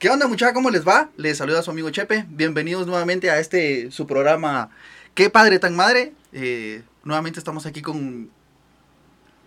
¿Qué 0.00 0.08
onda 0.08 0.26
muchachos? 0.26 0.54
¿Cómo 0.54 0.70
les 0.70 0.88
va? 0.88 1.10
Les 1.18 1.36
saluda 1.36 1.62
su 1.62 1.70
amigo 1.70 1.90
Chepe. 1.90 2.24
Bienvenidos 2.30 2.86
nuevamente 2.86 3.30
a 3.30 3.38
este 3.38 3.90
su 3.90 4.06
programa 4.06 4.70
¿Qué 5.12 5.28
padre 5.28 5.58
tan 5.58 5.76
madre? 5.76 6.14
Eh, 6.32 6.82
nuevamente 7.04 7.38
estamos 7.38 7.66
aquí 7.66 7.82
con... 7.82 8.30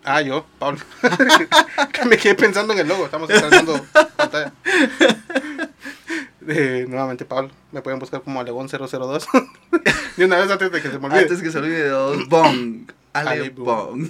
Ah, 0.03 0.21
yo, 0.21 0.45
Pablo. 0.59 0.79
me 2.07 2.17
quedé 2.17 2.35
pensando 2.35 2.73
en 2.73 2.79
el 2.81 2.87
logo. 2.87 3.05
Estamos 3.05 3.31
estrenando 3.31 3.83
pantalla. 4.15 4.53
Eh, 6.47 6.85
nuevamente, 6.87 7.25
Pablo. 7.25 7.49
Me 7.71 7.81
pueden 7.81 7.99
buscar 7.99 8.21
como 8.21 8.39
Alegón002. 8.39 9.25
y 10.17 10.23
una 10.23 10.37
vez 10.37 10.51
antes 10.51 10.71
de 10.71 10.81
que 10.83 10.91
se 10.91 10.99
me 10.99 11.07
olvide. 11.07 11.21
Antes 11.21 11.41
que 11.41 11.49
se 11.49 11.57
olvide, 11.57 11.87
dos, 11.87 12.29
Bong. 12.29 12.91
Ale 13.13 13.29
Ale 13.31 13.49
Bong. 13.49 14.07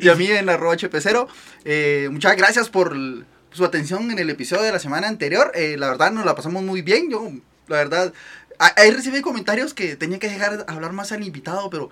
y 0.00 0.08
a 0.08 0.16
mí 0.16 0.26
en 0.26 0.48
arroba 0.48 0.74
HP0. 0.74 1.28
Eh, 1.64 2.08
muchas 2.10 2.34
gracias 2.36 2.68
por 2.68 2.96
su 3.56 3.64
atención 3.64 4.10
en 4.10 4.18
el 4.18 4.30
episodio 4.30 4.62
de 4.62 4.72
la 4.72 4.78
semana 4.78 5.08
anterior. 5.08 5.50
Eh, 5.54 5.76
la 5.78 5.88
verdad 5.88 6.12
nos 6.12 6.24
la 6.24 6.34
pasamos 6.34 6.62
muy 6.62 6.82
bien. 6.82 7.10
Yo, 7.10 7.30
la 7.68 7.76
verdad, 7.76 8.12
a- 8.58 8.72
ahí 8.80 8.90
recibí 8.90 9.20
comentarios 9.22 9.74
que 9.74 9.96
tenía 9.96 10.18
que 10.18 10.28
dejar 10.28 10.58
de 10.58 10.64
hablar 10.72 10.92
más 10.92 11.12
al 11.12 11.24
invitado, 11.24 11.68
pero 11.70 11.90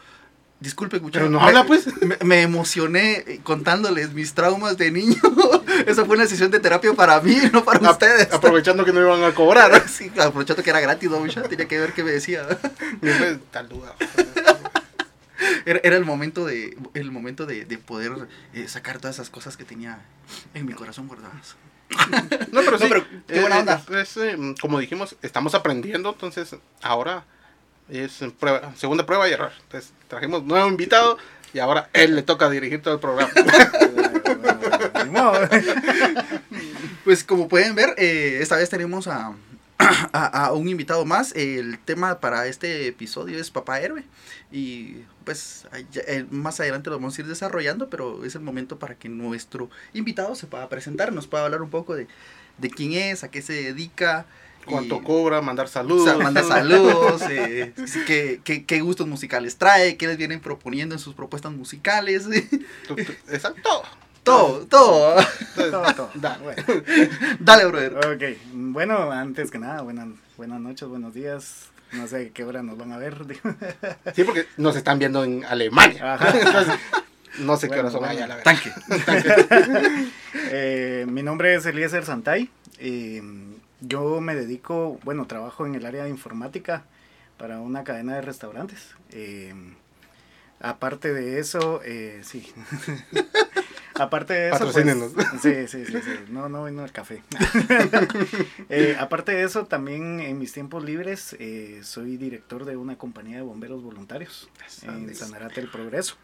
disculpe, 0.60 1.00
muchachos. 1.00 1.28
Pero 1.28 1.30
no 1.40 1.44
habla, 1.44 1.64
pues. 1.64 1.86
Me, 2.02 2.16
me 2.22 2.42
emocioné 2.42 3.24
eh, 3.26 3.40
contándoles 3.42 4.12
mis 4.12 4.34
traumas 4.34 4.76
de 4.78 4.90
niño. 4.90 5.16
Esa 5.86 6.04
fue 6.04 6.16
una 6.16 6.26
sesión 6.26 6.50
de 6.50 6.60
terapia 6.60 6.92
para 6.94 7.20
mí, 7.20 7.36
no 7.52 7.64
para 7.64 7.90
ustedes. 7.90 8.32
Aprovechando 8.32 8.84
que 8.84 8.92
no 8.92 9.00
iban 9.00 9.22
a 9.24 9.34
cobrar. 9.34 9.82
Sí, 9.88 10.10
aprovechando 10.20 10.62
que 10.62 10.70
era 10.70 10.80
gratis, 10.80 11.10
¿no? 11.10 11.18
Tenía 11.48 11.66
que 11.66 11.78
ver 11.80 11.92
qué 11.92 12.04
me 12.04 12.12
decía. 12.12 12.46
Tal 13.50 13.68
duda. 13.68 13.94
Era, 15.66 15.80
era 15.82 15.96
el 15.96 16.04
momento 16.04 16.46
de 16.46 16.76
el 16.94 17.10
momento 17.10 17.46
de, 17.46 17.64
de 17.64 17.78
poder 17.78 18.12
eh, 18.52 18.68
sacar 18.68 18.98
todas 18.98 19.16
esas 19.16 19.30
cosas 19.30 19.56
que 19.56 19.64
tenía 19.64 20.00
en 20.54 20.66
mi 20.66 20.72
corazón 20.72 21.08
guardadas. 21.08 21.56
No, 22.52 22.60
pero 22.64 22.78
sí. 22.78 22.84
No, 22.84 22.88
pero 22.88 23.06
qué 23.26 23.40
buena 23.40 23.56
eh, 23.56 23.60
onda. 23.60 23.82
es, 24.00 24.16
eh, 24.16 24.36
como 24.60 24.78
dijimos, 24.78 25.16
estamos 25.22 25.54
aprendiendo. 25.54 26.10
Entonces, 26.10 26.56
ahora 26.82 27.24
es 27.88 28.20
prueba, 28.38 28.74
segunda 28.76 29.06
prueba 29.06 29.28
y 29.28 29.32
error. 29.32 29.52
Entonces, 29.62 29.92
trajimos 30.08 30.44
nuevo 30.44 30.68
invitado 30.68 31.18
y 31.52 31.58
ahora 31.58 31.88
él 31.92 32.14
le 32.16 32.22
toca 32.22 32.48
dirigir 32.50 32.82
todo 32.82 32.94
el 32.94 33.00
programa. 33.00 33.30
Pues 37.04 37.22
como 37.22 37.48
pueden 37.48 37.74
ver, 37.74 37.94
eh, 37.98 38.38
esta 38.40 38.56
vez 38.56 38.70
tenemos 38.70 39.08
a, 39.08 39.34
a, 39.78 40.46
a 40.46 40.52
un 40.52 40.68
invitado 40.68 41.04
más. 41.04 41.32
El 41.36 41.78
tema 41.78 42.18
para 42.18 42.46
este 42.46 42.86
episodio 42.86 43.38
es 43.38 43.50
Papá 43.50 43.80
Héroe. 43.80 44.04
Y 44.50 44.96
pues 45.24 45.66
eh, 45.94 46.26
más 46.30 46.60
adelante 46.60 46.90
lo 46.90 46.96
vamos 46.96 47.16
a 47.16 47.20
ir 47.22 47.26
desarrollando, 47.26 47.88
pero 47.90 48.24
es 48.24 48.34
el 48.34 48.42
momento 48.42 48.78
para 48.78 48.94
que 48.94 49.08
nuestro 49.08 49.70
invitado 49.92 50.34
se 50.34 50.46
pueda 50.46 50.68
presentar, 50.68 51.12
nos 51.12 51.26
pueda 51.26 51.44
hablar 51.44 51.62
un 51.62 51.70
poco 51.70 51.94
de, 51.94 52.06
de 52.58 52.70
quién 52.70 52.92
es, 52.92 53.24
a 53.24 53.30
qué 53.30 53.42
se 53.42 53.52
dedica. 53.54 54.26
y- 54.66 54.70
Cuánto 54.70 55.02
cobra, 55.02 55.42
mandar 55.42 55.66
O 55.66 55.68
saludos. 55.68 56.04
sea, 56.04 56.16
manda 56.16 56.42
saludos, 56.42 57.22
eh, 57.30 57.72
qué, 58.06 58.40
qué- 58.44 58.64
qué 58.64 58.80
gustos 58.80 59.06
musicales 59.06 59.56
trae, 59.56 59.96
qué 59.96 60.06
les 60.06 60.16
vienen 60.16 60.40
proponiendo 60.40 60.94
en 60.94 60.98
sus 60.98 61.14
propuestas 61.14 61.52
musicales. 61.52 62.26
Exacto. 63.30 63.82
todo, 64.22 64.66
todo. 64.66 65.16
Todo, 65.54 65.94
todo. 65.94 66.10
da. 66.14 66.38
Bueno. 66.38 66.62
Dale, 67.40 67.66
brother. 67.66 67.94
Ok, 67.98 68.38
bueno, 68.52 69.10
antes 69.10 69.50
que 69.50 69.58
nada, 69.58 69.82
buenas, 69.82 70.08
buenas 70.38 70.60
noches, 70.60 70.88
buenos 70.88 71.12
días. 71.12 71.66
No 71.96 72.06
sé 72.06 72.30
qué 72.32 72.44
hora 72.44 72.62
nos 72.62 72.76
van 72.76 72.92
a 72.92 72.98
ver. 72.98 73.16
Sí, 74.14 74.24
porque 74.24 74.46
nos 74.56 74.76
están 74.76 74.98
viendo 74.98 75.24
en 75.24 75.44
Alemania. 75.44 76.14
Ajá. 76.14 76.30
Entonces, 76.38 76.74
no 77.38 77.56
sé 77.56 77.68
qué 77.68 77.80
hora 77.80 77.90
son 77.90 78.00
bueno. 78.00 78.12
allá, 78.12 78.26
la 78.26 78.36
verdad. 78.36 78.52
Tanque. 78.52 80.08
Eh, 80.56 81.06
mi 81.08 81.22
nombre 81.22 81.54
es 81.54 81.64
Eliezer 81.64 82.04
Santay. 82.04 82.50
y 82.80 83.20
yo 83.80 84.20
me 84.20 84.34
dedico, 84.34 84.98
bueno, 85.04 85.26
trabajo 85.26 85.66
en 85.66 85.74
el 85.74 85.86
área 85.86 86.04
de 86.04 86.10
informática 86.10 86.84
para 87.38 87.60
una 87.60 87.84
cadena 87.84 88.14
de 88.14 88.22
restaurantes. 88.22 88.94
Eh, 89.10 89.54
aparte 90.60 91.12
de 91.12 91.38
eso, 91.38 91.80
eh, 91.84 92.20
sí. 92.22 92.52
aparte 93.94 94.34
de 94.34 94.50
eso, 94.50 94.70
pues, 94.70 94.86
sí, 95.42 95.66
sí, 95.68 95.84
sí, 95.86 95.92
sí. 95.92 96.10
No, 96.28 96.48
no 96.48 96.64
vino 96.64 96.84
el 96.84 96.92
café. 96.92 97.22
Eh, 98.70 98.96
aparte 98.98 99.32
de 99.32 99.44
eso, 99.44 99.66
también 99.66 100.20
en 100.20 100.38
mis 100.38 100.52
tiempos 100.52 100.84
libres 100.84 101.36
eh, 101.38 101.80
soy 101.82 102.16
director 102.16 102.64
de 102.64 102.76
una 102.76 102.96
compañía 102.96 103.36
de 103.36 103.42
bomberos 103.42 103.82
voluntarios 103.82 104.48
en 104.82 105.14
Sanarate 105.14 105.60
el 105.60 105.70
Progreso. 105.70 106.16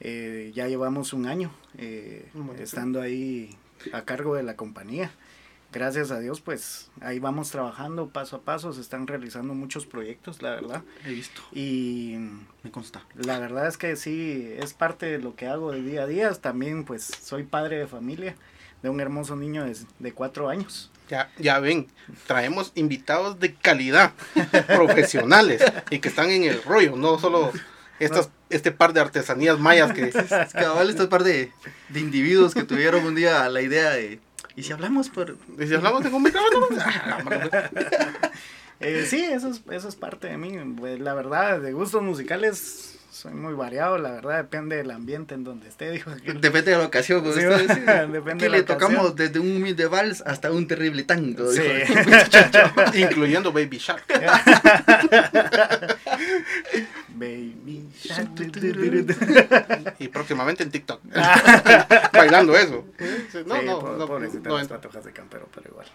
Eh, 0.00 0.52
ya 0.54 0.68
llevamos 0.68 1.12
un 1.12 1.26
año 1.26 1.50
eh, 1.78 2.28
estando 2.58 3.00
ahí 3.00 3.56
a 3.92 4.02
cargo 4.02 4.34
de 4.34 4.42
la 4.42 4.56
compañía. 4.56 5.10
Gracias 5.72 6.10
a 6.10 6.20
Dios, 6.20 6.40
pues 6.40 6.90
ahí 7.00 7.18
vamos 7.18 7.50
trabajando 7.50 8.08
paso 8.08 8.36
a 8.36 8.42
paso, 8.42 8.72
se 8.72 8.80
están 8.80 9.06
realizando 9.06 9.52
muchos 9.52 9.84
proyectos, 9.84 10.40
la 10.40 10.50
verdad. 10.50 10.82
He 11.04 11.10
visto, 11.10 11.42
Y 11.52 12.16
me 12.62 12.70
consta. 12.70 13.04
la 13.14 13.38
verdad 13.38 13.66
es 13.66 13.76
que 13.76 13.96
sí, 13.96 14.54
es 14.58 14.72
parte 14.72 15.06
de 15.06 15.18
lo 15.18 15.34
que 15.36 15.46
hago 15.48 15.72
de 15.72 15.82
día 15.82 16.02
a 16.02 16.06
día. 16.06 16.32
También 16.34 16.84
pues 16.84 17.04
soy 17.04 17.42
padre 17.42 17.78
de 17.78 17.86
familia 17.86 18.34
de 18.82 18.90
un 18.90 19.00
hermoso 19.00 19.36
niño 19.36 19.64
de, 19.64 19.76
de 19.98 20.12
cuatro 20.12 20.48
años. 20.48 20.90
Ya, 21.10 21.30
ya 21.38 21.60
ven, 21.60 21.86
traemos 22.26 22.72
invitados 22.74 23.38
de 23.38 23.54
calidad, 23.54 24.12
profesionales, 24.66 25.62
y 25.90 26.00
que 26.00 26.08
están 26.08 26.30
en 26.30 26.44
el 26.44 26.62
rollo, 26.62 26.96
no 26.96 27.18
solo 27.18 27.52
estas, 28.00 28.30
este 28.50 28.72
par 28.72 28.92
de 28.92 29.00
artesanías 29.00 29.58
mayas 29.58 29.92
que... 29.92 30.08
Es 30.08 30.52
cabal 30.52 30.90
este 30.90 31.06
par 31.06 31.22
de, 31.22 31.52
de 31.90 32.00
individuos 32.00 32.54
que 32.54 32.64
tuvieron 32.64 33.04
un 33.04 33.14
día 33.14 33.48
la 33.48 33.62
idea 33.62 33.90
de... 33.90 34.20
¿Y 34.56 34.62
si 34.62 34.72
hablamos 34.72 35.10
por...? 35.10 35.36
Y 35.58 35.66
si 35.66 35.74
hablamos 35.74 36.02
de 36.02 36.10
ah, 36.80 37.70
Eh, 38.80 39.06
sí, 39.08 39.24
eso 39.24 39.48
es, 39.48 39.62
eso 39.70 39.88
es 39.88 39.96
parte 39.96 40.28
de 40.28 40.36
mí. 40.36 40.52
Pues, 40.78 41.00
la 41.00 41.14
verdad, 41.14 41.60
de 41.60 41.72
gustos 41.72 42.02
musicales 42.02 42.95
soy 43.16 43.32
muy 43.32 43.54
variado. 43.54 43.96
La 43.98 44.10
verdad, 44.12 44.36
depende 44.36 44.76
del 44.76 44.90
ambiente 44.90 45.34
en 45.34 45.44
donde 45.44 45.68
esté. 45.68 45.90
Dijo. 45.96 46.10
Depende 46.10 46.70
de 46.72 46.78
la 46.78 46.84
ocasión. 46.84 47.24
Sí, 47.32 47.40
depende 47.44 48.30
Aquí 48.32 48.38
de 48.44 48.48
la 48.50 48.56
le 48.58 48.62
tocamos 48.62 49.16
desde 49.16 49.38
un 49.40 49.56
humilde 49.56 49.86
vals 49.86 50.22
hasta 50.26 50.50
un 50.52 50.66
terrible 50.68 51.02
tango. 51.04 51.50
Sí. 51.52 51.62
dijo. 51.62 51.94
incluyendo 52.94 53.52
Baby 53.52 53.78
Shark. 53.78 54.04
Baby 57.08 57.88
shark, 57.98 58.28
Y 59.98 60.08
próximamente 60.08 60.62
en 60.62 60.70
TikTok. 60.70 61.00
Bailando 62.12 62.56
eso. 62.56 62.84
No, 63.46 63.56
Sí, 63.56 63.64
no, 63.66 63.78
po- 63.78 63.96
no, 63.98 64.06
pobrecita 64.06 64.48
no, 64.50 64.58
las 64.58 64.68
patojas 64.68 65.04
de 65.04 65.12
campero, 65.12 65.48
pero 65.54 65.70
igual. 65.70 65.86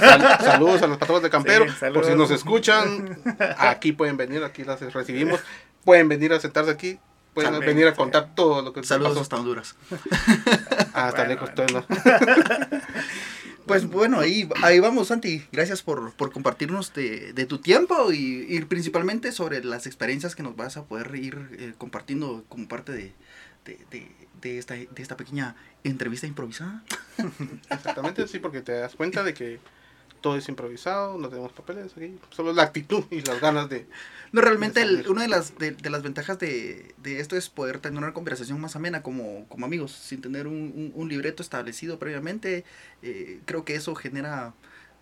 Sal- 0.00 0.38
saludos 0.40 0.82
a 0.82 0.86
los 0.88 0.98
patrones 0.98 1.22
de 1.22 1.30
Campero. 1.30 1.66
Sí, 1.68 1.86
por 1.94 2.04
si 2.04 2.14
nos 2.14 2.30
escuchan, 2.30 3.18
aquí 3.58 3.92
pueden 3.92 4.16
venir, 4.16 4.42
aquí 4.42 4.64
las 4.64 4.80
recibimos. 4.92 5.40
Pueden 5.88 6.06
venir 6.06 6.34
a 6.34 6.38
sentarse 6.40 6.70
aquí. 6.70 6.98
Pueden 7.32 7.52
También, 7.52 7.74
venir 7.74 7.86
a 7.88 7.92
sí. 7.92 7.96
contar 7.96 8.34
todo 8.34 8.60
lo 8.60 8.74
que 8.74 8.82
Saludos 8.84 9.12
pasó. 9.12 9.20
hasta 9.22 9.36
Honduras. 9.36 9.74
Ah, 10.92 11.08
hasta 11.08 11.24
Bueno, 11.24 11.28
lejos, 11.28 11.50
bueno. 11.56 11.86
no. 11.88 12.78
Pues 13.66 13.86
bueno, 13.86 14.20
ahí, 14.20 14.48
ahí 14.62 14.80
vamos, 14.80 15.08
Santi. 15.08 15.46
Gracias 15.52 15.82
por, 15.82 16.12
por 16.14 16.30
compartirnos 16.32 16.92
de, 16.94 17.32
de 17.32 17.46
tu 17.46 17.58
tiempo 17.58 18.12
y, 18.12 18.46
y 18.48 18.60
principalmente 18.66 19.30
sobre 19.32 19.62
las 19.64 19.86
experiencias 19.86 20.34
que 20.36 20.42
nos 20.42 20.56
vas 20.56 20.76
a 20.78 20.84
poder 20.84 21.14
ir 21.14 21.48
eh, 21.58 21.72
compartiendo 21.78 22.44
como 22.48 22.66
parte 22.68 22.92
de, 22.92 23.12
de, 23.64 23.78
de- 23.90 24.12
de 24.42 24.58
esta, 24.58 24.74
de 24.74 24.88
esta 24.98 25.16
pequeña 25.16 25.56
entrevista 25.84 26.26
improvisada. 26.26 26.82
Exactamente, 27.70 28.28
sí, 28.28 28.38
porque 28.38 28.60
te 28.62 28.72
das 28.72 28.94
cuenta 28.94 29.22
de 29.22 29.34
que 29.34 29.58
todo 30.20 30.36
es 30.36 30.48
improvisado, 30.48 31.18
no 31.18 31.28
tenemos 31.28 31.52
papeles 31.52 31.92
aquí, 31.96 32.14
solo 32.30 32.52
la 32.52 32.62
actitud 32.64 33.04
y 33.10 33.20
las 33.22 33.40
ganas 33.40 33.68
de... 33.68 33.86
No, 34.32 34.40
realmente 34.40 34.82
el- 34.82 35.08
una 35.08 35.22
de 35.22 35.28
las, 35.28 35.56
de, 35.58 35.70
de 35.72 35.90
las 35.90 36.02
ventajas 36.02 36.38
de, 36.38 36.94
de 36.98 37.20
esto 37.20 37.36
es 37.36 37.48
poder 37.48 37.78
tener 37.78 37.98
una 38.02 38.12
conversación 38.12 38.60
más 38.60 38.76
amena 38.76 39.02
como, 39.02 39.46
como 39.48 39.64
amigos, 39.66 39.92
sin 39.92 40.20
tener 40.20 40.46
un, 40.46 40.54
un- 40.54 40.92
un 40.94 41.08
libreto 41.08 41.42
establecido 41.42 41.98
previamente. 41.98 42.64
Eh, 43.02 43.40
creo 43.46 43.64
que 43.64 43.74
eso 43.74 43.94
genera 43.94 44.52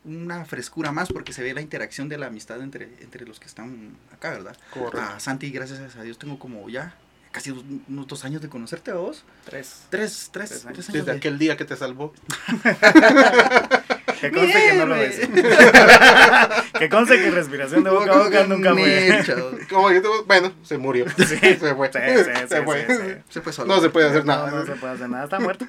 una 0.05 0.45
frescura 0.45 0.93
más 0.93 1.09
porque 1.09 1.33
se 1.33 1.43
ve 1.43 1.53
la 1.55 1.61
interacción 1.61 2.09
de 2.09 2.17
la 2.19 2.27
amistad 2.29 2.63
entre, 2.63 2.85
entre 3.01 3.27
los 3.27 3.41
que 3.41 3.47
están 3.47 3.97
acá, 4.13 4.31
¿verdad? 4.31 4.57
Correcto. 4.73 5.01
A 5.01 5.19
Santi, 5.19 5.51
gracias 5.51 5.97
a 5.97 6.03
Dios, 6.03 6.17
tengo 6.19 6.39
como 6.39 6.69
ya 6.71 6.95
casi 7.33 7.51
dos- 7.51 7.65
unos 7.89 8.07
dos 8.07 8.25
años 8.25 8.41
de 8.41 8.49
conocerte 8.49 8.93
a 8.93 8.95
vos. 8.95 9.25
Tres. 9.45 9.83
Tres, 9.91 10.31
tres, 10.33 10.49
Tres 10.51 10.65
años. 10.67 10.75
tres 10.75 10.89
años. 10.91 10.93
Desde 11.05 11.11
de- 11.13 11.19
aquel 11.19 11.39
día 11.39 11.57
que 11.57 11.65
te 11.65 11.77
salvó. 11.77 12.15
Que 14.21 14.31
conste 14.31 14.53
que 14.53 14.75
no 14.79 14.87
lo 14.87 14.95
ves. 14.95 15.19
que 16.79 16.89
conste 16.89 17.19
que 17.23 17.31
respiración 17.31 17.85
de 17.85 17.91
boca 17.91 18.13
a 18.13 18.19
boca 18.25 18.45
nunca 18.45 18.73
fue. 18.73 19.25
Como 19.71 19.89
tú- 20.01 20.25
bueno, 20.27 20.53
se 20.63 20.79
murió. 20.79 21.07
Sí. 21.19 21.37
Se 21.37 21.75
fue. 21.75 21.91
Sí, 21.93 21.99
sí, 22.25 22.31
se 22.49 22.63
fue. 22.63 22.87
sí, 22.87 22.93
sí. 22.95 23.15
Se 23.29 23.41
fue 23.41 23.53
solo. 23.53 23.75
No 23.75 23.81
se 23.81 23.91
puede 23.91 24.09
hacer 24.09 24.25
No, 24.25 24.35
nada. 24.37 24.51
no 24.51 24.67
se 24.67 24.73
puede 24.73 24.95
hacer 24.95 25.09
nada, 25.09 25.25
está 25.25 25.39
muerto. 25.41 25.67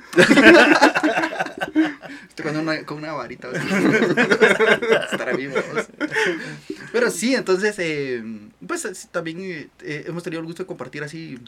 Estoy 2.30 2.46
con 2.46 2.58
una, 2.58 2.84
con 2.84 2.98
una 2.98 3.14
varita. 3.14 3.50
así. 3.50 3.68
Estará 5.12 5.34
vivo. 5.34 5.56
Pero 6.92 7.10
sí, 7.12 7.36
entonces, 7.36 7.76
eh, 7.80 8.24
pues 8.66 8.86
es- 8.86 9.08
también 9.10 9.70
eh, 9.82 10.04
hemos 10.08 10.24
tenido 10.24 10.40
el 10.40 10.46
gusto 10.46 10.64
de 10.64 10.68
compartir 10.68 11.04
así 11.04 11.40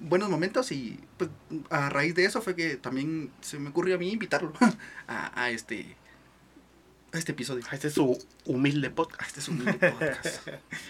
buenos 0.00 0.28
momentos 0.28 0.72
y 0.72 0.98
pues 1.16 1.30
a 1.70 1.88
raíz 1.90 2.14
de 2.16 2.24
eso 2.24 2.42
fue 2.42 2.56
que 2.56 2.76
también 2.76 3.30
se 3.40 3.58
me 3.60 3.68
ocurrió 3.68 3.94
a 3.94 3.98
mí 3.98 4.10
invitarlo 4.10 4.52
a, 5.06 5.30
a 5.40 5.50
este 5.50 5.94
a 7.16 7.18
este 7.18 7.32
episodio. 7.32 7.64
a 7.70 7.74
este 7.74 7.88
es 7.88 7.94
su 7.94 8.18
humilde 8.44 8.90
podcast. 8.90 9.28
Este 9.28 9.40
es 9.40 9.48
un 9.48 9.60
humilde 9.60 9.90
podcast. 9.98 10.48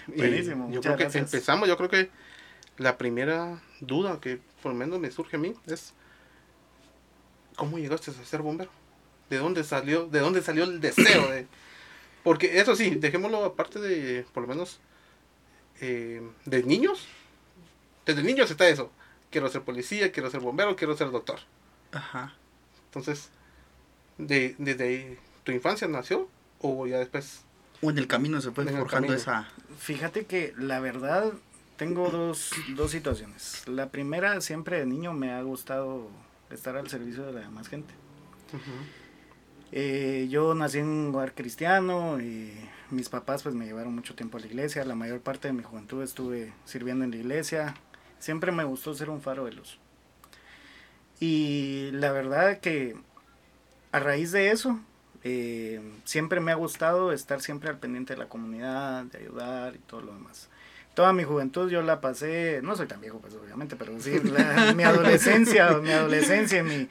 Buenísimo, 0.08 0.70
Yo 0.70 0.81
creo 0.81 0.96
que 0.96 1.05
gracias. 1.05 1.25
empezamos, 1.25 1.69
yo 1.69 1.76
creo 1.76 1.88
que 1.88 2.11
la 2.78 2.99
primera 2.99 3.62
duda 3.81 4.20
que 4.20 4.40
por 4.62 4.73
lo 4.73 4.78
menos 4.78 5.00
me 5.00 5.11
surge 5.11 5.37
a 5.37 5.38
mí 5.38 5.55
es 5.67 5.94
¿cómo 7.56 7.78
llegaste 7.78 8.11
a 8.11 8.25
ser 8.25 8.43
bombero? 8.43 8.70
¿De 9.31 9.38
dónde 9.38 9.64
salió, 9.64 10.06
de 10.06 10.20
dónde 10.20 10.43
salió 10.43 10.64
el 10.64 10.81
deseo 10.81 11.31
de 11.31 11.46
porque 12.26 12.58
eso 12.58 12.75
sí, 12.75 12.90
dejémoslo 12.96 13.44
aparte 13.44 13.79
de 13.79 14.26
por 14.34 14.43
lo 14.43 14.49
menos 14.49 14.81
eh, 15.81 16.20
de 16.44 16.62
niños. 16.64 17.06
Desde 18.05 18.25
niños 18.25 18.50
está 18.50 18.69
eso. 18.69 18.90
Quiero 19.31 19.49
ser 19.49 19.62
policía, 19.62 20.11
quiero 20.11 20.29
ser 20.29 20.40
bombero, 20.40 20.75
quiero 20.75 20.96
ser 20.96 21.12
doctor. 21.12 21.38
Ajá. 21.93 22.34
Entonces, 22.87 23.31
de, 24.19 24.56
desde 24.58 24.84
ahí, 24.88 25.19
tu 25.46 25.52
infancia 25.52 25.87
nació 25.87 26.28
o 26.60 26.87
ya 26.87 26.98
después 26.98 27.44
O 27.81 27.90
en 27.90 27.98
el 27.98 28.08
camino 28.08 28.40
se 28.40 28.50
fue 28.50 28.66
forjando 28.66 29.14
esa. 29.14 29.48
Fíjate 29.78 30.26
que 30.26 30.52
la 30.58 30.81
verdad 30.81 31.32
tengo 31.76 32.10
dos, 32.10 32.50
dos 32.75 32.90
situaciones. 32.90 33.66
La 33.69 33.90
primera, 33.90 34.40
siempre 34.40 34.81
de 34.81 34.87
niño 34.87 35.12
me 35.12 35.32
ha 35.32 35.40
gustado 35.43 36.10
estar 36.50 36.76
al 36.76 36.88
servicio 36.90 37.25
de 37.25 37.32
la 37.32 37.40
demás 37.40 37.69
gente. 37.69 37.94
Eh, 39.70 40.26
yo 40.31 40.54
nací 40.54 40.78
en 40.78 40.87
un 40.87 41.14
hogar 41.14 41.34
cristiano 41.34 42.20
y 42.20 42.52
mis 42.90 43.08
papás 43.08 43.43
pues 43.43 43.54
me 43.54 43.66
llevaron 43.66 43.94
mucho 43.94 44.16
tiempo 44.16 44.38
a 44.38 44.40
la 44.40 44.46
iglesia. 44.46 44.84
La 44.84 44.96
mayor 44.96 45.20
parte 45.20 45.48
de 45.48 45.54
mi 45.54 45.62
juventud 45.62 46.02
estuve 46.02 46.52
sirviendo 46.64 47.04
en 47.04 47.12
la 47.12 47.19
iglesia. 47.19 47.75
Siempre 48.19 48.50
me 48.50 48.64
gustó 48.64 48.94
ser 48.94 49.10
un 49.10 49.20
faro 49.20 49.44
de 49.44 49.52
luz. 49.52 49.78
Y 51.20 51.90
la 51.93 52.10
verdad 52.10 52.58
que 52.58 52.96
a 53.93 54.00
raíz 54.00 54.32
de 54.32 54.50
eso, 54.50 54.81
eh, 55.28 55.81
siempre 56.05 56.38
me 56.38 56.52
ha 56.52 56.55
gustado 56.55 57.11
estar 57.11 57.40
siempre 57.40 57.69
al 57.69 57.78
pendiente 57.78 58.12
de 58.14 58.19
la 58.20 58.28
comunidad, 58.28 59.02
de 59.06 59.19
ayudar 59.19 59.75
y 59.75 59.78
todo 59.78 60.00
lo 60.00 60.12
demás. 60.12 60.49
Toda 60.94 61.12
mi 61.12 61.25
juventud 61.25 61.69
yo 61.69 61.82
la 61.82 62.00
pasé, 62.00 62.61
no 62.62 62.76
soy 62.76 62.87
tan 62.87 63.00
viejo 63.00 63.19
pues 63.19 63.34
obviamente, 63.34 63.75
pero 63.75 63.99
sí, 63.99 64.20
mi 64.76 64.84
adolescencia, 64.84 65.73
mi 65.78 65.90
adolescencia, 65.90 66.62
mi, 66.62 66.88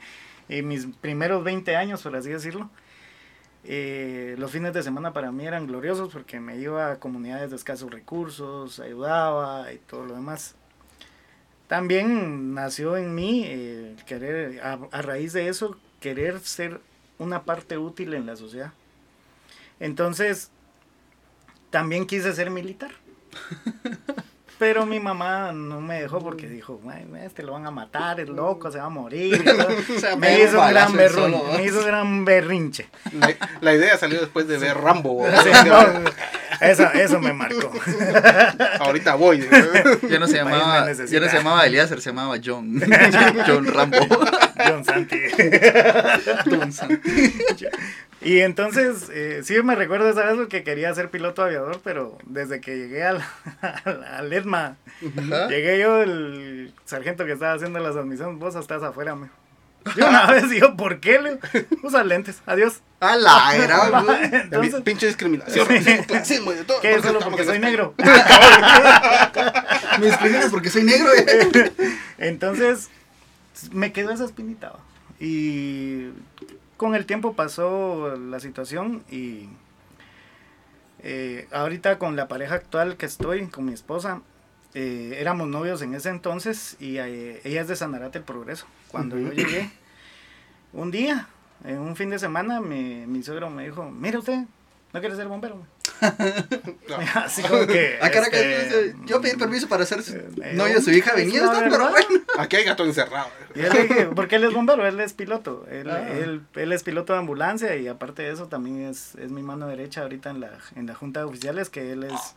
y 0.50 0.60
mis 0.60 0.84
primeros 1.00 1.44
20 1.44 1.76
años, 1.76 2.02
por 2.02 2.14
así 2.14 2.28
decirlo, 2.28 2.68
eh, 3.64 4.34
los 4.36 4.50
fines 4.50 4.74
de 4.74 4.82
semana 4.82 5.14
para 5.14 5.32
mí 5.32 5.46
eran 5.46 5.66
gloriosos 5.66 6.12
porque 6.12 6.38
me 6.38 6.58
iba 6.58 6.92
a 6.92 7.00
comunidades 7.00 7.48
de 7.48 7.56
escasos 7.56 7.90
recursos, 7.90 8.80
ayudaba 8.80 9.72
y 9.72 9.78
todo 9.78 10.04
lo 10.04 10.14
demás. 10.14 10.56
También 11.68 12.52
nació 12.52 12.98
en 12.98 13.14
mí 13.14 13.44
eh, 13.46 13.96
querer, 14.04 14.60
a 14.62 15.02
raíz 15.02 15.32
de 15.32 15.48
eso, 15.48 15.78
querer 16.00 16.38
ser 16.40 16.80
una 17.18 17.42
parte 17.44 17.78
útil 17.78 18.14
en 18.14 18.26
la 18.26 18.36
sociedad. 18.36 18.72
Entonces, 19.80 20.50
también 21.70 22.06
quise 22.06 22.32
ser 22.32 22.50
militar. 22.50 22.90
Pero 24.58 24.86
mi 24.86 24.98
mamá 25.00 25.52
no 25.52 25.82
me 25.82 26.00
dejó 26.00 26.20
porque 26.20 26.48
dijo, 26.48 26.80
"Ay, 26.90 27.06
este 27.22 27.42
lo 27.42 27.52
van 27.52 27.66
a 27.66 27.70
matar, 27.70 28.20
es 28.20 28.28
loco, 28.30 28.70
se 28.70 28.78
va 28.78 28.86
a 28.86 28.88
morir. 28.88 29.44
O 29.96 29.98
sea, 30.00 30.16
me 30.16 30.40
hizo 30.42 30.58
un 30.60 30.70
gran 30.70 30.92
¿no? 30.92 31.42
me 31.52 31.64
hizo 31.64 31.80
un 31.80 31.86
gran 31.86 32.24
berrinche. 32.24 32.88
La, 33.12 33.34
la 33.60 33.74
idea 33.74 33.98
salió 33.98 34.18
después 34.20 34.48
de 34.48 34.56
ver 34.56 34.78
Rambo. 34.78 35.26
Sí, 35.42 35.50
no, 35.68 36.10
eso, 36.60 36.88
eso 36.92 37.20
me 37.20 37.32
marcó. 37.32 37.72
Ahorita 38.80 39.14
voy. 39.14 39.46
Ya 40.08 40.18
no 40.18 40.26
se 40.26 40.36
llamaba, 40.36 40.92
ya 40.92 41.20
no 41.20 41.28
se 41.28 41.36
llamaba 41.36 41.66
Eliezer, 41.66 42.00
se 42.00 42.10
llamaba 42.10 42.36
John. 42.44 42.80
John 43.46 43.66
Rambo. 43.66 43.98
John 44.56 44.84
Santi. 44.84 45.20
Don 46.46 46.72
San- 46.72 47.00
Y 48.22 48.40
entonces, 48.40 49.08
eh, 49.12 49.40
sí 49.44 49.54
me 49.62 49.74
recuerdo 49.74 50.08
esa 50.10 50.24
vez 50.24 50.34
porque 50.36 50.64
quería 50.64 50.94
ser 50.94 51.10
piloto 51.10 51.42
aviador, 51.42 51.80
pero 51.84 52.18
desde 52.24 52.60
que 52.60 52.76
llegué 52.76 53.04
al, 53.04 53.22
al, 53.84 54.04
al 54.04 54.32
ESMA, 54.32 54.76
Ajá. 55.18 55.48
llegué 55.48 55.78
yo, 55.78 56.02
el 56.02 56.72
sargento 56.84 57.24
que 57.26 57.32
estaba 57.32 57.52
haciendo 57.52 57.78
las 57.78 57.94
admisiones, 57.96 58.38
vos 58.38 58.54
estás 58.56 58.82
afuera, 58.82 59.14
me. 59.14 59.28
Yo 59.96 60.08
una 60.08 60.26
vez 60.26 60.50
digo, 60.50 60.76
¿por 60.76 61.00
qué? 61.00 61.18
Le 61.18 61.38
usa 61.82 62.02
lentes, 62.02 62.42
adiós. 62.46 62.80
A 63.00 63.16
la 63.16 63.56
era, 63.56 63.88
güey. 63.88 64.18
Entonces, 64.32 64.80
Pinche 64.82 65.06
discriminación, 65.06 65.66
racismo, 66.08 66.52
y 66.52 66.56
de 66.56 66.64
todo. 66.64 66.80
¿qué 66.80 66.90
es 66.90 66.96
Por 66.96 67.04
eso 67.04 67.08
solo 67.08 67.30
porque 67.30 67.44
soy 67.44 67.58
negro? 67.58 67.94
Me 70.00 70.06
discriminas 70.06 70.50
porque 70.50 70.70
soy 70.70 70.82
negro, 70.82 71.08
eh. 71.14 71.72
Entonces, 72.18 72.90
me 73.72 73.92
quedó 73.92 74.10
esa 74.10 74.24
espinita. 74.24 74.72
Y 75.18 76.10
con 76.76 76.94
el 76.94 77.06
tiempo 77.06 77.34
pasó 77.34 78.16
la 78.16 78.40
situación 78.40 79.02
y 79.10 79.48
eh, 81.02 81.48
ahorita 81.52 81.98
con 81.98 82.16
la 82.16 82.28
pareja 82.28 82.56
actual 82.56 82.96
que 82.96 83.06
estoy, 83.06 83.46
con 83.46 83.64
mi 83.64 83.72
esposa, 83.72 84.20
eh, 84.78 85.16
éramos 85.18 85.48
novios 85.48 85.80
en 85.80 85.94
ese 85.94 86.10
entonces 86.10 86.76
y 86.78 86.98
eh, 86.98 87.40
ella 87.44 87.62
es 87.62 87.68
de 87.68 87.76
Sanarate 87.76 88.18
el 88.18 88.24
Progreso. 88.24 88.66
Cuando 88.90 89.18
yo 89.18 89.32
llegué, 89.32 89.70
un 90.74 90.90
día, 90.90 91.28
en 91.64 91.78
un 91.78 91.96
fin 91.96 92.10
de 92.10 92.18
semana, 92.18 92.60
mi, 92.60 93.06
mi 93.06 93.22
suegro 93.22 93.48
me 93.48 93.64
dijo, 93.64 93.90
mire 93.90 94.18
usted, 94.18 94.40
¿no 94.92 95.00
quiere 95.00 95.16
ser 95.16 95.28
bombero? 95.28 95.66
No. 96.88 96.96
Así 97.14 97.42
como 97.42 97.66
que... 97.66 97.98
A 98.02 98.10
cara 98.10 98.26
este, 98.26 98.94
yo 99.06 99.20
pedí 99.20 99.36
permiso 99.36 99.66
para 99.68 99.84
ser 99.86 100.02
su- 100.02 100.14
eh, 100.14 100.52
novio 100.54 100.74
de 100.74 100.82
su 100.82 100.90
hija, 100.90 101.14
venía 101.14 101.42
usted, 101.44 101.68
pero 101.70 101.88
bueno. 101.90 102.06
Aquí 102.38 102.56
hay 102.56 102.64
gato 102.64 102.84
encerrado. 102.84 103.28
Y 103.54 103.60
le 103.62 103.70
dije, 103.70 104.06
porque 104.14 104.36
él 104.36 104.44
es 104.44 104.52
bombero, 104.52 104.86
él 104.86 105.00
es 105.00 105.14
piloto. 105.14 105.66
Él, 105.70 105.88
Ah. 105.90 106.06
él, 106.10 106.42
él 106.54 106.72
es 106.72 106.82
piloto 106.82 107.14
de 107.14 107.20
ambulancia 107.20 107.74
y 107.76 107.88
aparte 107.88 108.22
de 108.22 108.30
eso 108.32 108.46
también 108.46 108.82
es, 108.82 109.14
es 109.16 109.30
mi 109.30 109.42
mano 109.42 109.66
derecha 109.68 110.02
ahorita 110.02 110.30
en 110.30 110.40
la, 110.40 110.50
en 110.76 110.86
la 110.86 110.94
junta 110.94 111.20
de 111.20 111.26
oficiales, 111.26 111.70
que 111.70 111.92
él 111.92 112.04
es... 112.04 112.34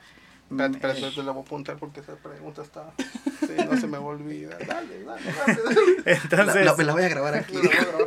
Espérate, 0.49 0.69
mm, 0.73 0.75
espérate, 0.75 1.07
eh, 1.07 1.11
te 1.15 1.23
la 1.23 1.31
voy 1.31 1.41
a 1.41 1.45
apuntar 1.45 1.77
porque 1.77 1.99
esa 1.99 2.15
pregunta 2.15 2.61
está. 2.63 2.91
Sí, 2.97 3.53
no 3.69 3.77
se 3.79 3.85
me 3.87 3.97
va 3.99 4.03
a 4.05 4.07
olvidar. 4.07 4.57
Dale, 4.65 5.03
dale, 5.03 5.21
dale. 5.23 5.59
La, 6.05 6.11
entonces, 6.13 6.65
la- 6.65 6.75
me 6.75 6.83
la 6.83 6.93
voy 6.93 7.03
a 7.03 7.09
grabar 7.09 7.35
aquí. 7.35 7.53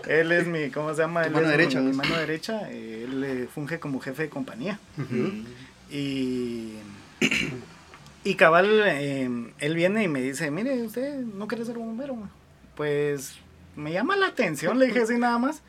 él 0.08 0.32
es 0.32 0.46
mi, 0.46 0.70
¿cómo 0.70 0.92
se 0.94 1.02
llama? 1.02 1.22
Él 1.24 1.32
mano 1.32 1.46
es 1.46 1.50
derecha, 1.52 1.80
Mi, 1.80 1.86
¿ves? 1.88 1.96
mano 1.96 2.16
derecha, 2.16 2.68
él 2.70 3.22
eh, 3.24 3.48
funge 3.52 3.78
como 3.78 4.00
jefe 4.00 4.22
de 4.24 4.28
compañía. 4.28 4.78
Y, 5.90 6.72
y 8.24 8.34
cabal, 8.36 8.82
eh, 8.86 9.28
él 9.58 9.74
viene 9.74 10.02
y 10.04 10.08
me 10.08 10.20
dice, 10.22 10.50
mire, 10.50 10.82
usted 10.82 11.17
no 11.20 11.46
quiere 11.46 11.64
ser 11.64 11.76
bombero. 11.78 12.14
ma?". 12.17 12.31
Pues 12.76 13.34
me 13.76 13.93
llama 13.93 14.17
la 14.17 14.26
atención, 14.28 14.78
le 14.78 14.86
dije 14.86 15.02
así 15.02 15.19
nada 15.19 15.38
más. 15.38 15.62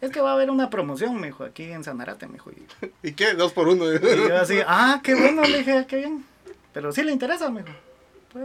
Es 0.00 0.10
que 0.10 0.20
va 0.20 0.30
a 0.30 0.34
haber 0.34 0.50
una 0.50 0.70
promoción, 0.70 1.16
me 1.20 1.26
dijo, 1.28 1.44
aquí 1.44 1.64
en 1.64 1.82
Sanarate, 1.84 2.26
me 2.26 2.34
dijo. 2.34 2.50
Y, 2.52 2.88
¿Y 3.08 3.12
qué? 3.12 3.34
Dos 3.34 3.52
por 3.52 3.68
uno. 3.68 3.84
y 3.92 3.98
yo 4.28 4.36
así, 4.36 4.58
ah, 4.66 5.00
qué 5.02 5.14
bueno, 5.14 5.42
le 5.42 5.58
dije, 5.58 5.86
qué 5.88 5.96
bien. 5.96 6.24
Pero 6.72 6.92
sí 6.92 7.02
le 7.02 7.12
interesa, 7.12 7.50
me 7.50 7.62
dijo. 7.62 7.76
Pues, 8.32 8.44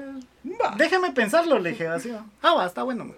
Va. 0.62 0.75
déjame 0.77 1.12
pensarlo, 1.12 1.60
le 1.60 1.72
dije 1.72 1.88
así. 1.88 2.10
va. 2.10 2.25
Ah, 2.41 2.53
va, 2.55 2.65
está 2.65 2.83
bueno. 2.83 3.05
ma". 3.05 3.13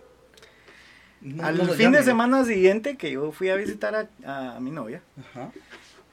No- 1.21 1.43
Al 1.45 1.57
no 1.57 1.73
fin 1.73 1.91
de 1.91 2.03
semana 2.03 2.43
siguiente 2.43 2.97
que 2.97 3.11
yo 3.11 3.31
fui 3.31 3.49
a 3.49 3.55
visitar 3.55 4.09
a, 4.25 4.55
a 4.55 4.59
mi 4.59 4.69
novia, 4.71 5.01
Ajá. 5.31 5.49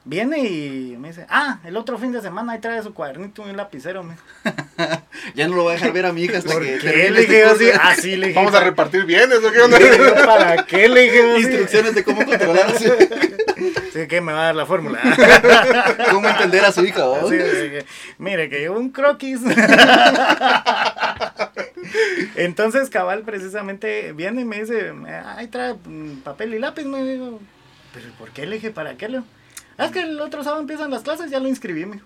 Viene 0.05 0.39
y 0.39 0.97
me 0.97 1.09
dice, 1.09 1.25
ah, 1.29 1.59
el 1.63 1.77
otro 1.77 1.97
fin 1.97 2.11
de 2.11 2.21
semana 2.21 2.53
ahí 2.53 2.59
trae 2.59 2.81
su 2.83 2.93
cuadernito 2.93 3.45
y 3.45 3.51
un 3.51 3.57
lapicero. 3.57 4.03
Me. 4.03 4.15
Ya 5.35 5.47
no 5.47 5.55
lo 5.55 5.63
voy 5.63 5.71
a 5.71 5.75
dejar 5.75 5.93
ver 5.93 6.05
a 6.05 6.11
mi 6.11 6.23
hija 6.23 6.39
hasta 6.39 6.49
que 6.49 6.55
¿Por 6.55 6.63
termine 6.63 6.91
qué 6.91 7.11
le 7.11 7.21
este 7.21 7.33
dije 7.33 7.45
así? 7.45 7.65
Así 7.81 8.15
le 8.15 8.27
dije. 8.27 8.39
Vamos 8.39 8.53
a 8.53 8.59
repartir 8.59 9.05
bienes, 9.05 9.39
¿o 9.43 9.51
qué 9.51 9.61
onda? 9.61 9.77
¿Para 10.25 10.65
qué 10.65 10.89
le 10.89 11.01
dije 11.01 11.31
así? 11.31 11.41
Instrucciones 11.43 11.95
de 11.95 12.03
cómo 12.03 12.25
controlarse. 12.25 13.09
Sí, 13.93 14.07
que 14.07 14.21
me 14.21 14.33
va 14.33 14.41
a 14.41 14.45
dar 14.45 14.55
la 14.55 14.65
fórmula. 14.65 14.99
cómo 16.11 16.27
entender 16.27 16.65
a 16.65 16.71
su 16.71 16.83
hija. 16.83 17.07
¿oh? 17.07 17.27
Así, 17.27 17.37
le 17.37 17.63
dije, 17.63 17.85
Mire, 18.17 18.49
que 18.49 18.59
llevo 18.59 18.79
un 18.79 18.89
croquis. 18.89 19.41
Entonces, 22.35 22.89
cabal, 22.89 23.21
precisamente 23.21 24.13
viene 24.13 24.41
y 24.41 24.45
me 24.45 24.61
dice, 24.61 24.93
ahí 25.25 25.47
trae 25.47 25.75
papel 26.23 26.55
y 26.55 26.59
lápiz. 26.59 26.85
Me 26.85 27.03
digo, 27.03 27.39
¿pero 27.93 28.07
por 28.17 28.31
qué 28.31 28.45
le 28.45 28.55
dije? 28.55 28.71
¿Para 28.71 28.95
qué 28.95 29.09
le? 29.09 29.21
"Ah, 29.77 29.85
Es 29.85 29.91
que 29.91 30.01
el 30.01 30.19
otro 30.19 30.43
sábado 30.43 30.61
empiezan 30.61 30.91
las 30.91 31.03
clases, 31.03 31.29
ya 31.31 31.39
lo 31.39 31.47
inscribí. 31.47 31.85
Me. 31.85 31.95
dijo. 31.97 32.05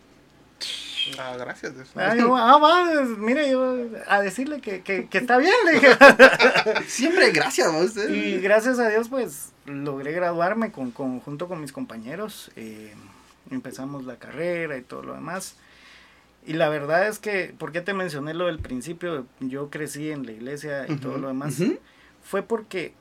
Ah, 1.19 1.35
gracias. 1.37 1.73
eso. 1.75 1.91
Ah, 1.95 2.15
yo, 2.15 2.35
ah, 2.35 2.57
va, 2.57 2.83
pues, 2.91 3.17
mire, 3.17 3.49
yo 3.49 3.77
a 4.07 4.21
decirle 4.21 4.59
que, 4.59 4.81
que, 4.81 5.07
que 5.07 5.17
está 5.19 5.37
bien, 5.37 5.53
le 5.65 5.71
dije. 5.73 5.87
Siempre 6.87 7.31
gracias 7.31 7.67
a 7.67 7.77
usted. 7.77 8.09
Y 8.09 8.39
gracias 8.39 8.77
a 8.79 8.89
Dios, 8.89 9.07
pues 9.09 9.53
logré 9.65 10.11
graduarme 10.11 10.71
con, 10.71 10.91
con- 10.91 11.19
junto 11.21 11.47
con 11.47 11.61
mis 11.61 11.71
compañeros. 11.71 12.51
eh, 12.55 12.93
empezamos 13.49 14.03
la 14.03 14.17
carrera 14.17 14.77
y 14.77 14.81
todo 14.81 15.03
lo 15.03 15.13
demás. 15.13 15.55
Y 16.45 16.53
la 16.53 16.67
verdad 16.67 17.07
es 17.07 17.19
que, 17.19 17.53
¿por 17.57 17.71
qué 17.71 17.79
te 17.81 17.93
mencioné 17.93 18.33
lo 18.33 18.47
del 18.47 18.59
principio? 18.59 19.25
Yo 19.39 19.69
crecí 19.69 20.11
en 20.11 20.25
la 20.25 20.31
iglesia 20.33 20.85
y 20.89 20.95
todo 20.97 21.17
lo 21.17 21.27
demás. 21.29 21.55
Fue 22.23 22.41
porque 22.43 22.93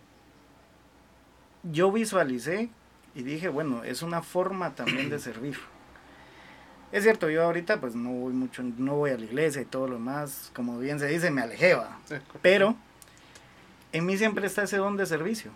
yo 1.64 1.90
visualicé 1.90 2.68
y 3.16 3.23
dije, 3.23 3.49
bueno, 3.49 3.82
es 3.82 4.02
una 4.02 4.20
forma 4.20 4.75
también 4.75 5.08
de 5.08 5.18
servir. 5.18 5.56
Es 6.92 7.02
cierto, 7.02 7.30
yo 7.30 7.42
ahorita 7.42 7.80
pues 7.80 7.94
no 7.94 8.11
voy 8.11 8.35
mucho, 8.35 8.62
no 8.62 8.96
voy 8.96 9.11
a 9.11 9.16
la 9.16 9.25
iglesia 9.25 9.62
y 9.62 9.64
todo 9.64 9.88
lo 9.88 9.94
demás, 9.94 10.52
como 10.54 10.78
bien 10.78 11.00
se 11.00 11.06
dice, 11.06 11.30
me. 11.30 11.42
Sí. 11.56 12.16
Pero 12.42 12.76
en 13.92 14.04
mí 14.04 14.18
siempre 14.18 14.46
está 14.46 14.64
ese 14.64 14.76
don 14.76 14.99
de 14.99 15.06
servicio. 15.06 15.50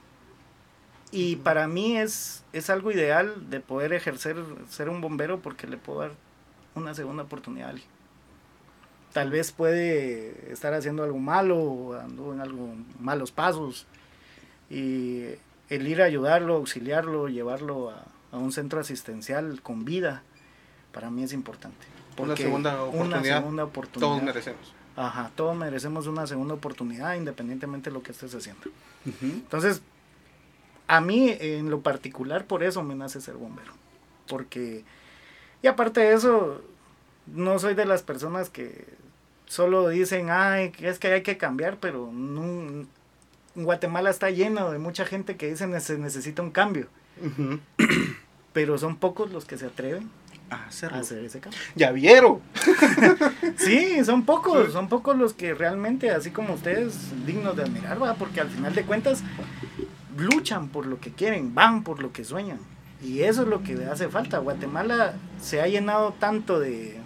Y 1.12 1.37
para 1.37 1.69
mí 1.69 1.99
es, 1.99 2.45
es 2.55 2.71
algo 2.71 2.93
ideal 2.93 3.50
de 3.50 3.61
poder 3.61 3.93
ejercer, 3.93 4.37
ser 4.71 4.88
un 4.88 5.02
bombero 5.02 5.40
porque 5.40 5.67
le 5.67 5.76
puedo 5.76 6.00
dar 6.00 6.12
una 6.75 6.95
segunda 6.95 7.25
oportunidad 7.25 7.67
a 7.67 7.71
alguien. 7.73 7.88
Tal 9.12 9.31
vez 9.31 9.52
puede 9.52 10.50
estar 10.50 10.73
haciendo 10.73 11.02
algo 11.02 11.19
malo 11.19 11.59
o 11.59 11.95
ando 11.95 12.33
en 12.33 12.40
algo 12.40 12.75
malos 13.00 13.33
pasos 13.33 13.87
y 14.71 15.25
el 15.71 15.89
ir 15.89 16.03
a 16.03 16.05
ayudarlo, 16.05 16.57
auxiliarlo, 16.57 17.29
llevarlo 17.29 17.91
a, 17.91 18.05
a 18.33 18.37
un 18.37 18.53
centro 18.53 18.81
asistencial 18.81 19.62
con 19.62 19.85
vida, 19.85 20.23
para 20.93 21.11
mí 21.11 21.23
es 21.23 21.33
importante. 21.33 21.87
Una 22.19 22.37
segunda 22.37 22.83
oportunidad. 22.83 23.21
Una 23.21 23.23
segunda 23.23 23.65
oportunidad. 23.65 24.09
Todos 24.11 24.23
merecemos. 24.23 24.75
Ajá, 24.97 25.31
todos 25.35 25.57
merecemos 25.57 26.07
una 26.07 26.27
segunda 26.27 26.55
oportunidad 26.55 27.15
independientemente 27.15 27.89
de 27.89 27.95
lo 27.95 28.03
que 28.03 28.12
estés 28.12 28.35
haciendo. 28.35 28.62
Entonces, 29.23 29.81
a 30.89 31.00
mí 31.00 31.35
en 31.41 31.71
lo 31.71 31.81
particular 31.81 32.45
por 32.45 32.62
eso 32.62 32.83
me 32.83 32.95
nace 32.95 33.21
ser 33.21 33.37
bombero. 33.37 33.73
Porque, 34.29 34.85
y 35.62 35.69
aparte 35.69 36.00
de 36.00 36.15
eso, 36.15 36.61
no 37.27 37.59
soy 37.59 37.75
de 37.75 37.87
las 37.87 38.03
personas 38.03 38.50
que 38.50 38.85
solo 39.47 39.89
dicen, 39.89 40.29
ay, 40.31 40.73
es 40.81 40.99
que 40.99 41.09
hay 41.09 41.23
que 41.23 41.39
cambiar, 41.39 41.79
pero 41.79 42.11
no, 42.12 42.87
Guatemala 43.54 44.11
está 44.11 44.30
lleno 44.30 44.71
de 44.71 44.78
mucha 44.78 45.04
gente 45.04 45.37
que 45.37 45.49
dice 45.50 45.71
que 45.71 45.80
se 45.80 45.99
necesita 45.99 46.42
un 46.42 46.50
cambio. 46.50 46.88
pero 48.52 48.78
son 48.78 48.97
pocos 48.97 49.30
los 49.30 49.45
que 49.45 49.59
se 49.59 49.66
atreven 49.66 50.11
a, 50.50 50.66
hacer 50.66 50.92
ese 51.25 51.40
cambio. 51.40 51.59
Ya 51.76 51.92
vieron. 51.92 52.40
sí, 53.57 54.04
son 54.04 54.25
pocos, 54.25 54.73
son 54.73 54.88
pocos 54.88 55.16
los 55.16 55.33
que 55.33 55.54
realmente, 55.54 56.11
así 56.11 56.30
como 56.30 56.54
ustedes, 56.54 56.97
dignos 57.26 57.57
de 57.57 57.62
admirar, 57.62 58.02
¿va? 58.02 58.14
porque 58.14 58.40
al 58.40 58.49
final 58.49 58.75
de 58.75 58.85
cuentas 58.85 59.23
luchan 60.16 60.69
por 60.69 60.87
lo 60.87 60.99
que 61.00 61.12
quieren, 61.12 61.54
van 61.54 61.85
por 61.85 62.02
lo 62.02 62.12
que 62.12 62.25
sueñan. 62.25 62.59
Y 63.02 63.21
eso 63.21 63.42
es 63.42 63.49
lo 63.49 63.62
que 63.62 63.85
hace 63.85 64.09
falta. 64.09 64.38
Guatemala 64.38 65.14
se 65.40 65.61
ha 65.61 65.66
llenado 65.66 66.12
tanto 66.19 66.59
de, 66.59 66.99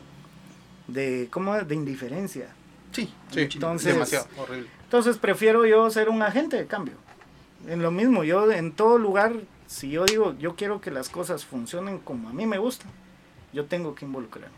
de, 0.89 1.29
¿cómo? 1.31 1.55
de 1.55 1.75
indiferencia. 1.75 2.49
Sí, 2.95 3.13
sí, 3.31 3.41
entonces, 3.41 3.93
demasiado 3.93 4.27
horrible. 4.39 4.69
Entonces 4.85 5.19
prefiero 5.19 5.67
yo 5.67 5.91
ser 5.91 6.09
un 6.09 6.23
agente 6.23 6.57
de 6.57 6.67
cambio. 6.67 6.95
En 7.67 7.83
lo 7.83 7.91
mismo, 7.91 8.25
yo 8.25 8.51
en 8.53 8.73
todo 8.73 8.99
lugar, 8.99 9.35
si 9.67 9.91
yo 9.91 10.05
digo, 10.05 10.35
yo 10.39 10.55
quiero 10.55 10.81
que 10.81 10.91
las 10.91 11.09
cosas 11.09 11.45
funcionen 11.45 11.99
como 11.99 12.29
a 12.29 12.33
mí 12.33 12.47
me 12.47 12.59
gusta, 12.59 12.87
yo 13.53 13.65
tengo 13.65 13.95
que 13.95 14.05
involucrarme. 14.05 14.57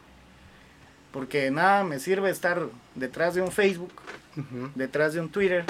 Porque 1.13 1.51
nada 1.51 1.85
me 1.85 1.99
sirve 1.99 2.29
estar 2.31 2.69
detrás 2.95 3.35
de 3.35 3.41
un 3.41 3.51
Facebook, 3.51 3.93
detrás 4.75 5.15
de 5.15 5.21
un 5.21 5.31
Twitter, 5.31 5.65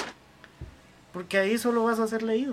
porque 1.12 1.38
ahí 1.38 1.58
solo 1.58 1.85
vas 1.85 2.00
a 2.00 2.08
ser 2.08 2.23
leído. 2.23 2.52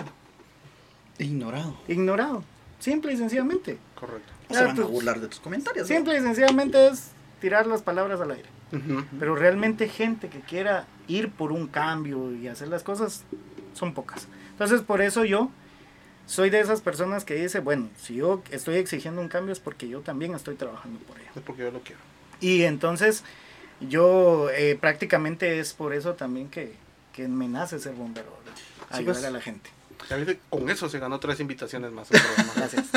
Ignorado. 1.17 1.75
Ignorado. 1.87 2.43
Simple 2.79 3.13
y 3.13 3.17
sencillamente. 3.17 3.79
Correcto. 3.95 4.31
O 4.49 4.53
se 4.53 4.63
van 4.63 4.79
a 4.79 4.83
burlar 4.85 5.19
de 5.19 5.27
tus 5.27 5.39
comentarios. 5.39 5.87
Simple 5.87 6.17
y 6.17 6.21
sencillamente 6.21 6.87
es 6.87 7.11
tirar 7.39 7.65
las 7.65 7.81
palabras 7.81 8.21
al 8.21 8.31
aire. 8.31 8.52
Pero 9.19 9.35
realmente 9.35 9.87
gente 9.87 10.29
que 10.29 10.39
quiera 10.39 10.87
ir 11.07 11.31
por 11.31 11.51
un 11.51 11.67
cambio 11.67 12.33
y 12.33 12.47
hacer 12.47 12.69
las 12.69 12.83
cosas 12.83 13.23
son 13.73 13.93
pocas. 13.93 14.27
Entonces 14.51 14.81
por 14.81 15.01
eso 15.01 15.25
yo 15.25 15.51
soy 16.25 16.49
de 16.49 16.59
esas 16.59 16.81
personas 16.81 17.25
que 17.25 17.35
dice, 17.35 17.59
bueno, 17.59 17.89
si 17.97 18.15
yo 18.15 18.41
estoy 18.49 18.75
exigiendo 18.75 19.21
un 19.21 19.27
cambio 19.27 19.53
es 19.53 19.59
porque 19.59 19.87
yo 19.87 20.01
también 20.01 20.33
estoy 20.33 20.55
trabajando 20.55 20.99
por 20.99 21.19
ello. 21.19 21.29
Es 21.35 21.41
porque 21.41 21.63
yo 21.63 21.71
lo 21.71 21.81
quiero. 21.81 22.01
Y 22.39 22.63
entonces 22.63 23.23
yo 23.79 24.49
eh, 24.51 24.77
prácticamente 24.79 25.59
es 25.59 25.73
por 25.73 25.93
eso 25.93 26.13
también 26.13 26.49
que, 26.49 26.73
que 27.13 27.27
me 27.27 27.47
nace 27.47 27.79
ser 27.79 27.93
bombero, 27.93 28.37
ayudar 28.89 29.15
pues. 29.15 29.25
a 29.25 29.31
la 29.31 29.41
gente. 29.41 29.69
Con 30.49 30.69
eso 30.69 30.89
se 30.89 30.99
ganó 30.99 31.19
tres 31.19 31.39
invitaciones 31.39 31.91
más. 31.91 32.09
Gracias. 32.55 32.89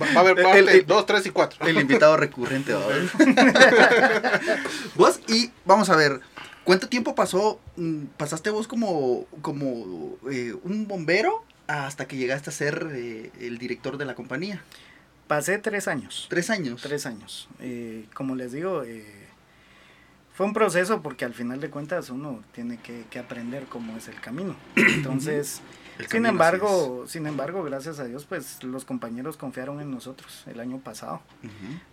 Va, 0.00 0.06
a 0.06 0.20
haber 0.20 0.42
parte 0.42 0.82
dos, 0.82 1.06
tres 1.06 1.26
y 1.26 1.30
cuatro. 1.30 1.66
El 1.66 1.78
invitado 1.78 2.16
recurrente. 2.16 2.74
vos, 4.94 5.20
y 5.28 5.50
vamos 5.64 5.90
a 5.90 5.96
ver, 5.96 6.20
¿cuánto 6.64 6.88
tiempo 6.88 7.14
pasó, 7.14 7.60
mm, 7.76 8.04
pasaste 8.16 8.50
vos 8.50 8.68
como, 8.68 9.26
como 9.42 10.16
eh, 10.30 10.54
un 10.62 10.86
bombero 10.86 11.44
hasta 11.66 12.06
que 12.06 12.16
llegaste 12.16 12.50
a 12.50 12.52
ser 12.52 12.88
eh, 12.92 13.30
el 13.40 13.58
director 13.58 13.98
de 13.98 14.04
la 14.04 14.14
compañía? 14.14 14.62
Pasé 15.26 15.58
tres 15.58 15.88
años. 15.88 16.26
¿Tres 16.28 16.50
años? 16.50 16.82
Tres 16.82 17.06
años. 17.06 17.48
Eh, 17.60 18.06
como 18.14 18.34
les 18.34 18.52
digo, 18.52 18.84
fue 20.40 20.46
un 20.46 20.52
proceso 20.52 21.02
porque 21.02 21.24
al 21.24 21.34
final 21.34 21.60
de 21.60 21.70
cuentas 21.70 22.10
uno 22.10 22.42
tiene 22.52 22.78
que, 22.78 23.18
aprender 23.18 23.64
cómo 23.64 23.96
es 23.96 24.08
el 24.08 24.20
camino. 24.20 24.56
Entonces, 24.74 25.60
sin 26.08 26.26
embargo, 26.26 27.04
sin 27.06 27.26
embargo, 27.26 27.62
gracias 27.62 27.98
a 27.98 28.04
Dios, 28.04 28.24
pues 28.24 28.62
los 28.62 28.84
compañeros 28.84 29.36
confiaron 29.36 29.80
en 29.80 29.90
nosotros 29.90 30.44
el 30.46 30.60
año 30.60 30.78
pasado. 30.78 31.20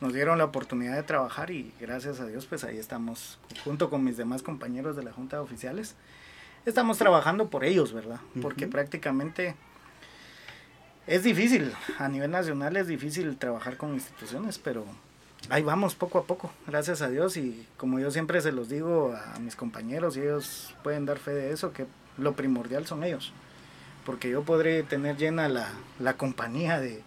Nos 0.02 0.14
dieron 0.14 0.38
la 0.38 0.46
oportunidad 0.46 0.96
de 0.96 1.04
trabajar 1.04 1.52
y 1.52 1.74
gracias 1.80 2.20
a 2.20 2.28
Dios, 2.28 2.46
pues 2.46 2.64
ahí 2.64 2.78
estamos, 2.78 3.40
junto 3.64 3.90
con 3.90 4.04
mis 4.04 4.18
demás 4.18 4.44
compañeros 4.44 4.96
de 4.96 5.04
la 5.04 5.12
Junta 5.12 5.38
de 5.38 5.44
Oficiales, 5.44 5.96
estamos 6.66 6.98
trabajando 6.98 7.50
por 7.50 7.64
ellos, 7.64 7.94
¿verdad? 7.94 8.20
Porque 8.42 8.68
prácticamente 8.68 9.56
es 11.08 11.24
difícil, 11.24 11.74
a 11.98 12.10
nivel 12.10 12.32
nacional 12.32 12.76
es 12.76 12.88
difícil 12.88 13.38
trabajar 13.38 13.78
con 13.78 13.94
instituciones, 13.94 14.60
pero 14.60 14.86
ahí 15.50 15.64
vamos 15.64 15.96
poco 15.96 16.20
a 16.20 16.26
poco, 16.26 16.52
gracias 16.68 17.02
a 17.02 17.10
Dios. 17.10 17.38
Y 17.38 17.66
como 17.78 18.00
yo 18.00 18.12
siempre 18.12 18.42
se 18.42 18.52
los 18.52 18.70
digo 18.70 19.16
a 19.16 19.40
mis 19.40 19.56
compañeros 19.56 20.18
y 20.18 20.22
ellos 20.22 20.76
pueden 20.84 21.06
dar 21.06 21.18
fe 21.18 21.32
de 21.32 21.52
eso, 21.52 21.72
que 21.72 21.86
lo 22.18 22.34
primordial 22.34 22.86
son 22.86 23.04
ellos, 23.04 23.32
porque 24.08 24.30
yo 24.30 24.44
podré 24.44 24.84
tener 24.84 25.18
llena 25.18 25.50
la, 25.50 25.70
la 26.00 26.14
compañía 26.14 26.80
de, 26.80 27.04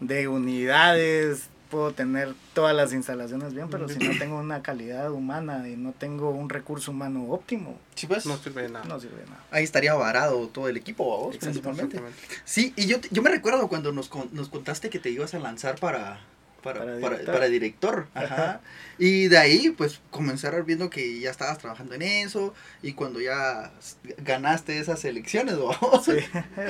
de 0.00 0.28
unidades, 0.28 1.48
puedo 1.70 1.92
tener 1.92 2.34
todas 2.52 2.76
las 2.76 2.92
instalaciones 2.92 3.54
bien, 3.54 3.70
pero 3.70 3.88
si 3.88 3.98
no 3.98 4.18
tengo 4.18 4.38
una 4.38 4.60
calidad 4.60 5.10
humana 5.10 5.66
y 5.66 5.78
no 5.78 5.92
tengo 5.92 6.28
un 6.28 6.50
recurso 6.50 6.90
humano 6.90 7.24
óptimo, 7.30 7.80
pues, 8.06 8.26
no 8.26 8.36
sirve 8.36 8.64
de 8.64 8.68
nada. 8.68 8.84
No 8.84 9.00
sirve 9.00 9.16
de 9.16 9.30
nada. 9.30 9.42
Ahí 9.50 9.64
estaría 9.64 9.94
varado 9.94 10.46
todo 10.48 10.68
el 10.68 10.76
equipo, 10.76 11.04
vos, 11.04 11.38
principalmente. 11.38 11.98
Sí, 12.44 12.74
y 12.76 12.84
yo, 12.84 12.98
yo 13.10 13.22
me 13.22 13.30
recuerdo 13.30 13.66
cuando 13.68 13.90
nos, 13.90 14.10
nos 14.32 14.50
contaste 14.50 14.90
que 14.90 14.98
te 14.98 15.08
ibas 15.08 15.32
a 15.32 15.38
lanzar 15.38 15.80
para, 15.80 16.20
para, 16.62 16.98
para, 17.24 17.46
director. 17.46 18.06
Ajá. 18.14 18.60
Y 18.98 19.28
de 19.28 19.38
ahí, 19.38 19.70
pues, 19.70 20.00
comenzar 20.10 20.62
viendo 20.64 20.90
que 20.90 21.20
ya 21.20 21.30
estabas 21.30 21.58
trabajando 21.58 21.94
en 21.94 22.02
eso 22.02 22.54
y 22.82 22.92
cuando 22.92 23.20
ya 23.20 23.72
ganaste 24.18 24.78
esas 24.78 25.04
elecciones, 25.04 25.56
Sí. 26.04 26.18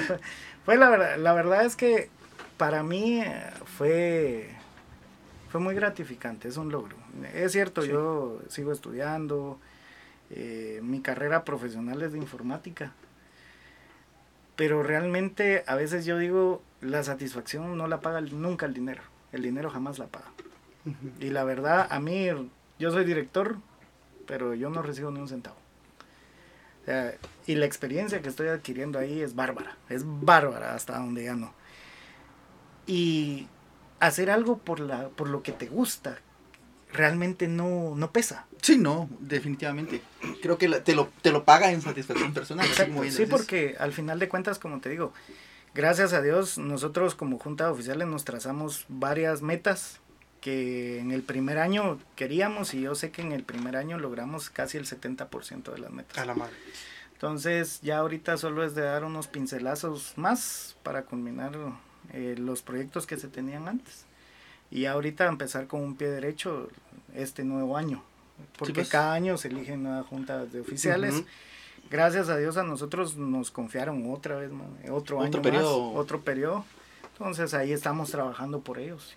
fue 0.64 0.76
la 0.76 0.90
verdad, 0.90 1.16
la 1.18 1.32
verdad 1.32 1.64
es 1.64 1.76
que 1.76 2.08
para 2.56 2.82
mí 2.82 3.22
fue, 3.76 4.50
fue 5.48 5.60
muy 5.60 5.74
gratificante, 5.74 6.48
es 6.48 6.56
un 6.56 6.70
logro. 6.70 6.96
Es 7.34 7.52
cierto, 7.52 7.84
yo 7.84 8.40
sigo 8.48 8.72
estudiando, 8.72 9.58
eh, 10.30 10.80
mi 10.82 11.00
carrera 11.00 11.44
profesional 11.44 12.00
es 12.02 12.12
de 12.12 12.18
informática, 12.18 12.92
pero 14.56 14.82
realmente 14.82 15.64
a 15.66 15.74
veces 15.74 16.04
yo 16.04 16.18
digo, 16.18 16.62
la 16.80 17.02
satisfacción 17.02 17.76
no 17.76 17.88
la 17.88 18.00
paga 18.00 18.20
nunca 18.20 18.66
el 18.66 18.74
dinero 18.74 19.02
el 19.32 19.42
dinero 19.42 19.70
jamás 19.70 19.98
la 19.98 20.06
paga. 20.06 20.32
Y 21.20 21.30
la 21.30 21.44
verdad, 21.44 21.86
a 21.90 22.00
mí, 22.00 22.26
yo 22.78 22.90
soy 22.90 23.04
director, 23.04 23.58
pero 24.26 24.54
yo 24.54 24.70
no 24.70 24.82
recibo 24.82 25.10
ni 25.10 25.20
un 25.20 25.28
centavo. 25.28 25.56
y 27.46 27.54
la 27.54 27.66
experiencia 27.66 28.22
que 28.22 28.28
estoy 28.28 28.48
adquiriendo 28.48 28.98
ahí 28.98 29.20
es 29.20 29.34
bárbara, 29.34 29.76
es 29.88 30.02
bárbara 30.04 30.74
hasta 30.74 30.98
donde 30.98 31.24
ya 31.24 31.34
no. 31.34 31.52
Y 32.86 33.46
hacer 34.00 34.30
algo 34.30 34.58
por, 34.58 34.80
la, 34.80 35.08
por 35.10 35.28
lo 35.28 35.42
que 35.42 35.52
te 35.52 35.66
gusta 35.66 36.18
realmente 36.92 37.46
no, 37.48 37.94
no 37.94 38.10
pesa. 38.10 38.46
Sí, 38.62 38.76
no, 38.76 39.08
definitivamente. 39.20 40.02
Creo 40.42 40.58
que 40.58 40.68
te, 40.68 40.94
lo, 40.94 41.08
te 41.22 41.30
lo 41.30 41.44
paga 41.44 41.70
en 41.70 41.82
satisfacción 41.82 42.32
personal. 42.34 42.66
sí, 43.10 43.26
porque 43.26 43.76
al 43.78 43.92
final 43.92 44.18
de 44.18 44.28
cuentas, 44.28 44.58
como 44.58 44.80
te 44.80 44.88
digo, 44.88 45.12
gracias 45.74 46.12
a 46.12 46.22
Dios, 46.22 46.58
nosotros 46.58 47.14
como 47.14 47.38
Junta 47.38 47.64
de 47.64 47.70
Oficiales 47.70 48.08
nos 48.08 48.24
trazamos 48.24 48.86
varias 48.88 49.42
metas 49.42 50.00
que 50.40 50.98
en 50.98 51.12
el 51.12 51.22
primer 51.22 51.58
año 51.58 51.98
queríamos 52.16 52.74
y 52.74 52.80
yo 52.80 52.94
sé 52.94 53.10
que 53.10 53.22
en 53.22 53.32
el 53.32 53.42
primer 53.42 53.76
año 53.76 53.98
logramos 53.98 54.50
casi 54.50 54.78
el 54.78 54.86
70% 54.86 55.72
de 55.72 55.78
las 55.78 55.90
metas. 55.90 56.18
A 56.18 56.24
la 56.24 56.34
madre. 56.34 56.54
Entonces 57.12 57.80
ya 57.82 57.98
ahorita 57.98 58.38
solo 58.38 58.64
es 58.64 58.74
de 58.74 58.82
dar 58.82 59.04
unos 59.04 59.28
pincelazos 59.28 60.14
más 60.16 60.76
para 60.82 61.02
culminar 61.02 61.52
eh, 62.12 62.34
los 62.38 62.62
proyectos 62.62 63.06
que 63.06 63.18
se 63.18 63.28
tenían 63.28 63.68
antes. 63.68 64.06
Y 64.70 64.86
ahorita 64.86 65.26
empezar 65.26 65.66
con 65.66 65.82
un 65.82 65.96
pie 65.96 66.08
derecho 66.08 66.68
este 67.14 67.44
nuevo 67.44 67.76
año. 67.76 68.02
Porque 68.56 68.72
pues. 68.72 68.88
cada 68.88 69.12
año 69.12 69.36
se 69.36 69.48
eligen 69.48 69.82
nuevas 69.82 70.06
juntas 70.06 70.50
de 70.50 70.60
oficiales 70.60 71.24
gracias 71.90 72.28
a 72.28 72.36
Dios 72.36 72.56
a 72.56 72.62
nosotros 72.62 73.16
nos 73.16 73.50
confiaron 73.50 74.10
otra 74.12 74.36
vez, 74.36 74.50
otro, 74.90 75.20
año 75.20 75.42
periodo. 75.42 75.92
más, 75.92 76.00
otro 76.00 76.20
periodo. 76.22 76.64
Entonces 77.20 77.52
ahí 77.52 77.70
estamos 77.72 78.10
trabajando 78.10 78.60
por 78.60 78.78
ellos 78.78 79.14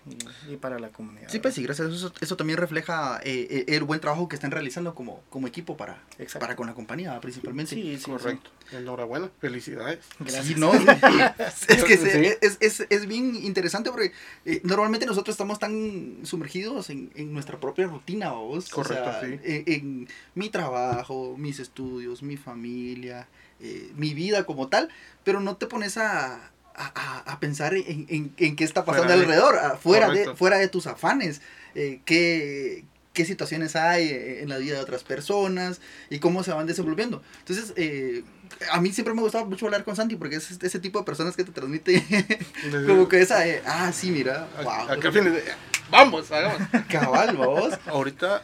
y, 0.48 0.52
y 0.52 0.56
para 0.58 0.78
la 0.78 0.90
comunidad. 0.90 1.26
Sí, 1.30 1.38
pues 1.38 1.56
y 1.56 1.62
gracias 1.62 1.88
a 1.90 1.94
eso, 1.94 2.12
eso 2.20 2.36
también 2.36 2.58
refleja 2.58 3.18
eh, 3.24 3.46
eh, 3.50 3.64
el 3.68 3.84
buen 3.84 3.98
trabajo 3.98 4.28
que 4.28 4.34
están 4.36 4.50
realizando 4.50 4.94
como, 4.94 5.22
como 5.30 5.46
equipo 5.46 5.74
para, 5.78 6.02
Exacto. 6.18 6.40
para 6.40 6.54
con 6.54 6.66
la 6.66 6.74
compañía, 6.74 7.18
principalmente. 7.20 7.74
Sí, 7.74 7.96
sí, 7.96 8.04
Correcto. 8.10 8.50
Enhorabuena. 8.72 9.30
Felicidades. 9.40 10.00
Gracias. 10.18 10.44
Sí, 10.46 10.54
no, 10.54 10.72
es 11.68 11.84
que 11.84 11.96
se- 11.96 12.12
Sí. 12.30 12.36
es, 12.42 12.58
es, 12.60 12.86
es 12.90 13.06
bien 13.06 13.36
interesante 13.36 13.90
porque 13.90 14.12
eh, 14.44 14.60
normalmente 14.64 15.06
nosotros 15.06 15.32
estamos 15.32 15.58
tan 15.58 16.18
sumergidos 16.24 16.90
en, 16.90 17.10
en 17.14 17.32
nuestra 17.32 17.58
propia 17.58 17.86
rutina, 17.86 18.32
vos. 18.32 18.68
Correcto, 18.68 19.08
o 19.08 19.12
sea, 19.12 19.20
sí. 19.22 19.38
en, 19.44 19.64
en 19.66 20.08
mi 20.34 20.50
trabajo, 20.50 21.36
mis 21.38 21.58
estudios, 21.58 22.22
mi 22.22 22.36
familia, 22.36 23.28
eh, 23.60 23.90
mi 23.96 24.12
vida 24.12 24.44
como 24.44 24.68
tal, 24.68 24.90
pero 25.24 25.40
no 25.40 25.56
te 25.56 25.66
pones 25.66 25.96
a, 25.96 26.50
a, 26.74 26.92
a- 27.26 27.32
a 27.32 27.40
pensar 27.40 27.74
en, 27.74 28.06
en, 28.08 28.32
en 28.36 28.56
qué 28.56 28.64
está 28.64 28.84
pasando 28.84 29.08
Fuera 29.08 29.16
de- 29.18 29.24
alrededor, 29.24 29.58
a- 29.58 29.76
fuera, 29.76 30.10
de, 30.10 30.34
fuera 30.34 30.58
de 30.58 30.68
tus 30.68 30.86
afanes, 30.86 31.40
eh, 31.74 32.00
qué, 32.04 32.84
qué 33.12 33.24
situaciones 33.24 33.76
hay 33.76 34.08
eh, 34.08 34.42
en 34.42 34.48
la 34.48 34.58
vida 34.58 34.74
de 34.74 34.80
otras 34.80 35.04
personas 35.04 35.80
y 36.10 36.18
cómo 36.18 36.42
se 36.42 36.52
van 36.52 36.66
desenvolviendo. 36.66 37.22
Entonces, 37.40 37.72
eh, 37.76 38.24
a 38.72 38.80
mí 38.80 38.92
siempre 38.92 39.14
me 39.14 39.22
gustaba 39.22 39.44
mucho 39.44 39.66
hablar 39.66 39.84
con 39.84 39.94
Santi 39.96 40.16
porque 40.16 40.36
es 40.36 40.50
ese 40.62 40.78
tipo 40.80 40.98
de 40.98 41.04
personas 41.04 41.36
que 41.36 41.44
te 41.44 41.52
transmite 41.52 42.02
como 42.86 43.08
que 43.08 43.20
esa, 43.20 43.46
eh, 43.46 43.62
ah, 43.66 43.92
sí, 43.92 44.10
mira, 44.10 44.48
wow, 44.62 44.88
al 44.88 45.12
fin 45.12 45.24
de- 45.24 45.42
Vamos, 45.90 46.32
hagamos. 46.32 46.58
cabal, 46.88 47.36
vos. 47.36 47.74
Ahorita, 47.86 48.42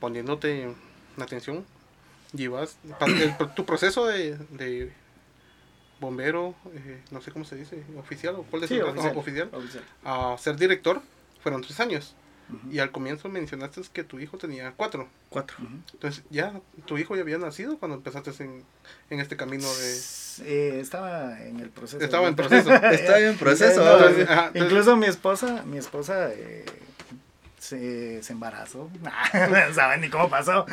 poniéndote 0.00 0.68
atención, 1.18 1.64
llevas 2.32 2.76
el- 3.06 3.34
tu 3.54 3.64
proceso 3.64 4.06
de, 4.06 4.36
de 4.50 4.92
bombero, 6.00 6.54
eh, 6.74 7.00
no 7.10 7.20
sé 7.20 7.30
cómo 7.30 7.44
se 7.44 7.56
dice, 7.56 7.82
oficial 7.98 8.34
o 8.36 8.42
cuál 8.44 8.62
es 8.64 8.68
Sí, 8.68 8.76
el 8.76 8.82
oficial. 8.84 9.16
oficial, 9.16 9.48
Oficial. 9.52 9.84
a 10.04 10.36
ser 10.38 10.56
director, 10.56 11.00
fueron 11.42 11.62
tres 11.62 11.78
años. 11.80 12.14
Y 12.68 12.80
al 12.80 12.90
comienzo 12.90 13.28
mencionaste 13.28 13.80
que 13.92 14.02
tu 14.02 14.18
hijo 14.18 14.36
tenía 14.36 14.72
cuatro. 14.76 15.06
Cuatro. 15.28 15.56
Entonces, 15.92 16.24
ya 16.30 16.60
tu 16.84 16.98
hijo 16.98 17.14
ya 17.14 17.22
había 17.22 17.38
nacido 17.38 17.78
cuando 17.78 17.96
empezaste 17.96 18.32
en, 18.42 18.64
en 19.08 19.20
este 19.20 19.36
camino 19.36 19.68
de... 19.72 20.00
Eh, 20.42 20.80
estaba 20.80 21.40
en 21.42 21.60
el 21.60 21.70
proceso. 21.70 22.04
Estaba 22.04 22.26
en 22.26 22.34
proceso. 22.34 22.74
Está 22.74 23.20
en 23.20 23.36
proceso. 23.38 23.84
No, 23.84 23.92
Entonces, 23.98 24.28
ajá, 24.28 24.46
entonces- 24.48 24.62
Incluso 24.64 24.96
mi 24.96 25.06
esposa, 25.06 25.62
mi 25.64 25.78
esposa 25.78 26.32
eh, 26.32 26.64
se, 27.60 28.22
se 28.22 28.32
embarazó. 28.32 28.90
no 29.32 29.74
saben 29.74 30.00
ni 30.00 30.08
cómo 30.08 30.28
pasó. 30.28 30.66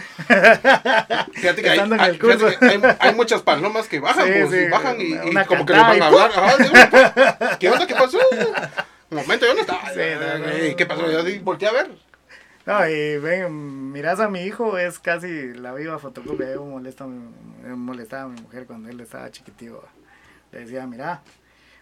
Fíjate 1.33 1.61
que, 1.61 1.69
hay, 1.69 1.79
fíjate 2.17 2.57
que 2.59 2.65
hay- 2.65 2.95
hay 2.99 3.13
muchas 3.15 3.41
palomas 3.41 3.87
que 3.87 3.99
bajan, 3.99 4.25
Sí, 4.25 4.33
pues, 4.47 4.53
y 4.63 4.69
bajan 4.69 4.95
y, 4.99 5.15
como 5.45 5.65
que 5.65 5.73
les 5.73 5.81
van 5.81 6.01
a 6.01 6.07
hablar. 6.07 6.31
Ajá, 6.35 6.57
digo, 6.57 6.73
¿Qué 7.59 7.69
onda? 7.69 7.85
¿Qué 7.87 7.93
pasó? 7.95 8.17
Un 9.09 9.17
momento, 9.17 9.45
yo 9.45 9.53
no 9.53 9.61
estaba. 9.61 9.89
Sí, 9.93 9.99
no, 10.69 10.75
¿Qué 10.75 10.85
pasó? 10.85 11.11
Yo 11.11 11.23
volteé 11.43 11.67
a 11.67 11.73
ver. 11.73 11.91
No, 12.65 12.89
y 12.89 13.17
ven, 13.17 13.91
miras 13.93 14.19
a 14.19 14.27
mi 14.27 14.41
hijo, 14.41 14.77
es 14.77 14.99
casi 14.99 15.53
la 15.53 15.73
viva 15.73 15.99
fotocopia. 15.99 16.53
Yo 16.53 16.65
molesto, 16.65 17.05
a 17.05 17.07
mi- 17.07 17.33
me 17.63 17.75
molestaba 17.75 18.23
a 18.23 18.27
mi 18.27 18.41
mujer 18.41 18.65
cuando 18.65 18.89
él 18.89 18.99
estaba 18.99 19.29
chiquitivo. 19.31 19.83
Le 20.51 20.59
decía, 20.59 20.85
mira, 20.87 21.21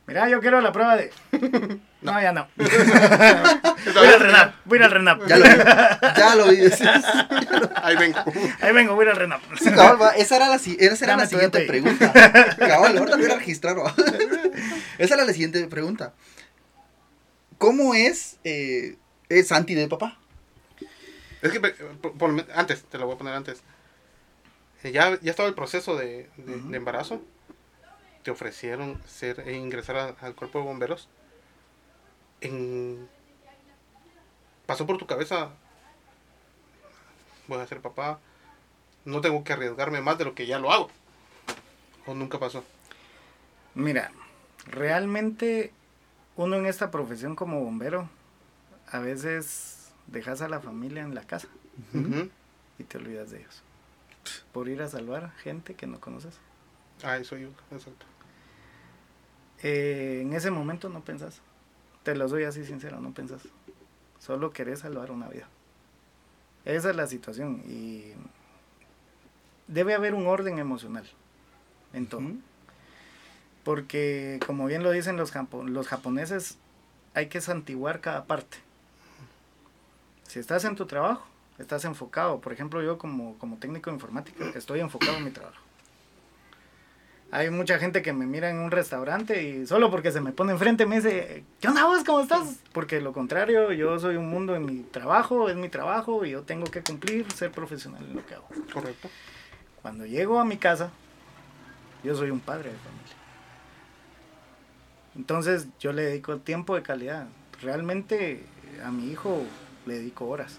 mira, 0.07 0.29
yo 0.29 0.39
quiero 0.41 0.61
la 0.61 0.71
prueba 0.71 0.95
de... 0.97 1.11
No, 2.05 2.21
ya 2.21 2.31
no. 2.33 2.47
voy 2.55 4.07
al 4.07 4.19
RENAP, 4.19 4.55
voy 4.65 4.77
al 4.79 4.91
RENAP. 4.91 5.25
Ya 5.25 5.37
lo 5.37 5.45
vi, 5.45 5.57
ya 6.15 6.35
lo 6.35 6.45
vi. 6.51 6.57
Ahí 7.81 7.95
vengo. 7.97 8.19
Ahí 8.61 8.73
vengo, 8.73 8.93
voy 8.93 9.07
al 9.07 9.15
RENAP. 9.15 9.41
Sí, 9.59 9.71
cabal, 9.71 9.99
va, 9.99 10.09
esa 10.11 10.35
era 10.35 10.47
la, 10.47 10.59
si- 10.59 10.77
esa 10.79 11.03
era 11.05 11.17
la 11.17 11.25
siguiente 11.25 11.61
pregunta. 11.61 12.13
Cabal, 12.59 12.95
ahorita 12.99 13.17
voy 13.17 13.25
a 13.25 13.35
registrar. 13.37 13.79
va. 13.79 13.91
Esa 14.99 15.15
era 15.15 15.25
la 15.25 15.33
siguiente 15.33 15.65
pregunta. 15.65 16.13
¿Cómo 17.57 17.95
es, 17.95 18.37
eh, 18.43 18.97
es 19.29 19.47
Santi 19.47 19.73
de 19.73 19.87
papá? 19.87 20.19
Es 21.41 21.51
que, 21.51 21.59
por- 21.59 22.15
por- 22.19 22.45
antes, 22.53 22.83
te 22.83 22.99
lo 22.99 23.07
voy 23.07 23.15
a 23.15 23.17
poner 23.17 23.33
antes. 23.33 23.63
Ya, 24.83 25.17
ya 25.21 25.31
estaba 25.31 25.49
el 25.49 25.55
proceso 25.55 25.95
de, 25.97 26.29
de- 26.37 26.55
Ujú. 26.57 26.69
de 26.69 26.77
embarazo. 26.77 27.23
Te 28.25 28.31
ofrecieron 28.31 28.99
ser 29.05 29.41
e 29.47 29.53
ingresar 29.53 29.95
a- 29.97 30.15
al 30.25 30.33
cuerpo 30.33 30.57
de 30.57 30.65
bomberos. 30.65 31.07
En, 32.41 33.07
pasó 34.65 34.87
por 34.87 34.97
tu 34.97 35.05
cabeza. 35.05 35.51
Voy 37.47 37.59
a 37.59 37.67
ser 37.67 37.81
papá. 37.81 38.19
No 39.05 39.21
tengo 39.21 39.43
que 39.43 39.53
arriesgarme 39.53 40.01
más 40.01 40.17
de 40.17 40.25
lo 40.25 40.33
que 40.33 40.47
ya 40.47 40.57
lo 40.57 40.71
hago. 40.71 40.89
O 42.07 42.15
nunca 42.15 42.39
pasó. 42.39 42.63
Mira, 43.75 44.11
realmente 44.65 45.71
uno 46.35 46.55
en 46.55 46.65
esta 46.65 46.89
profesión 46.89 47.35
como 47.35 47.63
bombero, 47.63 48.09
a 48.91 48.97
veces 48.97 49.91
dejas 50.07 50.41
a 50.41 50.49
la 50.49 50.61
familia 50.61 51.03
en 51.03 51.13
la 51.13 51.21
casa 51.27 51.47
y 52.79 52.83
te 52.85 52.97
olvidas 52.97 53.29
de 53.29 53.41
ellos. 53.41 53.61
Por 54.51 54.67
ir 54.67 54.81
a 54.81 54.87
salvar 54.87 55.31
gente 55.43 55.75
que 55.75 55.85
no 55.85 55.99
conoces. 55.99 56.39
Ah, 57.03 57.17
eso 57.17 57.37
yo, 57.37 57.49
exacto. 57.71 58.07
Eh, 59.67 60.19
en 60.21 60.31
ese 60.33 60.51
momento 60.51 60.89
no 60.89 61.03
pensás. 61.03 61.41
Te 62.03 62.15
lo 62.15 62.29
soy 62.29 62.43
así 62.43 62.63
sincero, 62.63 63.01
no 63.01 63.15
pensás. 63.15 63.41
Solo 64.19 64.51
querés 64.51 64.81
salvar 64.81 65.09
una 65.09 65.27
vida. 65.27 65.47
Esa 66.65 66.91
es 66.91 66.95
la 66.95 67.07
situación 67.07 67.63
y 67.67 68.13
debe 69.67 69.95
haber 69.95 70.13
un 70.13 70.27
orden 70.27 70.59
emocional 70.59 71.09
en 71.93 72.05
todo. 72.05 72.21
Porque, 73.63 74.39
como 74.45 74.67
bien 74.67 74.83
lo 74.83 74.91
dicen 74.91 75.17
los, 75.17 75.33
los 75.65 75.87
japoneses, 75.87 76.59
hay 77.15 77.27
que 77.27 77.41
santiguar 77.41 78.01
cada 78.01 78.25
parte. 78.25 78.57
Si 80.27 80.37
estás 80.37 80.63
en 80.65 80.75
tu 80.75 80.85
trabajo, 80.85 81.25
estás 81.57 81.85
enfocado. 81.85 82.39
Por 82.39 82.53
ejemplo, 82.53 82.83
yo 82.83 82.99
como, 82.99 83.35
como 83.39 83.57
técnico 83.57 83.89
de 83.89 83.95
informática, 83.95 84.45
estoy 84.53 84.81
enfocado 84.81 85.17
en 85.17 85.23
mi 85.23 85.31
trabajo. 85.31 85.64
Hay 87.31 87.49
mucha 87.49 87.79
gente 87.79 88.01
que 88.01 88.13
me 88.13 88.25
mira 88.25 88.49
en 88.49 88.59
un 88.59 88.71
restaurante 88.71 89.43
y 89.43 89.65
solo 89.65 89.91
porque 89.91 90.11
se 90.11 90.21
me 90.21 90.31
pone 90.31 90.53
enfrente 90.53 90.85
me 90.85 90.97
dice, 90.97 91.43
¿qué 91.59 91.67
onda 91.67 91.85
vos? 91.85 92.03
¿Cómo 92.03 92.21
estás? 92.21 92.59
Porque 92.71 93.01
lo 93.01 93.13
contrario, 93.13 93.71
yo 93.73 93.99
soy 93.99 94.15
un 94.15 94.29
mundo 94.29 94.55
en 94.55 94.65
mi 94.65 94.83
trabajo, 94.83 95.49
es 95.49 95.55
mi 95.55 95.67
trabajo 95.67 96.23
y 96.23 96.31
yo 96.31 96.43
tengo 96.43 96.65
que 96.65 96.81
cumplir, 96.81 97.29
ser 97.33 97.51
profesional 97.51 98.05
en 98.05 98.15
lo 98.15 98.25
que 98.25 98.35
hago. 98.35 98.47
Correcto. 98.71 99.09
Cuando 99.81 100.05
llego 100.05 100.39
a 100.39 100.45
mi 100.45 100.57
casa, 100.57 100.91
yo 102.03 102.15
soy 102.15 102.29
un 102.29 102.39
padre 102.39 102.71
de 102.71 102.77
familia. 102.77 103.15
Entonces 105.15 105.67
yo 105.79 105.93
le 105.93 106.03
dedico 106.03 106.37
tiempo 106.37 106.75
de 106.75 106.83
calidad. 106.83 107.27
Realmente 107.61 108.43
a 108.83 108.91
mi 108.91 109.11
hijo 109.11 109.43
le 109.85 109.95
dedico 109.95 110.27
horas. 110.27 110.57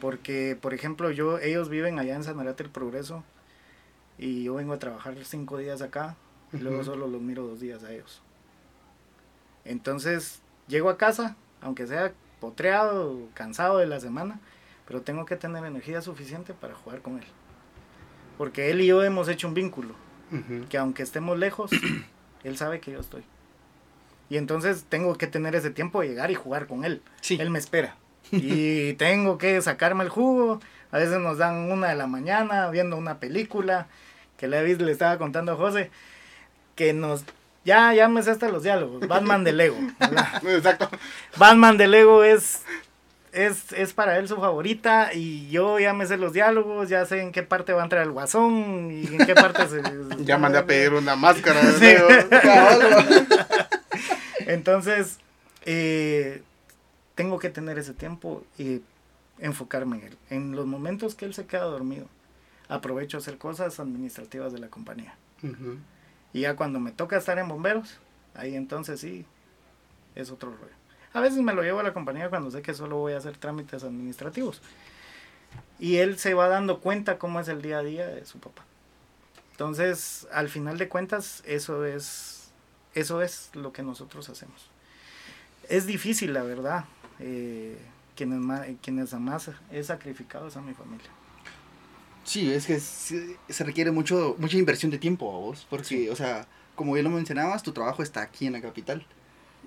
Porque, 0.00 0.56
por 0.60 0.74
ejemplo, 0.74 1.10
yo, 1.10 1.38
ellos 1.38 1.68
viven 1.68 1.98
allá 1.98 2.14
en 2.14 2.24
San 2.24 2.38
Arate 2.38 2.62
el 2.62 2.70
Progreso 2.70 3.24
y 4.18 4.44
yo 4.44 4.54
vengo 4.54 4.72
a 4.72 4.78
trabajar 4.78 5.14
cinco 5.24 5.58
días 5.58 5.80
acá 5.82 6.16
y 6.52 6.58
luego 6.58 6.82
solo 6.84 7.06
los 7.06 7.20
miro 7.20 7.46
dos 7.46 7.60
días 7.60 7.84
a 7.84 7.92
ellos. 7.92 8.20
Entonces 9.64 10.40
llego 10.66 10.90
a 10.90 10.96
casa, 10.98 11.36
aunque 11.60 11.86
sea 11.86 12.12
potreado, 12.40 13.18
cansado 13.34 13.78
de 13.78 13.86
la 13.86 14.00
semana, 14.00 14.40
pero 14.86 15.02
tengo 15.02 15.24
que 15.26 15.36
tener 15.36 15.64
energía 15.64 16.00
suficiente 16.00 16.54
para 16.54 16.74
jugar 16.74 17.02
con 17.02 17.18
él. 17.18 17.24
Porque 18.36 18.70
él 18.70 18.80
y 18.80 18.86
yo 18.86 19.02
hemos 19.02 19.28
hecho 19.28 19.48
un 19.48 19.54
vínculo, 19.54 19.94
Ujú. 20.32 20.66
que 20.68 20.78
aunque 20.78 21.02
estemos 21.02 21.38
lejos, 21.38 21.70
él 22.44 22.56
sabe 22.56 22.80
que 22.80 22.92
yo 22.92 23.00
estoy. 23.00 23.22
Y 24.30 24.36
entonces 24.36 24.84
tengo 24.88 25.16
que 25.16 25.26
tener 25.26 25.54
ese 25.54 25.70
tiempo 25.70 26.00
de 26.00 26.08
llegar 26.08 26.30
y 26.30 26.34
jugar 26.34 26.66
con 26.66 26.84
él. 26.84 27.02
Sí. 27.22 27.38
Él 27.40 27.50
me 27.50 27.58
espera. 27.58 27.96
Y 28.30 28.92
tengo 28.94 29.38
que 29.38 29.60
sacarme 29.62 30.04
el 30.04 30.10
jugo. 30.10 30.60
A 30.90 30.98
veces 30.98 31.18
nos 31.18 31.38
dan 31.38 31.72
una 31.72 31.88
de 31.88 31.94
la 31.96 32.06
mañana 32.06 32.68
viendo 32.70 32.96
una 32.98 33.20
película 33.20 33.86
que 34.38 34.48
le, 34.48 34.76
le 34.76 34.92
estaba 34.92 35.18
contando 35.18 35.52
a 35.52 35.56
José. 35.56 35.90
Que 36.74 36.94
nos... 36.94 37.24
Ya, 37.64 37.92
ya 37.92 38.08
me 38.08 38.22
sé 38.22 38.30
hasta 38.30 38.48
los 38.48 38.62
diálogos. 38.62 39.06
Batman 39.06 39.44
de 39.44 39.52
Lego. 39.52 39.76
¿verdad? 40.00 40.42
Exacto. 40.46 40.88
Batman 41.36 41.76
de 41.76 41.88
Lego 41.88 42.24
es, 42.24 42.62
es, 43.32 43.72
es 43.72 43.92
para 43.92 44.16
él 44.16 44.28
su 44.28 44.36
favorita 44.36 45.12
y 45.12 45.50
yo 45.50 45.78
ya 45.78 45.92
me 45.92 46.06
sé 46.06 46.16
los 46.16 46.32
diálogos, 46.32 46.88
ya 46.88 47.04
sé 47.04 47.20
en 47.20 47.32
qué 47.32 47.42
parte 47.42 47.74
va 47.74 47.82
a 47.82 47.84
entrar 47.84 48.04
el 48.04 48.12
guasón 48.12 48.90
y 48.90 49.06
en 49.06 49.26
qué 49.26 49.34
parte 49.34 49.68
se... 49.68 49.82
Ya 50.24 50.38
mandé 50.38 50.58
a 50.58 50.66
pedir 50.66 50.94
una 50.94 51.16
máscara. 51.16 51.60
Sí. 51.72 51.94
Entonces, 54.46 55.18
eh, 55.66 56.42
tengo 57.16 57.38
que 57.38 57.50
tener 57.50 57.78
ese 57.78 57.92
tiempo 57.92 58.44
y 58.56 58.80
enfocarme 59.40 59.98
en 59.98 60.02
él. 60.04 60.18
En 60.30 60.52
los 60.52 60.64
momentos 60.64 61.14
que 61.14 61.24
él 61.26 61.34
se 61.34 61.44
queda 61.44 61.64
dormido, 61.64 62.06
aprovecho 62.68 63.16
a 63.16 63.20
hacer 63.20 63.38
cosas 63.38 63.80
administrativas 63.80 64.52
de 64.52 64.58
la 64.58 64.68
compañía. 64.68 65.16
Y 66.32 66.40
ya 66.40 66.56
cuando 66.56 66.80
me 66.80 66.92
toca 66.92 67.16
estar 67.16 67.38
en 67.38 67.48
bomberos, 67.48 67.98
ahí 68.34 68.54
entonces 68.54 69.00
sí, 69.00 69.24
es 70.14 70.30
otro 70.30 70.50
rollo. 70.50 70.72
A 71.12 71.20
veces 71.20 71.38
me 71.40 71.54
lo 71.54 71.62
llevo 71.62 71.80
a 71.80 71.82
la 71.82 71.94
compañía 71.94 72.28
cuando 72.28 72.50
sé 72.50 72.62
que 72.62 72.74
solo 72.74 72.96
voy 72.96 73.14
a 73.14 73.18
hacer 73.18 73.36
trámites 73.36 73.82
administrativos. 73.82 74.60
Y 75.78 75.96
él 75.96 76.18
se 76.18 76.34
va 76.34 76.48
dando 76.48 76.80
cuenta 76.80 77.18
cómo 77.18 77.40
es 77.40 77.48
el 77.48 77.62
día 77.62 77.78
a 77.78 77.82
día 77.82 78.06
de 78.06 78.24
su 78.26 78.38
papá. 78.38 78.64
Entonces, 79.52 80.28
al 80.32 80.48
final 80.48 80.76
de 80.78 80.88
cuentas, 80.88 81.42
eso 81.46 81.84
es, 81.84 82.50
eso 82.94 83.22
es 83.22 83.50
lo 83.54 83.72
que 83.72 83.82
nosotros 83.82 84.28
hacemos. 84.28 84.70
Es 85.68 85.86
difícil, 85.86 86.32
la 86.34 86.42
verdad. 86.42 86.84
Eh, 87.20 87.78
quienes, 88.14 88.38
más, 88.38 88.66
quienes 88.82 89.12
más 89.14 89.50
he 89.72 89.82
sacrificado 89.82 90.48
es 90.48 90.56
a 90.56 90.60
mi 90.60 90.74
familia. 90.74 91.08
Sí, 92.28 92.52
es 92.52 92.66
que 92.66 92.78
se, 92.78 93.64
requiere 93.64 93.90
mucho 93.90 94.36
mucha 94.38 94.58
inversión 94.58 94.90
de 94.90 94.98
tiempo 94.98 95.34
a 95.34 95.38
vos, 95.38 95.66
porque, 95.70 96.10
o 96.10 96.14
sea, 96.14 96.46
como 96.74 96.94
ya 96.94 97.02
lo 97.02 97.08
mencionabas, 97.08 97.62
tu 97.62 97.72
trabajo 97.72 98.02
está 98.02 98.20
aquí 98.20 98.46
en 98.46 98.52
la 98.52 98.60
capital 98.60 99.06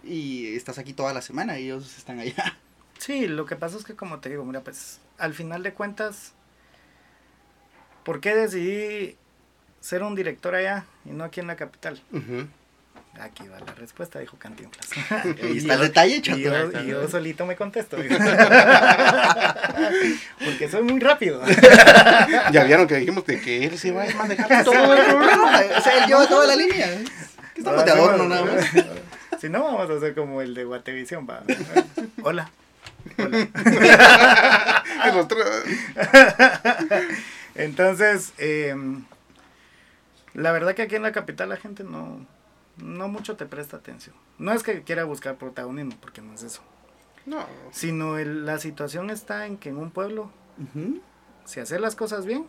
y 0.04 0.56
estás 0.56 0.78
aquí 0.78 0.94
toda 0.94 1.12
la 1.12 1.24
semana 1.24 1.58
y 1.58 1.66
ellos 1.66 1.98
están 1.98 2.20
allá. 2.20 2.60
Sí, 3.00 3.28
lo 3.28 3.48
que 3.48 3.56
pasa 3.56 3.78
es 3.78 3.84
que 3.84 3.96
como 3.96 4.20
te 4.20 4.30
digo, 4.30 4.46
mira, 4.46 4.62
pues 4.62 5.00
al 5.18 5.34
final 5.34 5.64
de 5.64 5.74
cuentas, 5.74 6.34
¿por 8.06 8.22
qué 8.22 8.36
decidí 8.36 9.18
ser 9.80 10.04
un 10.04 10.14
director 10.14 10.54
allá 10.54 10.86
y 11.04 11.10
no 11.10 11.24
aquí 11.24 11.40
en 11.40 11.48
la 11.48 11.56
capital? 11.56 12.00
Ujú. 12.12 12.48
Aquí 13.20 13.48
va 13.48 13.60
la 13.60 13.74
respuesta, 13.74 14.20
dijo 14.20 14.38
Cantinflas. 14.38 14.88
Ahí 15.44 15.58
está 15.58 15.74
el 15.76 15.82
detalle, 15.82 16.16
Y 16.16 16.22
chato. 16.22 16.38
yo, 16.40 16.72
y 16.82 16.88
yo 16.88 17.08
solito 17.10 17.46
me 17.46 17.56
contesto. 17.56 17.98
Porque 20.46 20.70
soy 20.70 20.84
muy 20.84 21.00
rápido. 21.00 21.42
Ya 22.52 22.64
vieron 22.64 22.88
que 22.88 22.96
dijimos 22.96 23.26
de 23.26 23.40
que 23.42 23.66
él 23.66 23.78
se 23.78 23.92
va 23.92 24.04
a 24.04 24.14
manejar 24.16 24.64
todo 24.64 24.94
el 24.94 25.06
programa. 25.06 25.60
o 25.78 25.82
sea, 25.82 26.04
él 26.04 26.08
lleva 26.08 26.28
toda 26.28 26.48
la 26.48 26.56
línea. 26.56 26.88
Que 27.54 27.60
estamos 27.62 27.86
de 27.86 27.92
adorno 27.92 28.28
nada 28.30 28.46
más. 28.46 28.66
Si 29.40 29.50
no, 29.50 29.64
vamos 29.64 29.90
a 29.90 29.94
hacer 29.94 30.16
como 30.16 30.42
el 30.42 30.54
de 30.54 30.64
Guatevisión, 30.64 31.28
va. 31.30 31.44
Hola. 32.24 32.50
Hola. 33.18 33.48
Y 35.06 35.10
Entonces, 37.56 38.34
eh, 38.38 38.76
la 40.34 40.52
verdad 40.52 40.76
que 40.76 40.84
aquí 40.84 40.96
en 40.96 41.04
la 41.04 41.12
capital 41.12 41.50
la 41.50 41.58
gente 41.58 41.84
no, 41.84 42.26
no 42.82 43.08
mucho 43.08 43.36
te 43.36 43.46
presta 43.46 43.78
atención. 43.78 44.16
No 44.38 44.52
es 44.54 44.64
que 44.64 44.84
quiera 44.84 45.04
buscar 45.06 45.38
protagonismo, 45.38 45.96
porque 46.02 46.22
no 46.22 46.34
es 46.34 46.44
eso. 46.44 46.62
No, 47.26 47.46
Sino 47.72 48.18
el- 48.18 48.46
la 48.46 48.58
situación 48.58 49.10
está 49.12 49.46
en 49.46 49.58
que 49.58 49.70
en 49.70 49.78
un 49.78 49.92
pueblo, 49.92 50.32
si 51.46 51.60
haces 51.60 51.80
las 51.80 51.96
cosas 51.96 52.26
bien, 52.26 52.48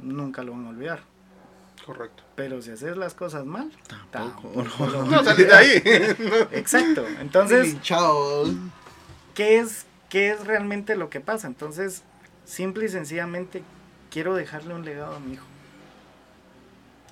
nunca 0.00 0.42
lo 0.42 0.52
van 0.52 0.66
a 0.66 0.68
olvidar. 0.70 1.00
correcto. 1.84 2.22
Pero 2.36 2.62
si 2.62 2.70
haces 2.70 2.96
las 2.96 3.14
cosas 3.14 3.44
mal, 3.44 3.70
Tampoco, 4.12 4.62
No 5.10 5.24
salí 5.24 5.44
de 5.44 5.54
ahí. 5.54 5.82
Exacto. 6.52 7.04
Entonces, 7.20 7.80
chao. 7.82 8.44
¿qué 9.34 9.58
es, 9.58 9.84
¿qué 10.08 10.30
es 10.30 10.46
realmente 10.46 10.94
lo 10.96 11.10
que 11.10 11.18
pasa? 11.20 11.48
Entonces, 11.48 12.02
simple 12.44 12.84
y 12.84 12.88
sencillamente 12.88 13.62
quiero 14.10 14.34
dejarle 14.36 14.74
un 14.74 14.84
legado 14.84 15.16
a 15.16 15.20
mi 15.20 15.32
hijo. 15.34 15.44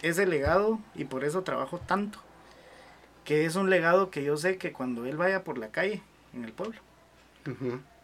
Ese 0.02 0.26
legado, 0.26 0.78
y 0.94 1.04
por 1.04 1.24
eso 1.24 1.42
trabajo 1.42 1.78
tanto, 1.78 2.18
que 3.24 3.44
es 3.44 3.54
un 3.54 3.70
legado 3.70 4.10
que 4.10 4.24
yo 4.24 4.36
sé 4.36 4.56
que 4.56 4.72
cuando 4.72 5.04
él 5.06 5.16
vaya 5.16 5.44
por 5.44 5.58
la 5.58 5.68
calle, 5.68 6.02
en 6.32 6.44
el 6.44 6.52
pueblo, 6.52 6.80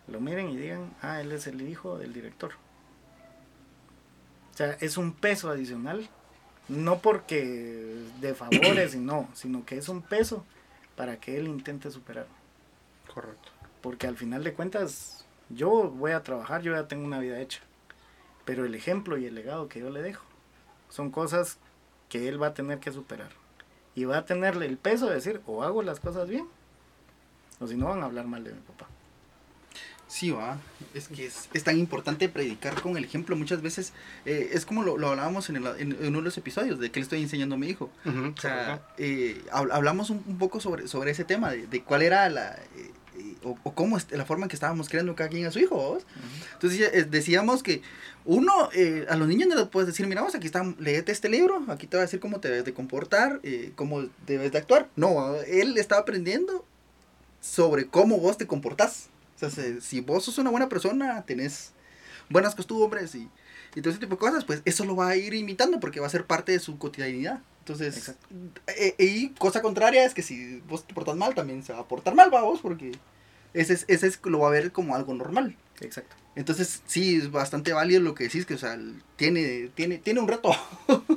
lo 0.08 0.20
miren 0.20 0.50
y 0.50 0.56
digan, 0.56 0.94
ah, 1.02 1.20
él 1.20 1.32
es 1.32 1.46
el 1.46 1.62
hijo 1.62 1.98
del 1.98 2.12
director. 2.12 2.52
O 4.52 4.56
sea, 4.56 4.76
es 4.80 4.96
un 4.96 5.12
peso 5.12 5.50
adicional, 5.50 6.08
no 6.68 6.98
porque 6.98 8.02
de 8.20 8.34
favores, 8.34 8.92
sino, 8.92 9.28
sino 9.34 9.64
que 9.64 9.76
es 9.78 9.88
un 9.88 10.02
peso 10.02 10.44
para 10.96 11.18
que 11.18 11.38
él 11.38 11.46
intente 11.46 11.90
superar. 11.90 12.26
Correcto. 13.12 13.50
Porque 13.80 14.06
al 14.06 14.16
final 14.16 14.42
de 14.44 14.54
cuentas, 14.54 15.26
yo 15.50 15.90
voy 15.90 16.12
a 16.12 16.22
trabajar, 16.22 16.62
yo 16.62 16.72
ya 16.72 16.88
tengo 16.88 17.04
una 17.04 17.18
vida 17.18 17.40
hecha. 17.40 17.60
Pero 18.44 18.64
el 18.64 18.74
ejemplo 18.74 19.18
y 19.18 19.26
el 19.26 19.34
legado 19.34 19.68
que 19.68 19.80
yo 19.80 19.90
le 19.90 20.02
dejo 20.02 20.24
son 20.88 21.10
cosas 21.10 21.58
que 22.08 22.28
él 22.28 22.40
va 22.42 22.48
a 22.48 22.54
tener 22.54 22.78
que 22.78 22.92
superar. 22.92 23.30
Y 23.94 24.04
va 24.04 24.18
a 24.18 24.24
tenerle 24.26 24.66
el 24.66 24.76
peso 24.76 25.06
de 25.08 25.14
decir, 25.14 25.40
o 25.46 25.62
hago 25.62 25.82
las 25.82 26.00
cosas 26.00 26.28
bien, 26.28 26.46
o 27.60 27.66
si 27.66 27.76
no 27.76 27.86
van 27.86 28.02
a 28.02 28.06
hablar 28.06 28.26
mal 28.26 28.44
de 28.44 28.52
mi 28.52 28.60
papá. 28.60 28.86
Sí, 30.08 30.30
va. 30.30 30.58
Es 30.94 31.08
que 31.08 31.26
es, 31.26 31.48
es 31.52 31.64
tan 31.64 31.76
importante 31.78 32.28
predicar 32.28 32.80
con 32.80 32.96
el 32.96 33.04
ejemplo. 33.04 33.34
Muchas 33.34 33.60
veces 33.60 33.92
eh, 34.24 34.50
es 34.52 34.64
como 34.64 34.84
lo, 34.84 34.96
lo 34.98 35.08
hablábamos 35.08 35.50
en, 35.50 35.56
el- 35.56 35.66
en- 35.80 35.92
en 36.00 36.06
uno 36.08 36.18
de 36.18 36.24
los 36.24 36.38
episodios 36.38 36.78
de 36.78 36.90
que 36.92 37.00
le 37.00 37.04
estoy 37.04 37.22
enseñando 37.22 37.56
a 37.56 37.58
mi 37.58 37.66
hijo. 37.68 37.90
O 38.04 38.40
sea, 38.40 38.82
eh, 38.98 39.42
hab- 39.50 39.72
hablamos 39.72 40.10
un, 40.10 40.22
un 40.26 40.38
poco 40.38 40.60
sobre, 40.60 40.86
sobre 40.86 41.10
ese 41.10 41.24
tema, 41.24 41.50
de, 41.50 41.66
de 41.66 41.82
cuál 41.82 42.02
era 42.02 42.28
la, 42.28 42.52
eh, 42.76 42.90
o, 43.42 43.56
o 43.62 43.74
cómo 43.74 43.96
es 43.96 44.10
la 44.10 44.24
forma 44.24 44.44
en 44.44 44.48
que 44.48 44.56
estábamos 44.56 44.88
creando 44.88 45.14
cada 45.14 45.30
quien 45.30 45.46
a 45.46 45.50
su 45.50 45.58
hijo. 45.58 45.76
¿vos? 45.76 46.04
Entonces 46.54 46.90
eh, 46.92 47.04
decíamos 47.04 47.62
que 47.62 47.82
uno, 48.24 48.52
eh, 48.74 49.06
a 49.08 49.16
los 49.16 49.28
niños 49.28 49.48
no 49.48 49.54
les 49.54 49.68
puedes 49.68 49.86
decir, 49.86 50.06
mira, 50.06 50.22
vos 50.22 50.34
aquí 50.34 50.46
está, 50.46 50.64
léete 50.78 51.12
este 51.12 51.28
libro, 51.28 51.64
aquí 51.68 51.86
te 51.86 51.96
va 51.96 52.02
a 52.02 52.06
decir 52.06 52.20
cómo 52.20 52.40
te 52.40 52.48
debes 52.48 52.64
de 52.64 52.74
comportar, 52.74 53.40
eh, 53.42 53.72
cómo 53.76 54.04
debes 54.26 54.52
de 54.52 54.58
actuar. 54.58 54.88
No, 54.96 55.34
él 55.42 55.78
está 55.78 55.98
aprendiendo 55.98 56.64
sobre 57.40 57.86
cómo 57.86 58.18
vos 58.18 58.36
te 58.36 58.46
comportás. 58.46 59.08
O 59.36 59.38
sea, 59.38 59.50
si, 59.50 59.80
si 59.80 60.00
vos 60.00 60.24
sos 60.24 60.38
una 60.38 60.50
buena 60.50 60.68
persona, 60.68 61.22
tenés 61.24 61.72
buenas 62.28 62.54
costumbres 62.54 63.14
y, 63.14 63.28
y 63.74 63.80
todo 63.80 63.90
ese 63.90 64.00
tipo 64.00 64.14
de 64.14 64.18
cosas, 64.18 64.44
pues 64.44 64.62
eso 64.64 64.84
lo 64.84 64.96
va 64.96 65.08
a 65.08 65.16
ir 65.16 65.34
imitando 65.34 65.78
porque 65.78 66.00
va 66.00 66.06
a 66.06 66.10
ser 66.10 66.24
parte 66.24 66.52
de 66.52 66.58
su 66.58 66.78
cotidianidad. 66.78 67.40
Entonces, 67.66 67.96
Exacto. 67.96 68.28
eh, 68.68 68.94
y 68.96 69.30
cosa 69.30 69.60
contraria 69.60 70.04
es 70.04 70.14
que 70.14 70.22
si 70.22 70.60
vos 70.68 70.86
te 70.86 70.94
portas 70.94 71.16
mal, 71.16 71.34
también 71.34 71.64
se 71.64 71.72
va 71.72 71.80
a 71.80 71.88
portar 71.88 72.14
mal, 72.14 72.32
va 72.32 72.42
vos, 72.42 72.60
porque 72.60 72.92
ese 73.54 73.72
es, 73.72 73.84
ese 73.88 74.06
es, 74.06 74.20
lo 74.22 74.38
va 74.38 74.48
a 74.48 74.52
ver 74.52 74.70
como 74.70 74.94
algo 74.94 75.12
normal. 75.14 75.56
Exacto. 75.80 76.14
Entonces, 76.36 76.82
sí, 76.86 77.16
es 77.16 77.32
bastante 77.32 77.72
válido 77.72 78.00
lo 78.02 78.14
que 78.14 78.24
decís, 78.24 78.46
que, 78.46 78.54
o 78.54 78.58
sea, 78.58 78.78
tiene, 79.16 79.70
tiene, 79.74 79.98
tiene 79.98 80.20
un 80.20 80.28
reto. 80.28 80.50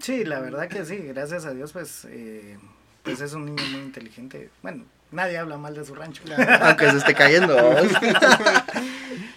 Sí, 0.00 0.24
la 0.24 0.40
verdad 0.40 0.66
que 0.66 0.84
sí, 0.84 0.96
gracias 0.96 1.44
a 1.44 1.54
Dios, 1.54 1.70
pues, 1.72 2.08
eh, 2.10 2.58
pues 3.04 3.20
es 3.20 3.34
un 3.34 3.44
niño 3.44 3.62
muy 3.70 3.82
inteligente. 3.82 4.50
Bueno, 4.60 4.84
nadie 5.12 5.38
habla 5.38 5.58
mal 5.58 5.76
de 5.76 5.84
su 5.84 5.94
rancho. 5.94 6.24
Aunque 6.60 6.90
se 6.90 6.96
esté 6.96 7.14
cayendo. 7.14 7.56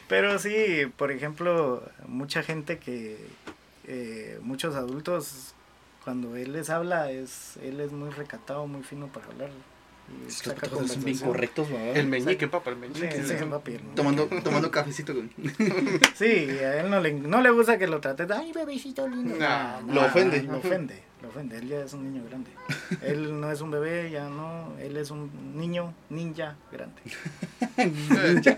Pero 0.08 0.40
sí, 0.40 0.88
por 0.98 1.12
ejemplo, 1.12 1.84
mucha 2.08 2.42
gente 2.42 2.80
que, 2.80 3.18
eh, 3.86 4.40
muchos 4.42 4.74
adultos, 4.74 5.54
cuando 6.06 6.36
él 6.38 6.54
les 6.54 6.70
habla, 6.70 7.12
es 7.12 7.58
él 7.62 7.82
es 7.82 7.92
muy 7.92 8.10
recatado, 8.12 8.66
muy 8.68 8.84
fino 8.84 9.08
para 9.08 9.26
hablar. 9.26 9.50
Y 10.08 10.26
Los 10.26 10.36
saca 10.36 10.70
son 10.70 11.04
bien 11.04 11.18
correctos, 11.18 11.68
¿va? 11.74 11.80
El 11.82 12.06
meñique, 12.08 12.48
papá, 12.48 12.70
el 12.70 12.76
Sí, 12.76 13.02
meñique. 13.02 13.24
sí, 13.24 13.34
papi, 13.50 13.72
¿no? 13.74 13.96
Tomando, 13.96 14.28
tomando 14.44 14.70
cafecito 14.70 15.16
con... 15.16 15.32
Sí, 16.16 16.26
a 16.60 16.80
él 16.82 16.92
no 16.92 17.00
le, 17.02 17.14
no 17.14 17.42
le 17.42 17.50
gusta 17.50 17.80
que 17.80 17.88
lo 17.88 18.00
trates, 18.00 18.30
ay, 18.30 18.54
bebecito 18.54 19.08
lindo. 19.08 19.36
Nah, 19.36 19.82
No, 19.82 19.88
lo 19.96 20.02
no, 20.02 20.08
ofende. 20.08 20.44
Lo 20.44 20.58
ofende, 20.60 21.02
ofende. 21.28 21.58
Él 21.58 21.68
ya 21.68 21.80
es 21.80 21.94
un 21.94 22.04
niño 22.12 22.24
grande. 22.28 22.52
Él 23.02 23.40
no 23.40 23.52
es 23.52 23.62
un 23.62 23.72
bebé, 23.72 24.10
ya 24.12 24.30
no. 24.30 24.74
Él 24.80 24.98
es 24.98 25.12
un 25.12 25.30
niño 25.58 25.94
ninja 26.10 26.56
grande. 26.72 27.02
Sí, 27.76 28.52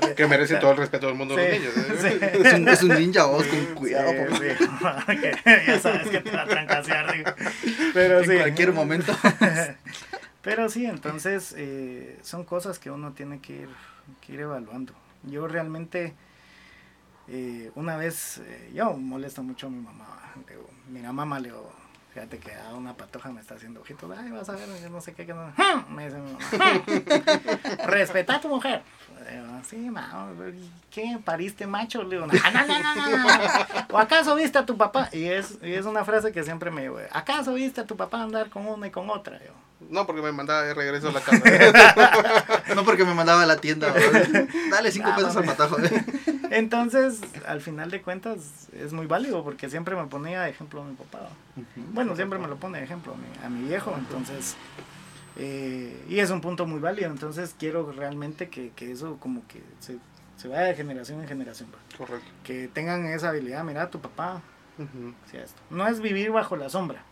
porque- 0.00 0.14
Que 0.16 0.26
merece 0.26 0.56
todo 0.56 0.72
el 0.72 0.76
respeto 0.78 1.06
del 1.06 1.14
mundo 1.14 1.36
de 1.36 1.48
los 1.48 1.52
Sí, 1.52 1.58
niños. 1.60 2.04
¿eh? 2.04 2.18
sí. 2.32 2.40
Es 2.44 2.52
un, 2.54 2.68
es 2.68 2.82
un 2.82 2.88
ninja, 2.90 3.24
vos, 3.26 3.46
con 3.46 3.74
cuidado, 3.76 4.10
Sí, 4.36 4.44
sí, 4.58 4.66
ya 5.66 5.78
sabes 5.78 6.08
que 6.08 6.20
te 6.20 6.30
va 6.30 6.42
a 6.42 6.46
trancasear, 6.46 7.12
digo. 7.16 7.30
Pero 7.94 8.20
En 8.20 8.28
sí. 8.30 8.36
cualquier 8.36 8.72
momento. 8.72 9.12
Pero 10.42 10.68
sí, 10.68 10.86
entonces 10.86 11.54
eh, 11.56 12.18
son 12.22 12.44
cosas 12.44 12.78
que 12.80 12.90
uno 12.90 13.12
tiene 13.12 13.40
que 13.40 13.52
ir, 13.62 13.68
que 14.20 14.32
ir 14.32 14.40
evaluando. 14.40 14.92
Yo 15.22 15.46
realmente, 15.46 16.14
eh, 17.28 17.70
una 17.76 17.96
vez, 17.96 18.38
eh, 18.38 18.70
yo 18.74 18.92
molesto 18.94 19.42
mucho 19.44 19.68
a 19.68 19.70
mi 19.70 19.80
mamá. 19.80 20.32
Le 20.48 20.54
digo, 20.56 20.68
mira, 20.90 21.12
mamá, 21.12 21.38
le 21.38 21.48
digo, 21.50 21.72
fíjate 22.12 22.38
que 22.38 22.52
a 22.54 22.74
una 22.74 22.94
patoja 22.94 23.30
me 23.30 23.40
está 23.40 23.54
haciendo 23.54 23.80
ojitos. 23.80 24.10
Ay, 24.16 24.30
vas 24.30 24.48
a 24.48 24.52
ver, 24.52 24.68
yo 24.82 24.90
no 24.90 25.00
sé 25.00 25.14
qué. 25.14 25.24
Que 25.26 25.34
no. 25.34 25.46
"Hmm", 25.56 25.94
Me 25.94 26.04
dice 26.06 26.18
mi 26.18 26.32
mamá. 26.32 26.44
"Hmm, 26.50 27.86
Respeta 27.88 28.36
a 28.36 28.40
tu 28.40 28.48
mujer. 28.48 28.82
Le 29.24 29.30
digo, 29.40 29.46
sí, 29.68 29.76
mamá, 29.76 30.28
¿y 30.52 30.70
¿qué? 30.90 31.18
¿Pariste 31.24 31.66
macho? 31.66 32.02
Le 32.02 32.16
digo, 32.16 32.26
no, 32.26 32.32
no, 32.32 32.66
no, 32.66 32.78
no, 32.78 32.94
no, 33.08 33.38
no. 33.38 33.86
¿O 33.90 33.98
acaso 33.98 34.34
viste 34.34 34.58
a 34.58 34.66
tu 34.66 34.76
papá? 34.76 35.08
Y 35.12 35.24
es, 35.26 35.58
y 35.62 35.72
es 35.74 35.86
una 35.86 36.04
frase 36.04 36.32
que 36.32 36.42
siempre 36.42 36.70
me 36.70 36.82
digo, 36.82 36.98
¿acaso 37.12 37.54
viste 37.54 37.80
a 37.80 37.86
tu 37.86 37.96
papá 37.96 38.22
andar 38.22 38.50
con 38.50 38.66
una 38.66 38.88
y 38.88 38.90
con 38.90 39.08
otra? 39.10 39.38
Yo, 39.38 39.52
No, 39.92 40.06
porque 40.06 40.22
me 40.22 40.32
mandaba 40.32 40.62
de 40.62 40.74
regreso 40.74 41.08
a 41.08 41.12
la 41.12 41.20
casa. 41.22 42.74
No 42.74 42.84
porque 42.84 43.04
me 43.04 43.14
mandaba 43.14 43.42
a 43.42 43.46
la 43.46 43.58
tienda. 43.58 43.94
Dale 44.70 44.90
cinco 44.90 45.10
pesos 45.14 45.36
al 45.36 45.44
mami. 45.44 45.56
patajo. 45.56 45.76
Entonces, 46.50 47.20
al 47.46 47.60
final 47.60 47.90
de 47.90 48.02
cuentas, 48.02 48.68
es 48.72 48.92
muy 48.92 49.06
válido 49.06 49.44
porque 49.44 49.70
siempre 49.70 49.94
me 49.94 50.06
ponía 50.06 50.42
de 50.42 50.50
ejemplo 50.50 50.82
a 50.82 50.84
mi 50.84 50.94
papá. 50.94 51.28
Bueno, 51.92 52.16
siempre 52.16 52.38
me 52.38 52.48
lo 52.48 52.56
pone 52.56 52.78
de 52.78 52.84
ejemplo 52.84 53.14
a 53.14 53.16
mi, 53.16 53.46
a 53.46 53.48
mi 53.48 53.68
viejo, 53.68 53.94
entonces, 53.96 54.56
eh, 55.36 56.04
y 56.08 56.18
es 56.18 56.30
un 56.30 56.40
punto 56.40 56.66
muy 56.66 56.78
válido, 56.80 57.10
entonces 57.10 57.54
quiero 57.58 57.90
realmente 57.92 58.48
que, 58.50 58.70
que 58.76 58.92
eso 58.92 59.16
como 59.18 59.46
que 59.46 59.62
se, 59.80 59.96
se 60.36 60.48
vaya 60.48 60.62
de 60.64 60.74
generación 60.74 61.22
en 61.22 61.28
generación. 61.28 61.70
Correcto. 61.96 62.26
que 62.44 62.68
tengan 62.68 63.06
esa 63.06 63.30
habilidad, 63.30 63.64
mira, 63.64 63.90
tu 63.90 64.00
papá 64.00 64.42
esto. 65.32 65.60
No 65.70 65.86
es 65.86 66.00
vivir 66.00 66.30
bajo 66.32 66.56
la 66.56 66.68
sombra, 66.68 67.02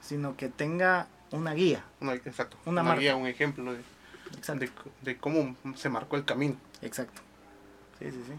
sino 0.00 0.36
que 0.36 0.48
tenga 0.48 1.06
una 1.32 1.54
guía. 1.54 1.84
Una- 2.00 2.14
exacto. 2.14 2.56
Una 2.66 2.82
Una, 2.82 2.96
guía, 2.96 3.16
un 3.16 3.26
ejemplo 3.26 3.72
de, 3.72 3.80
Exacto. 4.36 4.60
de, 4.60 4.70
de 5.02 5.16
cómo 5.18 5.56
se 5.76 5.88
marcó 5.88 6.16
el 6.16 6.24
camino. 6.24 6.56
Exacto. 6.82 7.22
Sí, 7.98 8.06
sí, 8.10 8.20
sí. 8.26 8.32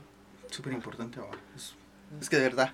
Súper 0.53 0.73
importante. 0.73 1.19
Es 1.55 1.73
Es 2.21 2.29
que 2.29 2.37
de 2.37 2.43
verdad. 2.43 2.73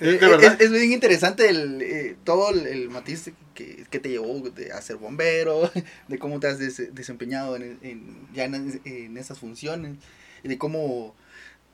de 0.20 0.26
verdad. 0.28 0.54
Es, 0.60 0.60
es 0.60 0.70
bien 0.72 0.92
interesante 0.92 1.48
el, 1.48 1.80
eh, 1.82 2.16
todo 2.24 2.50
el, 2.50 2.66
el 2.66 2.90
matiz 2.90 3.30
que, 3.54 3.86
que 3.90 3.98
te 3.98 4.10
llevó 4.10 4.38
de 4.50 4.72
a 4.72 4.82
ser 4.82 4.96
bombero, 4.96 5.70
de 6.08 6.18
cómo 6.18 6.40
te 6.40 6.48
has 6.48 6.58
des- 6.58 6.94
desempeñado 6.94 7.56
en, 7.56 7.78
en- 7.82 8.28
ya 8.34 8.44
en, 8.44 8.80
en 8.84 9.16
esas 9.16 9.38
funciones, 9.38 9.96
y 10.42 10.48
de 10.48 10.58
cómo 10.58 11.14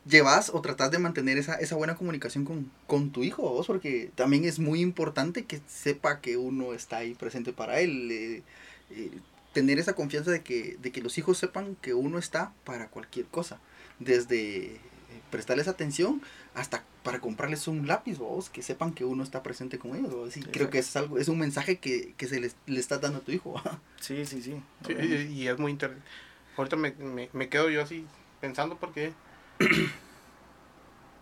llevas 0.06 0.50
o 0.50 0.60
tratas 0.60 0.90
de 0.90 0.98
mantener 0.98 1.38
esa, 1.38 1.54
esa 1.56 1.76
buena 1.76 1.94
comunicación 1.94 2.44
con, 2.44 2.70
con 2.86 3.10
tu 3.10 3.22
hijo, 3.22 3.42
vos, 3.42 3.66
porque 3.66 4.10
también 4.14 4.44
es 4.44 4.58
muy 4.58 4.80
importante 4.80 5.44
que 5.44 5.60
sepa 5.68 6.20
que 6.20 6.36
uno 6.36 6.74
está 6.74 6.98
ahí 6.98 7.14
presente 7.14 7.52
para 7.52 7.80
él. 7.80 8.10
eh, 8.10 8.42
eh, 8.90 9.10
tener 9.52 9.78
esa 9.78 9.94
confianza 9.94 10.30
de 10.30 10.42
que, 10.42 10.78
de 10.80 10.92
que 10.92 11.02
los 11.02 11.18
hijos 11.18 11.36
sepan 11.36 11.76
que 11.76 11.92
uno 11.92 12.18
está 12.18 12.52
para 12.64 12.88
cualquier 12.88 13.26
cosa. 13.26 13.60
Desde 13.98 14.76
eh, 14.76 14.80
prestarles 15.30 15.68
atención 15.68 16.22
hasta 16.54 16.84
para 17.02 17.20
comprarles 17.20 17.68
un 17.68 17.86
lápiz, 17.86 18.16
vos, 18.18 18.48
que 18.48 18.62
sepan 18.62 18.92
que 18.94 19.04
uno 19.04 19.22
está 19.22 19.42
presente 19.42 19.78
con 19.78 19.94
ellos. 19.94 20.12
¿vos? 20.14 20.36
Y 20.36 20.40
creo 20.42 20.70
que 20.70 20.78
es 20.78 20.96
algo, 20.96 21.18
es 21.18 21.28
un 21.28 21.38
mensaje 21.38 21.78
que, 21.78 22.14
que 22.16 22.26
se 22.28 22.40
les, 22.40 22.56
le 22.66 22.80
estás 22.80 23.00
dando 23.02 23.18
a 23.18 23.22
tu 23.22 23.32
hijo. 23.32 23.60
Sí, 24.00 24.24
sí, 24.26 24.42
sí. 24.42 24.60
Sí, 24.86 24.94
y, 24.94 25.42
y 25.42 25.48
es 25.48 25.58
muy 25.58 25.70
interesante. 25.70 26.08
Ahorita 26.56 26.76
me, 26.76 26.92
me, 26.92 27.28
me 27.32 27.48
quedo 27.48 27.70
yo 27.70 27.82
así 27.82 28.06
pensando 28.40 28.78
porque... 28.78 29.12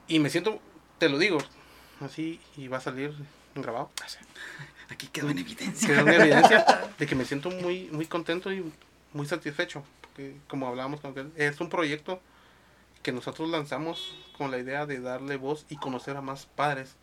y 0.08 0.18
me 0.18 0.30
siento, 0.30 0.60
te 0.98 1.08
lo 1.08 1.18
digo, 1.18 1.38
así, 2.00 2.40
y 2.56 2.68
va 2.68 2.78
a 2.78 2.80
salir 2.80 3.14
grabado. 3.54 3.90
Aquí 4.88 5.06
quedó 5.06 5.30
en 5.30 5.38
evidencia. 5.38 5.88
Quedó 5.88 6.02
una 6.02 6.16
evidencia 6.16 6.64
de 6.98 7.06
que 7.06 7.14
me 7.14 7.24
siento 7.24 7.50
muy, 7.50 7.88
muy 7.92 8.06
contento 8.06 8.52
y 8.52 8.72
muy 9.12 9.26
satisfecho. 9.26 9.84
Porque 10.00 10.36
como 10.48 10.66
hablábamos 10.66 11.00
con 11.00 11.12
aquel, 11.12 11.32
es 11.36 11.60
un 11.60 11.68
proyecto 11.68 12.20
que 13.02 13.12
nosotros 13.12 13.48
lanzamos 13.48 14.16
con 14.36 14.50
la 14.50 14.58
idea 14.58 14.86
de 14.86 15.00
darle 15.00 15.36
voz 15.36 15.64
y 15.68 15.76
conocer 15.76 16.16
a 16.16 16.22
más 16.22 16.46
padres. 16.46 16.96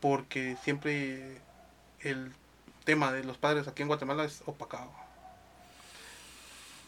Porque 0.00 0.56
siempre 0.62 1.40
el 2.00 2.32
tema 2.84 3.12
de 3.12 3.22
los 3.22 3.38
padres 3.38 3.68
aquí 3.68 3.82
en 3.82 3.88
Guatemala 3.88 4.24
es 4.24 4.42
opacado. 4.46 4.90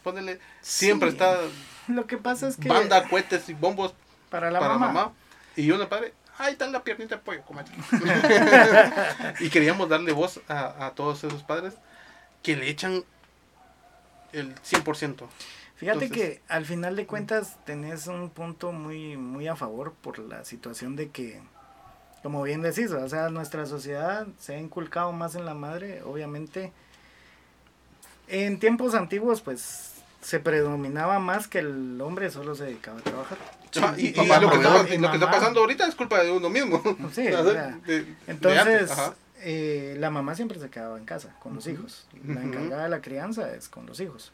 Ponele, 0.05 0.39
siempre 0.61 1.11
Sí. 1.11 1.17
está 1.17 1.39
Lo 1.89 2.07
que 2.07 2.17
pasa 2.17 2.47
es 2.47 2.57
que 2.57 2.69
banda, 2.69 3.09
cohetes 3.09 3.49
y 3.49 3.55
bombos 3.55 3.93
para 4.31 4.51
la 4.53 4.61
para 4.61 4.75
mamá, 4.75 4.93
mamá. 4.93 5.13
Y 5.57 5.69
el 5.71 5.87
padre, 5.89 6.15
ahí 6.39 6.53
está 6.53 6.67
la 6.69 6.83
piernita 6.85 7.17
de 7.17 7.23
pollo, 7.23 7.43
y 9.41 9.51
queríamos 9.51 9.89
darle 9.89 10.13
voz 10.13 10.41
a, 10.49 10.87
a 10.87 10.91
todos 10.93 11.25
esos 11.25 11.43
padres 11.43 11.75
que 12.43 12.57
le 12.57 12.69
echan 12.69 13.05
el 14.33 14.55
100%. 14.57 15.27
Fíjate 15.77 16.05
Entonces- 16.05 16.11
que 16.11 16.43
al 16.49 16.65
final 16.65 16.97
de 16.97 17.07
cuentas 17.07 17.57
tenés 17.65 18.07
un 18.07 18.31
punto 18.31 18.73
muy, 18.73 19.17
muy 19.17 19.49
a 19.49 19.57
favor 19.57 19.93
por 19.95 20.19
la 20.19 20.45
situación 20.45 20.97
de 20.97 21.11
que, 21.11 21.41
como 22.23 22.43
bien 22.43 22.63
decís, 22.63 22.91
o 22.93 23.09
sea, 23.09 23.29
nuestra 23.29 23.67
sociedad 23.67 24.27
se 24.39 24.55
ha 24.55 24.59
inculcado 24.59 25.13
más 25.13 25.35
en 25.35 25.45
la 25.45 25.55
madre, 25.55 26.03
obviamente. 26.03 26.73
En 28.29 28.59
tiempos 28.59 28.95
antiguos, 28.95 29.43
pues, 29.43 29.94
se 30.25 30.41
predominaba 30.41 31.19
más 31.19 31.47
que 31.49 31.59
el 31.61 32.01
hombre 32.01 32.31
solo 32.31 32.55
se 32.55 32.65
dedicaba 32.65 32.99
a 32.99 33.03
trabajar. 33.03 33.39
Y, 33.99 34.09
y 34.09 34.11
papá 34.13 34.41
lo, 34.41 34.49
que 34.51 34.57
está, 34.57 34.69
proveedor. 34.71 34.93
y 34.95 34.99
lo 34.99 35.09
que 35.11 35.15
está 35.17 35.27
Mamá. 35.27 35.31
pasando 35.39 35.61
ahorita 35.61 35.87
es 35.87 35.95
culpa 35.95 36.23
de 36.23 36.31
uno 36.33 36.49
mismo. 36.49 36.83
Sí, 37.13 37.29
O 37.29 37.45
sea, 37.53 37.79
de- 37.87 38.07
Entonces, 38.27 38.91
eh, 39.41 39.97
la 39.99 40.11
mamá 40.11 40.35
siempre 40.35 40.59
se 40.59 40.71
quedaba 40.71 40.97
en 40.99 41.05
casa 41.05 41.35
con 41.41 41.55
los 41.55 41.67
hijos. 41.67 42.07
La 42.27 42.43
encargada 42.43 42.85
de 42.85 42.89
la 42.89 43.01
crianza 43.03 43.55
es 43.55 43.69
con 43.69 43.85
los 43.87 44.01
hijos. 44.01 44.33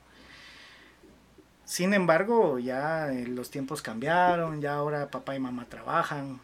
Sin 1.64 1.94
embargo, 1.94 2.58
ya 2.58 3.12
eh, 3.12 3.26
los 3.28 3.50
tiempos 3.50 3.80
cambiaron, 3.82 4.60
ya 4.60 4.74
ahora 4.74 5.08
papá 5.10 5.36
y 5.36 5.38
mamá 5.38 5.66
trabajan 5.68 6.40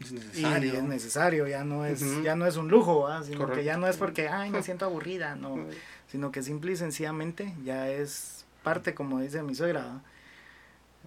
Es 0.00 0.10
y 0.12 0.14
necesario. 0.14 0.72
es 0.74 0.82
necesario, 0.82 1.46
ya 1.46 1.62
no 1.64 1.84
es, 1.84 2.02
ya 2.22 2.36
no 2.36 2.46
es 2.46 2.56
un 2.56 2.68
lujo, 2.68 3.06
¿ah? 3.06 3.22
sino 3.22 3.50
que 3.50 3.64
ya 3.64 3.76
no 3.76 3.86
es 3.86 3.96
porque, 3.98 4.28
ay, 4.28 4.50
me 4.50 4.62
siento 4.62 4.86
aburrida, 4.86 5.34
no, 5.36 5.56
sino 6.10 6.32
que 6.32 6.42
simple 6.42 6.72
y 6.72 6.76
sencillamente 6.76 7.54
ya 7.64 7.88
es 7.90 8.41
parte, 8.62 8.94
como 8.94 9.20
dice 9.20 9.42
mi 9.42 9.54
suegra, 9.54 10.00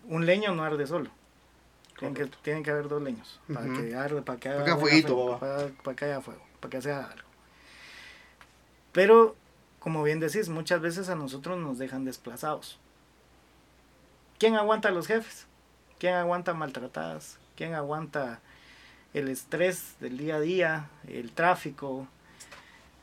un 0.07 0.25
leño 0.25 0.53
no 0.53 0.63
arde 0.63 0.87
solo. 0.87 1.09
Tienen 1.97 2.13
que, 2.13 2.25
tienen 2.43 2.63
que 2.63 2.71
haber 2.71 2.89
dos 2.89 3.01
leños 3.01 3.39
para 3.51 3.65
que 3.73 3.95
arde, 3.95 4.21
para 4.21 4.39
que 4.39 4.49
haya 4.49 4.75
fuego, 4.75 5.39
para, 5.39 5.67
para 5.67 5.95
que 5.95 6.05
haya 6.05 6.21
fuego, 6.21 6.41
para 6.59 6.69
que 6.69 6.81
sea 6.81 7.05
algo. 7.05 7.27
Pero, 8.91 9.35
como 9.79 10.03
bien 10.03 10.19
decís, 10.19 10.49
muchas 10.49 10.81
veces 10.81 11.09
a 11.09 11.15
nosotros 11.15 11.57
nos 11.57 11.77
dejan 11.77 12.03
desplazados. 12.03 12.79
¿Quién 14.37 14.55
aguanta 14.55 14.89
a 14.89 14.91
los 14.91 15.07
jefes? 15.07 15.47
¿Quién 15.99 16.15
aguanta 16.15 16.53
maltratadas? 16.53 17.37
¿Quién 17.55 17.73
aguanta 17.73 18.41
el 19.13 19.29
estrés 19.29 19.95
del 20.01 20.17
día 20.17 20.35
a 20.35 20.39
día, 20.41 20.89
el 21.07 21.31
tráfico? 21.31 22.07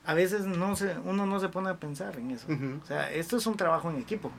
A 0.04 0.14
veces 0.14 0.46
no 0.46 0.74
se, 0.76 0.96
uno 1.04 1.26
no 1.26 1.38
se 1.40 1.48
pone 1.48 1.70
a 1.70 1.74
pensar 1.76 2.16
en 2.18 2.32
eso. 2.32 2.46
O 2.82 2.86
sea, 2.86 3.10
esto 3.12 3.36
es 3.36 3.46
un 3.46 3.56
trabajo 3.56 3.88
en 3.90 3.98
equipo. 3.98 4.30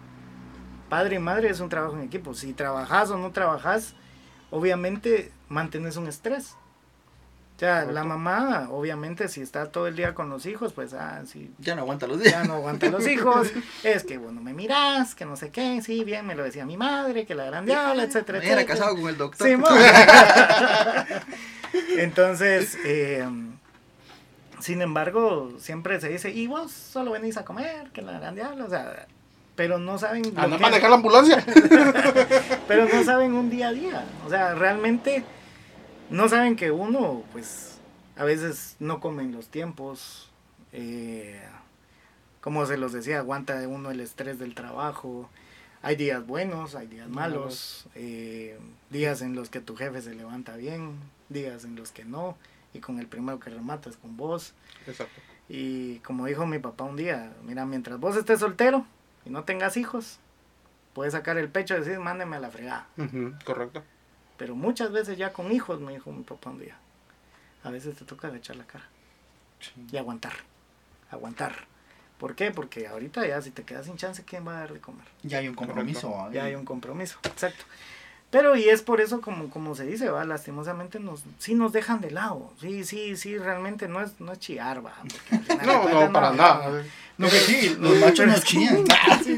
Padre 0.89 1.15
y 1.15 1.19
madre 1.19 1.49
es 1.49 1.60
un 1.60 1.69
trabajo 1.69 1.95
en 1.95 2.02
equipo. 2.04 2.34
Si 2.34 2.54
trabajas 2.54 3.10
o 3.12 3.17
no 3.17 3.32
trabajas, 3.32 3.93
obviamente 4.52 5.32
mantienes 5.49 5.95
un 5.97 6.08
estrés. 6.08 6.56
O 7.56 7.60
sea, 7.60 7.86
la 7.86 8.04
mamá, 8.04 8.67
obviamente, 8.71 9.28
si 9.30 9.39
está 9.41 9.71
todo 9.71 9.88
el 9.88 9.95
día 9.95 10.13
con 10.15 10.28
los 10.28 10.45
hijos, 10.47 10.73
pues, 10.73 10.93
ah, 10.93 11.21
sí, 11.26 11.54
Ya 11.60 11.76
no 11.76 11.84
aguanta 11.84 12.08
los 12.08 12.19
días. 12.19 12.32
ya 12.34 12.43
no 12.43 12.54
aguanta 12.56 12.89
los 12.89 13.08
hijos. 13.08 13.49
Es 13.84 14.04
que, 14.04 14.17
bueno, 14.17 14.41
me 14.41 14.54
miras, 14.54 15.13
que 15.15 15.23
no 15.26 15.36
sé 15.38 15.49
qué, 15.52 15.80
sí, 15.82 16.04
bien, 16.04 16.26
me 16.26 16.36
lo 16.36 16.43
decía 16.43 16.65
mi 16.65 16.78
madre, 16.78 17.26
que 17.26 17.36
la 17.36 17.45
gran 17.45 17.65
diabla, 17.65 18.04
etcétera, 18.04 18.39
Me 18.39 18.45
era 18.47 18.62
etcétera. 18.62 18.80
casado 18.80 18.95
con 18.99 19.08
el 19.08 19.17
doctor. 19.17 19.47
Sí, 19.47 19.56
Entonces, 21.99 22.78
eh, 22.86 23.28
sin 24.63 24.82
embargo, 24.82 25.52
siempre 25.60 25.99
se 25.99 26.10
dice, 26.10 26.32
y 26.32 26.47
vos 26.47 26.71
solo 26.71 27.12
venís 27.12 27.38
a 27.38 27.45
comer, 27.45 27.89
que 27.91 28.02
la 28.02 28.13
gran 28.19 28.36
diabla, 28.36 28.65
o 28.65 28.69
sea, 28.69 29.08
pero 29.56 29.78
no 29.78 29.97
saben 29.99 30.23
lo 30.34 30.41
Anda 30.41 30.56
a 30.56 30.58
que- 30.58 30.63
manejar 30.63 30.89
la 30.89 30.95
ambulancia. 30.95 31.45
pero 32.67 32.86
no 32.91 33.04
saben 33.04 33.34
un 33.34 33.49
día 33.49 33.67
a 33.69 33.73
día. 33.73 34.06
O 34.26 34.30
sea, 34.30 34.56
realmente 34.56 35.23
no 36.10 36.28
saben 36.30 36.56
que 36.56 36.71
uno, 36.71 37.23
pues, 37.32 37.78
a 38.15 38.23
veces 38.23 38.76
no 38.80 38.99
come 38.99 39.23
en 39.23 39.32
los 39.34 39.47
tiempos. 39.49 40.30
eh, 40.71 41.39
como 42.41 42.65
se 42.65 42.76
los 42.78 42.91
decía, 42.91 43.19
aguanta 43.19 43.65
uno 43.69 43.91
el 43.91 43.99
estrés 44.02 44.38
del 44.39 44.54
trabajo. 44.56 45.30
Hay 45.82 45.95
días 45.95 46.26
buenos, 46.28 46.76
hay 46.76 46.88
días 46.88 47.08
malos, 47.08 47.86
eh, 47.95 48.58
días 48.89 49.21
en 49.21 49.34
los 49.36 49.49
que 49.49 49.62
tu 49.62 49.76
jefe 49.78 50.02
se 50.02 50.13
levanta 50.13 50.56
bien, 50.58 50.95
días 51.30 51.63
en 51.63 51.76
los 51.76 51.91
que 51.91 52.04
no, 52.06 52.36
y 52.74 52.80
con 52.80 53.00
el 53.00 53.08
primero 53.08 53.40
que 53.40 53.50
rematas 53.50 53.98
con 53.98 54.18
vos. 54.18 54.54
Exacto. 54.88 55.22
Y 55.50 56.00
como 56.00 56.26
dijo 56.26 56.46
mi 56.46 56.60
papá 56.60 56.84
un 56.86 56.96
día, 56.96 57.34
mira, 57.44 57.66
mientras 57.66 58.00
vos 58.00 58.16
estés 58.16 58.40
soltero 58.40 58.86
y 59.26 59.30
no 59.30 59.44
tengas 59.44 59.78
hijos, 59.78 60.20
puedes 60.94 61.14
sacar 61.14 61.38
el 61.38 61.50
pecho 61.50 61.76
y 61.76 61.80
decir, 61.80 62.00
mándeme 62.00 62.38
a 62.38 62.40
la 62.40 62.50
fregada. 62.50 62.88
Correcto. 63.46 63.84
Pero 64.38 64.56
muchas 64.56 64.92
veces 64.92 65.18
ya 65.18 65.34
con 65.34 65.52
hijos, 65.52 65.80
me 65.80 65.94
dijo 65.94 66.12
mi 66.12 66.24
papá 66.24 66.50
un 66.50 66.60
día, 66.60 66.78
a 67.64 67.70
veces 67.70 67.96
te 67.96 68.06
toca 68.06 68.36
echar 68.36 68.56
la 68.56 68.66
cara 68.66 68.86
y 69.92 69.98
aguantar, 69.98 70.34
aguantar. 71.12 71.54
¿Por 72.18 72.36
qué? 72.36 72.52
Porque 72.52 72.88
ahorita 72.88 73.28
ya 73.28 73.42
si 73.42 73.52
te 73.52 73.64
quedas 73.64 73.86
sin 73.86 73.98
chance, 73.98 74.24
¿quién 74.24 74.48
va 74.48 74.58
a 74.58 74.60
dar 74.62 74.74
de 74.74 74.80
comer? 74.80 75.06
Ya 75.24 75.40
hay 75.40 75.48
un 75.48 75.56
compromiso. 75.56 76.12
¿va? 76.12 76.32
Ya 76.32 76.46
hay 76.46 76.56
un 76.56 76.66
compromiso, 76.66 77.20
exacto. 77.24 77.66
Pero 78.34 78.56
y 78.56 78.67
es 78.67 78.82
por 78.82 79.00
eso 79.00 79.22
como, 79.22 79.52
como 79.52 79.76
se 79.76 79.86
dice, 79.86 80.10
va, 80.10 80.26
lastimosamente 80.26 81.00
nos, 81.00 81.22
sí 81.38 81.54
nos 81.54 81.72
dejan 81.72 82.02
de 82.02 82.10
lado. 82.10 82.52
Sí, 82.60 82.84
sí, 82.84 83.15
sí, 83.15 83.38
realmente 83.38 83.88
no 83.88 84.02
es, 84.02 84.19
no 84.19 84.32
es 84.32 84.39
chiar, 84.39 84.84
va. 84.84 84.96
porque 85.04 85.36
al 85.36 85.43
final 85.43 85.60
de 85.60 85.65
No, 85.67 85.82
cuentas 85.84 86.08
no, 86.08 86.13
para 86.13 86.32
nada. 86.32 86.84
No, 87.19 87.30
que 87.30 87.39
sí, 87.39 87.78
los 87.80 87.96
machos 88.00 88.26
nos 88.26 88.43
chillan. 88.43 88.84
Sí. 89.24 89.38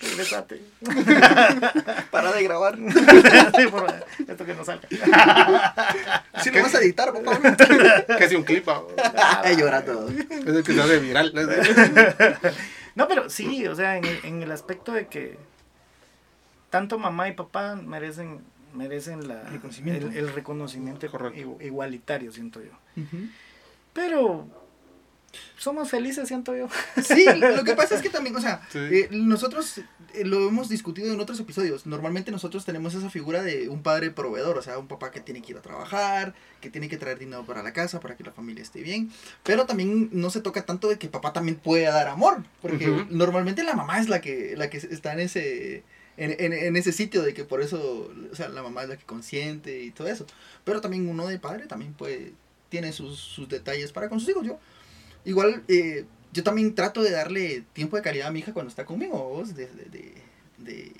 Regresate. 0.00 0.62
Para 2.10 2.32
de 2.32 2.42
grabar. 2.42 2.76
Sí, 3.56 3.66
por 3.68 3.86
favor, 3.86 4.06
esto 4.28 4.44
que 4.44 4.54
no 4.54 4.64
salga. 4.64 4.86
Si 6.42 6.50
lo 6.50 6.62
vas 6.62 6.74
a 6.74 6.78
editar, 6.80 7.12
papá. 7.12 7.40
Casi 8.18 8.34
un 8.34 8.42
clip. 8.42 8.68
ah. 8.68 9.42
Llora 9.56 9.84
todo. 9.84 10.08
Es 10.10 10.46
el 10.48 10.64
que 10.64 10.74
se 10.74 10.82
hace 10.82 10.98
viral. 10.98 11.32
No, 12.96 13.06
pero 13.08 13.30
sí, 13.30 13.66
o 13.68 13.76
sea, 13.76 13.96
en 13.96 14.04
el, 14.04 14.20
en 14.24 14.42
el 14.42 14.50
aspecto 14.50 14.92
de 14.92 15.06
que 15.06 15.38
tanto 16.78 16.98
mamá 16.98 17.28
y 17.28 17.32
papá 17.32 17.74
merecen 17.76 18.40
merecen 18.74 19.26
la, 19.26 19.42
Reconocimiento. 19.44 20.08
El, 20.08 20.16
el 20.18 20.28
reconocimiento 20.34 21.10
Correcto. 21.10 21.38
igu- 21.40 21.62
igualitario, 21.64 22.30
siento 22.32 22.60
yo. 22.62 22.72
Pero 23.92 24.46
somos 25.58 25.90
felices, 25.90 26.28
siento 26.28 26.54
yo. 26.54 26.68
Sí, 27.02 27.24
lo 27.56 27.64
que 27.64 27.74
pasa 27.74 27.94
es 27.94 28.02
que 28.02 28.10
también, 28.10 28.36
o 28.36 28.40
sea, 28.40 28.60
Sí. 28.70 28.78
eh, 28.78 29.08
nosotros 29.10 29.78
eh, 30.14 30.24
lo 30.24 30.48
hemos 30.48 30.68
discutido 30.68 31.12
en 31.12 31.20
otros 31.20 31.40
episodios. 31.40 31.86
Normalmente 31.86 32.30
nosotros 32.30 32.64
tenemos 32.64 32.94
esa 32.94 33.08
figura 33.10 33.42
de 33.42 33.68
un 33.68 33.82
padre 33.82 34.10
proveedor, 34.10 34.58
o 34.58 34.62
sea, 34.62 34.78
un 34.78 34.88
papá 34.88 35.10
que 35.10 35.20
tiene 35.20 35.40
que 35.42 35.52
ir 35.52 35.58
a 35.58 35.62
trabajar, 35.62 36.34
que 36.60 36.68
tiene 36.70 36.88
que 36.88 36.96
traer 36.98 37.18
dinero 37.18 37.44
para 37.46 37.62
la 37.62 37.72
casa, 37.72 38.00
para 38.00 38.16
que 38.16 38.24
la 38.24 38.32
familia 38.32 38.62
esté 38.62 38.82
bien. 38.82 39.10
Pero 39.42 39.64
también 39.66 40.10
no 40.12 40.28
se 40.30 40.40
toca 40.42 40.64
tanto 40.66 40.88
de 40.88 40.98
que 40.98 41.08
papá 41.08 41.32
también 41.32 41.56
pueda 41.56 41.92
dar 41.92 42.08
amor, 42.08 42.42
porque 42.62 42.86
normalmente 43.10 43.62
la 43.64 43.74
mamá 43.74 44.00
es 44.00 44.08
la 44.10 44.20
que, 44.20 44.54
la 44.56 44.68
que 44.70 44.76
está 44.78 45.12
en 45.14 45.20
ese 45.20 45.82
en, 46.16 46.34
en, 46.38 46.52
en 46.52 46.76
ese 46.76 46.92
sitio 46.92 47.22
de 47.22 47.34
que 47.34 47.44
por 47.44 47.62
eso, 47.62 48.10
o 48.32 48.34
sea, 48.34 48.48
la 48.48 48.62
mamá 48.62 48.82
es 48.82 48.88
la 48.88 48.96
que 48.96 49.04
consiente 49.04 49.82
y 49.82 49.90
todo 49.90 50.08
eso. 50.08 50.26
Pero 50.64 50.80
también 50.80 51.08
uno 51.08 51.26
de 51.26 51.38
padre 51.38 51.66
también 51.66 51.92
puede, 51.94 52.32
tiene 52.68 52.92
sus, 52.92 53.18
sus 53.18 53.48
detalles 53.48 53.92
para 53.92 54.08
con 54.08 54.20
sus 54.20 54.28
hijos. 54.30 54.46
Yo, 54.46 54.58
igual, 55.24 55.62
eh, 55.68 56.04
yo 56.32 56.42
también 56.42 56.74
trato 56.74 57.02
de 57.02 57.10
darle 57.10 57.64
tiempo 57.72 57.96
de 57.96 58.02
calidad 58.02 58.28
a 58.28 58.30
mi 58.30 58.40
hija 58.40 58.52
cuando 58.52 58.70
está 58.70 58.84
conmigo, 58.84 59.16
vos, 59.28 59.54
de, 59.54 59.66
de, 59.66 59.84
de, 59.86 60.14
de- 60.58 60.92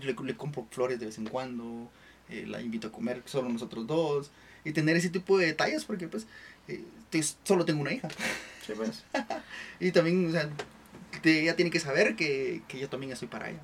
le, 0.00 0.14
le 0.14 0.36
compro 0.36 0.66
flores 0.70 1.00
de 1.00 1.06
vez 1.06 1.18
en 1.18 1.26
cuando, 1.26 1.90
eh, 2.30 2.44
la 2.46 2.60
invito 2.62 2.88
a 2.88 2.92
comer 2.92 3.22
solo 3.26 3.48
nosotros 3.48 3.86
dos, 3.86 4.30
y 4.64 4.72
tener 4.72 4.96
ese 4.96 5.08
tipo 5.10 5.38
de 5.38 5.46
detalles 5.46 5.84
porque 5.84 6.06
pues 6.08 6.26
eh, 6.68 6.84
te- 7.10 7.22
solo 7.44 7.64
tengo 7.64 7.80
una 7.80 7.92
hija. 7.92 8.08
Sí, 8.66 8.72
pues. 8.76 9.04
Y 9.80 9.90
también, 9.90 10.28
o 10.28 10.30
sea, 10.32 10.48
te- 11.22 11.42
ella 11.42 11.56
tiene 11.56 11.70
que 11.70 11.80
saber 11.80 12.14
que, 12.16 12.62
que 12.68 12.78
yo 12.78 12.88
también 12.88 13.12
estoy 13.12 13.28
para 13.28 13.50
ella. 13.50 13.60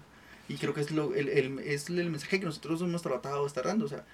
Y 0.48 0.56
creo 0.56 0.72
que 0.74 0.80
es, 0.80 0.90
lo, 0.90 1.14
el, 1.14 1.28
el- 1.28 1.58
es 1.60 1.88
el 1.90 2.08
mensaje 2.10 2.40
que 2.40 2.46
nosotros 2.46 2.80
hemos 2.80 3.02
tratado 3.02 3.42
de 3.42 3.46
estar 3.48 3.64
dando. 3.66 3.84
O 3.84 3.88
sea, 3.88 4.04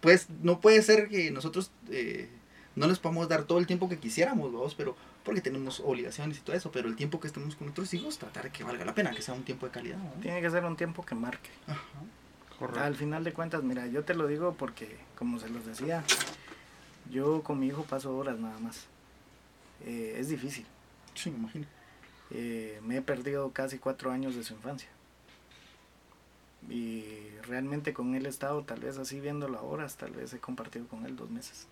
pues 0.00 0.28
no 0.42 0.60
puede 0.60 0.82
ser 0.82 1.08
que 1.08 1.30
nosotros 1.30 1.70
eh, 1.90 2.28
no 2.76 2.86
les 2.86 2.98
podamos 2.98 3.28
dar 3.28 3.44
todo 3.44 3.58
el 3.58 3.66
tiempo 3.66 3.88
que 3.88 3.98
quisiéramos, 3.98 4.52
vamos, 4.52 4.74
pero 4.74 4.96
porque 5.24 5.40
tenemos 5.40 5.80
obligaciones 5.80 6.38
y 6.38 6.40
todo 6.40 6.54
eso. 6.56 6.70
Pero 6.70 6.88
el 6.88 6.96
tiempo 6.96 7.18
que 7.20 7.26
estemos 7.26 7.54
con 7.54 7.66
nuestros 7.66 7.92
hijos, 7.94 8.18
tratar 8.18 8.44
de 8.44 8.50
que 8.50 8.62
valga 8.64 8.84
la 8.84 8.94
pena, 8.94 9.10
que 9.12 9.22
sea 9.22 9.34
un 9.34 9.42
tiempo 9.42 9.66
de 9.66 9.72
calidad. 9.72 9.96
¿no? 9.98 10.10
Tiene 10.20 10.40
que 10.40 10.50
ser 10.50 10.64
un 10.64 10.76
tiempo 10.76 11.04
que 11.04 11.14
marque. 11.14 11.50
Ajá. 11.66 11.80
Correcto. 12.58 12.80
Al 12.84 12.94
final 12.94 13.24
de 13.24 13.32
cuentas, 13.32 13.62
mira, 13.62 13.86
yo 13.86 14.04
te 14.04 14.12
lo 14.14 14.26
digo 14.26 14.54
porque, 14.58 14.98
como 15.16 15.38
se 15.38 15.48
los 15.48 15.64
decía, 15.64 16.04
yo 17.10 17.42
con 17.42 17.58
mi 17.58 17.68
hijo 17.68 17.84
paso 17.84 18.14
horas 18.16 18.38
nada 18.38 18.58
más. 18.58 18.84
Eh, 19.84 20.16
es 20.18 20.28
difícil. 20.28 20.66
Sí, 21.14 21.30
me 21.30 21.38
imagino. 21.38 21.66
Eh, 22.30 22.78
me 22.84 22.98
he 22.98 23.02
perdido 23.02 23.50
casi 23.52 23.78
cuatro 23.78 24.10
años 24.12 24.36
de 24.36 24.44
su 24.44 24.52
infancia. 24.54 24.88
Y 26.68 27.30
realmente 27.46 27.92
con 27.94 28.14
él 28.14 28.26
he 28.26 28.28
estado, 28.28 28.62
tal 28.62 28.80
vez 28.80 28.98
así 28.98 29.20
viéndolo 29.20 29.58
a 29.58 29.62
horas, 29.62 29.96
tal 29.96 30.12
vez 30.12 30.32
he 30.32 30.38
compartido 30.38 30.86
con 30.86 31.06
él 31.06 31.16
dos 31.16 31.30
meses. 31.30 31.66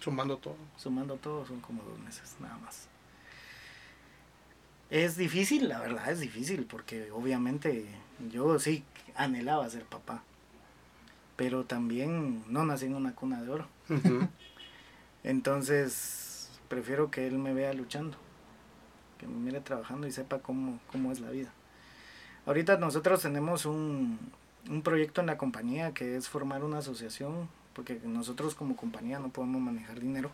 Sumando 0.00 0.36
todo. 0.38 0.56
Sumando 0.76 1.16
todo 1.16 1.46
son 1.46 1.60
como 1.60 1.82
dos 1.84 1.98
meses, 1.98 2.36
nada 2.40 2.56
más. 2.58 2.88
Es 4.90 5.16
difícil, 5.16 5.68
la 5.68 5.78
verdad 5.78 6.10
es 6.10 6.20
difícil, 6.20 6.66
porque 6.66 7.10
obviamente 7.12 7.86
yo 8.30 8.58
sí 8.58 8.82
anhelaba 9.14 9.70
ser 9.70 9.84
papá. 9.84 10.22
Pero 11.36 11.64
también 11.64 12.44
no 12.48 12.64
nací 12.64 12.86
en 12.86 12.94
una 12.94 13.14
cuna 13.14 13.40
de 13.40 13.50
oro. 13.50 13.68
Entonces, 15.22 16.50
prefiero 16.68 17.10
que 17.10 17.26
él 17.26 17.38
me 17.38 17.54
vea 17.54 17.72
luchando, 17.72 18.16
que 19.18 19.26
me 19.26 19.36
mire 19.36 19.60
trabajando 19.60 20.06
y 20.06 20.12
sepa 20.12 20.40
cómo, 20.40 20.80
cómo 20.90 21.12
es 21.12 21.20
la 21.20 21.30
vida. 21.30 21.52
Ahorita 22.46 22.76
nosotros 22.78 23.22
tenemos 23.22 23.66
un, 23.66 24.18
un 24.68 24.82
proyecto 24.82 25.20
en 25.20 25.26
la 25.28 25.36
compañía 25.38 25.92
que 25.92 26.16
es 26.16 26.28
formar 26.28 26.64
una 26.64 26.78
asociación, 26.78 27.48
porque 27.74 28.00
nosotros 28.04 28.54
como 28.54 28.76
compañía 28.76 29.18
no 29.18 29.28
podemos 29.28 29.60
manejar 29.60 30.00
dinero. 30.00 30.30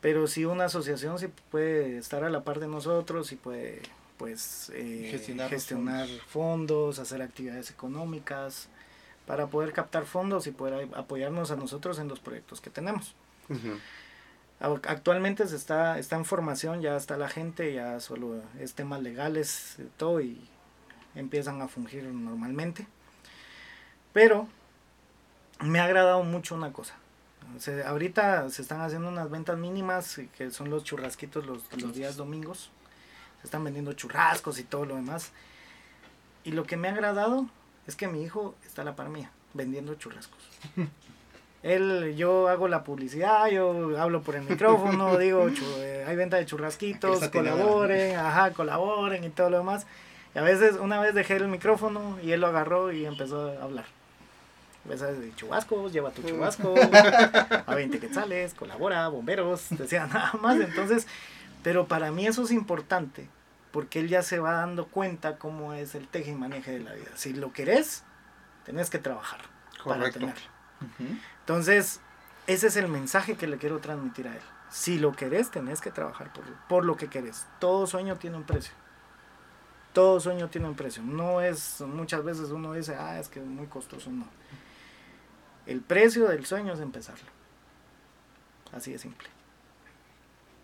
Pero 0.00 0.26
sí 0.26 0.44
una 0.44 0.66
asociación 0.66 1.18
sí 1.18 1.28
puede 1.50 1.98
estar 1.98 2.22
a 2.24 2.30
la 2.30 2.44
par 2.44 2.60
de 2.60 2.68
nosotros 2.68 3.32
y 3.32 3.36
puede 3.36 3.82
pues 4.18 4.70
eh, 4.74 5.08
Gestionar 5.50 6.08
fondos, 6.28 6.98
hacer 6.98 7.20
actividades 7.22 7.70
económicas, 7.70 8.68
para 9.26 9.48
poder 9.48 9.72
captar 9.72 10.06
fondos 10.06 10.46
y 10.46 10.52
poder 10.52 10.88
apoyarnos 10.94 11.50
a 11.50 11.56
nosotros 11.56 11.98
en 11.98 12.08
los 12.08 12.20
proyectos 12.20 12.60
que 12.60 12.70
tenemos. 12.70 13.14
Au- 13.50 13.78
Actualmente 14.58 15.46
se 15.46 15.56
está, 15.56 15.98
está 15.98 16.16
en 16.16 16.24
formación, 16.24 16.80
ya 16.80 16.96
está 16.96 17.16
la 17.18 17.28
gente, 17.28 17.72
ya 17.74 18.00
solo 18.00 18.42
es 18.58 18.72
temas 18.74 19.02
legales, 19.02 19.76
eh, 19.78 19.86
todo 19.98 20.20
y 20.22 20.40
empiezan 21.14 21.60
a 21.60 21.68
fungir 21.68 22.04
normalmente. 22.04 22.86
Pero 24.14 24.48
me 25.60 25.78
ha 25.78 25.84
agradado 25.84 26.22
mucho 26.22 26.54
una 26.54 26.72
cosa. 26.72 26.94
Se- 27.58 27.84
ahorita 27.84 28.48
se 28.50 28.62
están 28.62 28.80
haciendo 28.80 29.08
unas 29.08 29.30
ventas 29.30 29.58
mínimas, 29.58 30.18
eh, 30.18 30.28
que 30.36 30.50
son 30.50 30.70
los 30.70 30.84
churrasquitos 30.84 31.44
los, 31.46 31.62
los 31.82 31.94
días 31.94 32.16
domingos. 32.16 32.70
Se 33.42 33.46
están 33.48 33.62
vendiendo 33.62 33.92
churrascos 33.92 34.58
y 34.58 34.64
todo 34.64 34.86
lo 34.86 34.96
demás. 34.96 35.32
Y 36.44 36.52
lo 36.52 36.64
que 36.64 36.76
me 36.78 36.88
ha 36.88 36.92
agradado 36.92 37.46
es 37.86 37.94
que 37.94 38.08
mi 38.08 38.22
hijo 38.22 38.54
está 38.64 38.82
a 38.82 38.84
la 38.86 38.96
par 38.96 39.10
mía, 39.10 39.30
vendiendo 39.52 39.94
churrascos. 39.96 40.40
Él, 41.66 42.14
yo 42.16 42.46
hago 42.46 42.68
la 42.68 42.84
publicidad, 42.84 43.48
yo 43.48 43.98
hablo 43.98 44.22
por 44.22 44.36
el 44.36 44.42
micrófono, 44.42 45.16
digo, 45.18 45.48
eh, 45.78 46.04
hay 46.06 46.14
venta 46.14 46.36
de 46.36 46.46
churrasquitos, 46.46 47.28
colaboren, 47.28 48.14
ajá, 48.14 48.52
colaboren 48.52 49.24
y 49.24 49.30
todo 49.30 49.50
lo 49.50 49.58
demás. 49.58 49.84
Y 50.32 50.38
a 50.38 50.42
veces, 50.42 50.76
una 50.76 51.00
vez 51.00 51.12
dejé 51.12 51.34
el 51.34 51.48
micrófono 51.48 52.18
y 52.22 52.30
él 52.30 52.40
lo 52.40 52.46
agarró 52.46 52.92
y 52.92 53.04
empezó 53.04 53.50
a 53.50 53.64
hablar. 53.64 53.86
A 54.84 54.88
veces 54.88 55.18
de 55.18 55.34
chubascos, 55.34 55.92
lleva 55.92 56.12
tu 56.12 56.22
chubasco, 56.22 56.72
a 57.66 57.74
20 57.74 57.98
quetzales, 57.98 58.54
colabora, 58.54 59.08
bomberos, 59.08 59.66
decía 59.70 60.06
nada 60.12 60.34
más. 60.40 60.60
Entonces, 60.60 61.08
pero 61.64 61.88
para 61.88 62.12
mí 62.12 62.28
eso 62.28 62.44
es 62.44 62.52
importante, 62.52 63.28
porque 63.72 63.98
él 63.98 64.08
ya 64.08 64.22
se 64.22 64.38
va 64.38 64.52
dando 64.52 64.86
cuenta 64.86 65.36
cómo 65.36 65.74
es 65.74 65.96
el 65.96 66.06
teje 66.06 66.30
y 66.30 66.36
maneje 66.36 66.70
de 66.70 66.80
la 66.80 66.92
vida. 66.92 67.10
Si 67.16 67.32
lo 67.32 67.52
querés, 67.52 68.04
tenés 68.64 68.88
que 68.88 69.00
trabajar 69.00 69.40
para 69.84 70.12
tenerlo. 70.12 70.46
Ujú. 70.80 71.16
Entonces, 71.46 72.00
ese 72.48 72.66
es 72.66 72.74
el 72.74 72.88
mensaje 72.88 73.36
que 73.36 73.46
le 73.46 73.56
quiero 73.56 73.78
transmitir 73.78 74.26
a 74.26 74.34
él. 74.34 74.42
Si 74.68 74.98
lo 74.98 75.12
querés, 75.12 75.52
tenés 75.52 75.80
que 75.80 75.92
trabajar 75.92 76.32
por, 76.32 76.44
por 76.68 76.84
lo 76.84 76.96
que 76.96 77.06
querés. 77.06 77.46
Todo 77.60 77.86
sueño 77.86 78.16
tiene 78.16 78.36
un 78.36 78.42
precio. 78.42 78.74
Todo 79.92 80.18
sueño 80.18 80.50
tiene 80.50 80.66
un 80.66 80.74
precio. 80.74 81.04
No 81.04 81.40
es, 81.40 81.80
muchas 81.82 82.24
veces 82.24 82.50
uno 82.50 82.72
dice, 82.72 82.96
ah, 82.96 83.20
es 83.20 83.28
que 83.28 83.38
es 83.38 83.46
muy 83.46 83.68
costoso. 83.68 84.10
No. 84.10 84.26
El 85.66 85.82
precio 85.82 86.26
del 86.26 86.44
sueño 86.46 86.72
es 86.72 86.80
empezarlo. 86.80 87.30
Así 88.72 88.90
de 88.90 88.98
simple. 88.98 89.28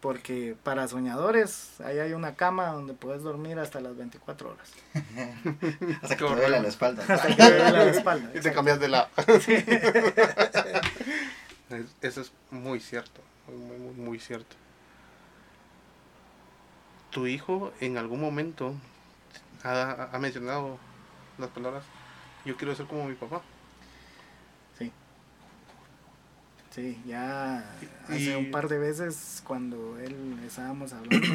Porque 0.03 0.55
para 0.65 0.87
soñadores, 0.89 1.81
ahí 1.81 1.99
hay 2.01 2.13
una 2.13 2.35
cama 2.35 2.67
donde 2.73 2.93
puedes 2.93 3.23
dormir 3.23 3.59
hasta 3.61 3.81
las 3.81 3.97
24 3.97 4.51
horas. 4.51 4.69
Hasta 6.03 6.17
que 6.17 6.25
te 6.25 6.35
duela 6.35 6.59
la 6.61 6.69
espalda. 6.69 7.05
Hasta 7.09 7.29
que 7.29 7.35
te 7.37 7.57
duele 7.57 7.71
la 7.73 7.91
espalda. 7.91 8.31
Y 8.35 8.41
te 8.41 8.53
cambias 8.53 8.79
de 8.81 8.89
lado. 8.89 9.09
Es- 11.71 11.95
Eso 12.03 12.21
es 12.21 12.33
muy 12.51 12.81
cierto. 12.81 13.21
Muy, 13.47 13.57
muy, 13.57 13.79
muy, 13.79 13.95
muy 13.95 14.19
cierto. 14.19 14.57
¿Tu 17.11 17.27
hijo 17.29 17.73
en 17.81 17.97
algún 17.97 18.21
momento 18.21 18.75
ha, 19.65 20.09
ha 20.13 20.19
mencionado 20.19 20.79
las 21.39 21.49
palabras 21.51 21.85
yo 22.45 22.57
quiero 22.57 22.75
ser 22.75 22.87
como 22.87 23.05
mi 23.07 23.15
papá? 23.15 23.41
Sí. 24.79 24.91
Sí, 26.75 27.01
ya 27.07 27.65
Y- 28.09 28.13
hace 28.13 28.37
un 28.37 28.51
par 28.51 28.69
de 28.69 28.79
veces 28.79 29.43
cuando 29.47 29.99
él 29.99 30.39
estábamos 30.47 30.93
hablando, 30.93 31.27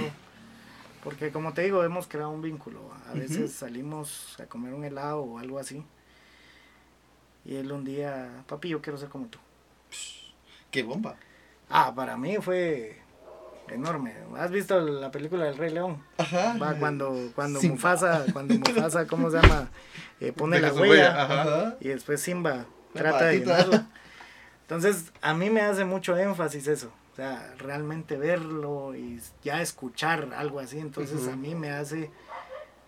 porque 1.04 1.32
como 1.32 1.54
te 1.54 1.62
digo, 1.62 1.84
hemos 1.84 2.08
creado 2.08 2.32
un 2.32 2.42
vínculo. 2.42 2.80
A 3.10 3.14
veces 3.14 3.54
salimos 3.54 4.36
a 4.40 4.46
comer 4.48 4.74
un 4.74 4.84
helado 4.84 5.22
o 5.22 5.40
algo 5.40 5.60
así. 5.60 5.84
Y 7.46 7.56
él 7.56 7.72
un 7.72 7.86
día, 7.86 8.44
papi, 8.48 8.70
yo 8.70 8.82
quiero 8.82 8.98
ser 8.98 9.10
como 9.10 9.28
tú. 9.28 9.40
Qué 10.72 10.84
bomba. 10.84 11.16
Ah, 11.70 11.94
para 11.96 12.18
mí 12.18 12.38
fue 12.42 13.00
enorme. 13.70 14.16
¿Has 14.38 14.52
visto 14.52 14.80
la 14.82 15.12
película 15.12 15.46
del 15.46 15.56
Rey 15.58 15.72
León? 15.72 16.04
Ajá. 16.18 16.58
Va 16.62 16.74
cuando, 16.76 17.32
cuando 17.36 17.60
Simba. 17.62 17.76
Mufasa, 17.76 18.26
cuando 18.34 18.56
Mufasa, 18.56 19.08
¿cómo 19.08 19.30
se 19.30 19.40
llama? 19.42 19.70
Eh, 20.20 20.32
pone 20.34 20.60
la 20.60 20.74
huella. 20.74 20.82
huella, 20.90 21.24
ajá. 21.24 21.76
Y 21.80 21.90
después 21.90 22.22
Simba 22.22 22.66
La 22.94 23.02
trata 23.02 23.26
de 23.26 23.40
llenarla. 23.40 23.88
Entonces, 24.68 25.14
a 25.22 25.34
mí 25.34 25.50
me 25.50 25.62
hace 25.62 25.86
mucho 25.86 26.18
énfasis 26.18 26.68
eso. 26.68 26.92
O 27.14 27.16
sea, 27.16 27.56
realmente 27.58 28.18
verlo 28.18 28.94
y 28.96 29.22
ya 29.42 29.62
escuchar 29.62 30.34
algo 30.36 30.60
así. 30.60 30.78
Entonces, 30.78 31.30
a 31.30 31.38
mí 31.38 31.56
me 31.56 31.72
hace 31.72 32.12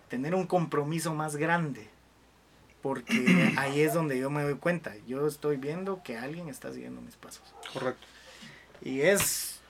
tener 0.09 0.35
un 0.35 0.45
compromiso 0.45 1.15
más 1.15 1.37
grande. 1.37 1.87
Porque 2.81 3.53
ahí 3.57 3.79
es 3.79 3.93
donde 3.93 4.19
yo 4.19 4.29
me 4.29 4.43
doy 4.43 4.55
cuenta. 4.55 4.93
Yo 5.07 5.25
estoy 5.25 5.55
viendo 5.55 6.03
que 6.03 6.17
alguien 6.17 6.49
está 6.49 6.73
siguiendo 6.73 6.99
mis 6.99 7.15
pasos. 7.15 7.55
Correcto. 7.73 8.05
Y 8.81 9.01
es 9.01 9.61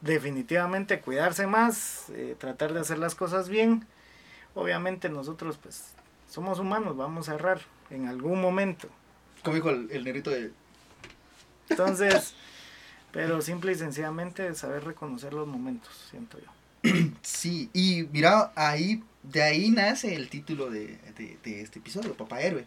definitivamente 0.00 1.00
cuidarse 1.00 1.46
más, 1.46 2.08
eh, 2.10 2.34
tratar 2.38 2.72
de 2.72 2.80
hacer 2.80 2.98
las 2.98 3.14
cosas 3.14 3.50
bien. 3.50 3.86
Obviamente 4.54 5.10
nosotros 5.10 5.58
pues 5.62 5.92
somos 6.30 6.58
humanos, 6.60 6.96
vamos 6.96 7.28
a 7.28 7.34
errar 7.34 7.60
en 7.90 8.08
algún 8.08 8.40
momento. 8.40 8.88
Como 9.42 9.56
dijo 9.56 9.68
el, 9.68 9.90
el 9.90 10.04
negrito 10.04 10.30
de... 10.30 10.50
Entonces, 11.70 12.34
pero 13.12 13.40
simple 13.42 13.72
y 13.72 13.74
sencillamente 13.74 14.54
saber 14.54 14.84
reconocer 14.84 15.32
los 15.32 15.46
momentos, 15.46 15.92
siento 16.10 16.38
yo. 16.38 16.92
Sí, 17.22 17.68
y 17.72 18.04
mira, 18.12 18.52
ahí, 18.54 19.02
de 19.24 19.42
ahí 19.42 19.70
nace 19.70 20.14
el 20.14 20.28
título 20.28 20.70
de, 20.70 20.98
de, 21.16 21.36
de 21.42 21.60
este 21.62 21.78
episodio, 21.80 22.14
Papá 22.14 22.40
Héroe. 22.40 22.64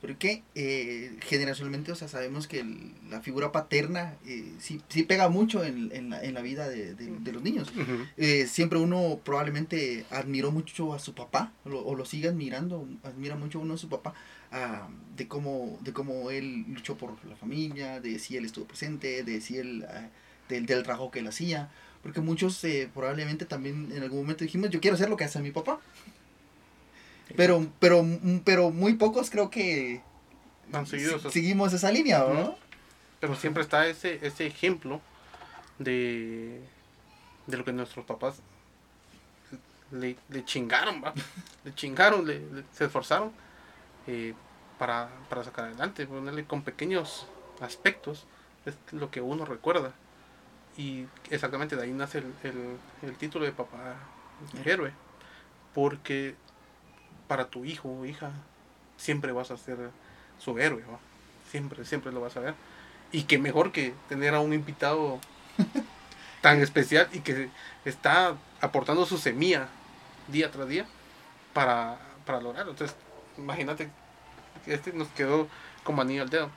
Porque 0.00 0.44
eh, 0.54 1.16
generacionalmente, 1.22 1.90
o 1.90 1.96
sea, 1.96 2.06
sabemos 2.06 2.46
que 2.46 2.60
el- 2.60 2.92
la 3.10 3.20
figura 3.20 3.50
paterna 3.50 4.14
eh, 4.24 4.52
sí, 4.60 4.80
sí 4.88 5.02
pega 5.02 5.28
mucho 5.28 5.64
en, 5.64 5.90
en 5.92 6.10
la, 6.10 6.22
en 6.22 6.34
la 6.34 6.40
vida 6.40 6.68
de, 6.68 6.94
de- 6.94 7.18
de 7.18 7.32
los 7.32 7.42
niños. 7.42 7.72
Eh, 8.16 8.46
siempre 8.46 8.78
uno 8.78 9.18
probablemente 9.24 10.04
admiró 10.12 10.52
mucho 10.52 10.94
a 10.94 11.00
su 11.00 11.14
papá, 11.14 11.52
o 11.64 11.70
lo, 11.70 11.80
o 11.84 11.96
lo 11.96 12.04
sigue 12.04 12.28
admirando, 12.28 12.88
admira 13.02 13.34
mucho 13.34 13.58
uno 13.58 13.74
a 13.74 13.76
su 13.76 13.88
papá, 13.88 14.14
ah, 14.52 14.88
de, 15.16 15.28
cómo, 15.28 15.78
de 15.82 15.92
cómo 15.92 16.30
él 16.30 16.64
luchó 16.68 16.96
por 16.96 17.22
la 17.26 17.36
familia, 17.36 18.00
de 18.00 18.18
si 18.18 18.36
él 18.36 18.44
estuvo 18.44 18.66
presente, 18.66 19.22
de 19.24 19.40
si 19.40 19.58
él, 19.58 19.86
ah, 19.88 20.08
del, 20.48 20.66
del 20.66 20.82
trabajo 20.82 21.10
que 21.10 21.18
él 21.20 21.26
hacía. 21.28 21.70
Porque 22.02 22.20
muchos 22.20 22.62
eh, 22.64 22.88
probablemente 22.94 23.44
también 23.44 23.90
en 23.92 24.02
algún 24.02 24.20
momento 24.20 24.44
dijimos, 24.44 24.70
yo 24.70 24.80
quiero 24.80 24.94
hacer 24.94 25.10
lo 25.10 25.16
que 25.16 25.24
hace 25.24 25.40
mi 25.40 25.50
papá. 25.50 25.80
Pero, 27.36 27.66
pero, 27.78 28.04
pero 28.44 28.70
muy 28.70 28.94
pocos 28.94 29.28
creo 29.30 29.50
que 29.50 30.00
Han 30.72 30.86
seguido 30.86 31.18
si- 31.18 31.30
seguimos 31.30 31.72
esa 31.72 31.90
línea. 31.92 32.24
Pero 33.20 33.34
siempre 33.36 33.62
está 33.62 33.86
ese, 33.88 34.18
ese 34.26 34.46
ejemplo 34.46 35.00
de, 35.78 36.62
de 37.46 37.56
lo 37.56 37.64
que 37.64 37.72
nuestros 37.72 38.06
papás 38.06 38.36
le, 39.90 40.16
le 40.30 40.44
chingaron, 40.44 41.02
¿va? 41.02 41.12
le 41.64 41.74
chingaron, 41.74 42.26
le, 42.26 42.38
le- 42.38 42.64
se 42.72 42.84
esforzaron 42.84 43.32
eh, 44.08 44.34
para, 44.78 45.10
para 45.30 45.44
sacar 45.44 45.66
adelante, 45.66 46.06
ponerle 46.08 46.46
con 46.46 46.64
pequeños 46.64 47.26
aspectos, 47.60 48.26
es 48.66 48.76
lo 48.92 49.10
que 49.12 49.22
uno 49.22 49.46
recuerda. 49.46 49.94
Y 50.76 51.06
exactamente 51.30 51.76
de 51.76 51.84
ahí 51.84 51.92
nace 51.92 52.18
el, 52.20 52.38
el- 52.44 52.80
el 53.02 53.18
título 53.18 53.46
de 53.46 53.52
papá 53.52 53.96
héroe, 54.64 54.94
porque 55.74 56.36
para 57.26 57.50
tu 57.50 57.64
hijo 57.64 57.90
o 57.90 58.06
hija 58.06 58.32
siempre 58.96 59.32
vas 59.32 59.50
a 59.50 59.56
ser 59.56 59.92
su 60.38 60.58
héroe, 60.58 60.84
¿va? 60.84 61.00
siempre, 61.42 61.84
siempre 61.84 62.12
lo 62.12 62.20
vas 62.20 62.36
a 62.36 62.40
ver. 62.40 62.56
Y 63.12 63.24
qué 63.24 63.38
mejor 63.38 63.72
que 63.72 64.00
tener 64.08 64.34
a 64.34 64.40
un 64.40 64.52
invitado 64.54 65.20
tan 66.40 66.60
especial 66.62 67.08
y 67.12 67.22
que 67.22 67.52
está 67.84 68.42
aportando 68.60 69.06
su 69.06 69.18
semilla 69.18 69.76
día 70.26 70.50
tras 70.50 70.68
día 70.68 70.90
para, 71.52 72.18
para 72.24 72.40
lograrlo. 72.40 72.72
Entonces, 72.72 72.96
imagínate 73.36 73.97
este 74.66 74.92
nos 74.92 75.08
quedó 75.08 75.48
como 75.84 76.02
anillo 76.02 76.22
al 76.22 76.30
dedo. 76.30 76.50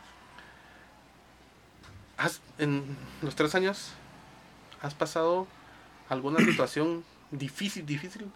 ¿Has, 2.18 2.42
en 2.58 2.98
los 3.22 3.36
tres 3.36 3.56
años, 3.56 3.94
has 4.82 4.94
pasado 4.94 5.48
alguna 6.10 6.40
situación 6.46 7.04
difícil, 7.32 7.86
difícil 7.86 8.30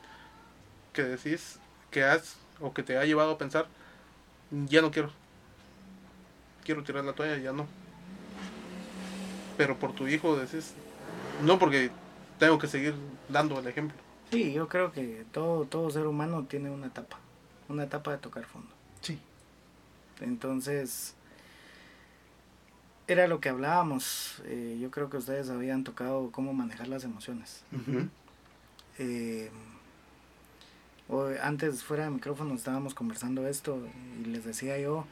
que 0.94 1.04
decís 1.04 1.60
que 1.92 2.04
has 2.04 2.38
o 2.60 2.74
que 2.74 2.84
te 2.84 2.98
ha 2.98 3.06
llevado 3.06 3.32
a 3.32 3.38
pensar, 3.38 3.68
ya 4.52 4.82
no 4.82 4.92
quiero, 4.92 5.12
quiero 6.64 6.84
tirar 6.84 7.04
la 7.04 7.14
toalla, 7.14 7.38
ya 7.38 7.52
no. 7.52 7.68
Pero 9.58 9.78
por 9.78 9.94
tu 9.94 10.08
hijo 10.08 10.38
decís, 10.38 10.74
no 11.44 11.60
porque 11.60 11.92
tengo 12.40 12.58
que 12.58 12.68
seguir 12.68 12.96
dando 13.30 13.60
el 13.60 13.68
ejemplo. 13.68 13.98
Sí, 14.32 14.54
yo 14.54 14.68
creo 14.68 14.92
que 14.92 15.26
todo, 15.32 15.66
todo 15.66 15.90
ser 15.90 16.08
humano 16.08 16.46
tiene 16.50 16.70
una 16.70 16.88
etapa, 16.88 17.18
una 17.70 17.84
etapa 17.84 18.12
de 18.12 18.18
tocar 18.18 18.46
fondo. 18.46 18.75
Entonces, 20.22 21.14
era 23.08 23.28
lo 23.28 23.40
que 23.40 23.50
hablábamos. 23.50 24.42
eh, 24.46 24.78
yo 24.82 24.92
creo 24.92 25.10
que 25.10 25.18
ustedes 25.18 25.50
habían 25.50 25.84
tocado 25.84 26.32
cómo 26.32 26.54
manejar 26.54 26.88
las 26.88 27.04
emociones. 27.04 27.64
Eh, 28.98 29.50
hoy- 31.10 31.36
antes 31.42 31.84
fuera 31.84 32.06
de 32.06 32.12
micrófono 32.12 32.56
estábamos 32.56 32.94
conversando 32.94 33.48
esto 33.48 33.80
y 34.22 34.26
les 34.26 34.46
decía 34.46 34.78
yo, 34.80 35.06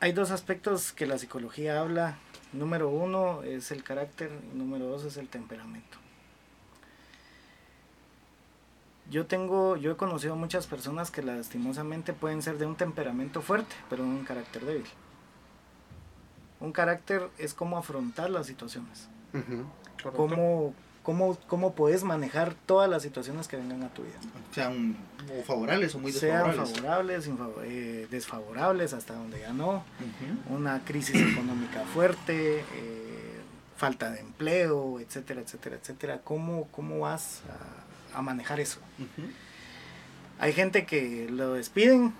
hay 0.00 0.12
dos 0.12 0.30
aspectos 0.30 0.92
que 0.92 1.06
la 1.06 1.18
psicología 1.18 1.80
habla. 1.80 2.18
Número 2.52 2.88
uno 2.88 3.42
es 3.44 3.70
el 3.70 3.84
carácter 3.84 4.30
y 4.52 4.58
número 4.58 4.86
dos 4.86 5.04
es 5.04 5.16
el 5.16 5.28
temperamento. 5.28 5.98
Yo 9.10 9.26
tengo, 9.26 9.76
yo 9.76 9.90
he 9.92 9.96
conocido 9.96 10.36
muchas 10.36 10.66
personas 10.66 11.10
que 11.10 11.22
lastimosamente 11.22 12.12
pueden 12.12 12.42
ser 12.42 12.58
de 12.58 12.66
un 12.66 12.76
temperamento 12.76 13.42
fuerte, 13.42 13.74
pero 13.88 14.04
de 14.04 14.08
un 14.08 14.24
carácter 14.24 14.64
débil. 14.64 14.86
Un 16.60 16.72
carácter 16.72 17.28
es 17.38 17.54
cómo 17.54 17.78
afrontar 17.78 18.30
las 18.30 18.46
situaciones 18.46 19.08
cómo, 20.16 20.74
cómo, 21.02 21.38
cómo 21.46 21.74
puedes 21.74 22.04
manejar 22.04 22.54
todas 22.66 22.88
las 22.90 23.02
situaciones 23.02 23.48
que 23.48 23.56
vengan 23.56 23.82
a 23.82 23.88
tu 23.88 24.02
vida. 24.02 24.18
Sean 24.54 24.96
o 25.38 25.42
favorables 25.42 25.94
o 25.94 25.98
muy 25.98 26.12
Sean 26.12 26.48
desfavorables. 26.48 26.80
favorables, 26.80 27.28
infavo- 27.28 27.62
eh, 27.64 28.06
desfavorables, 28.10 28.92
hasta 28.92 29.14
donde 29.14 29.40
ya 29.40 29.52
no. 29.52 29.82
Una 30.50 30.84
crisis 30.84 31.16
económica 31.32 31.82
fuerte, 31.94 32.60
eh, 32.60 33.40
falta 33.76 34.10
de 34.10 34.20
empleo, 34.20 35.00
etcétera, 35.00 35.40
etcétera, 35.40 35.76
etcétera. 35.76 36.20
¿Cómo, 36.22 36.68
cómo 36.70 37.00
vas 37.00 37.40
a, 37.48 37.89
a 38.14 38.22
manejar 38.22 38.60
eso? 38.60 38.80
Hay 40.38 40.52
gente 40.52 40.86
que 40.86 41.28
lo 41.30 41.54
despiden 41.54 42.14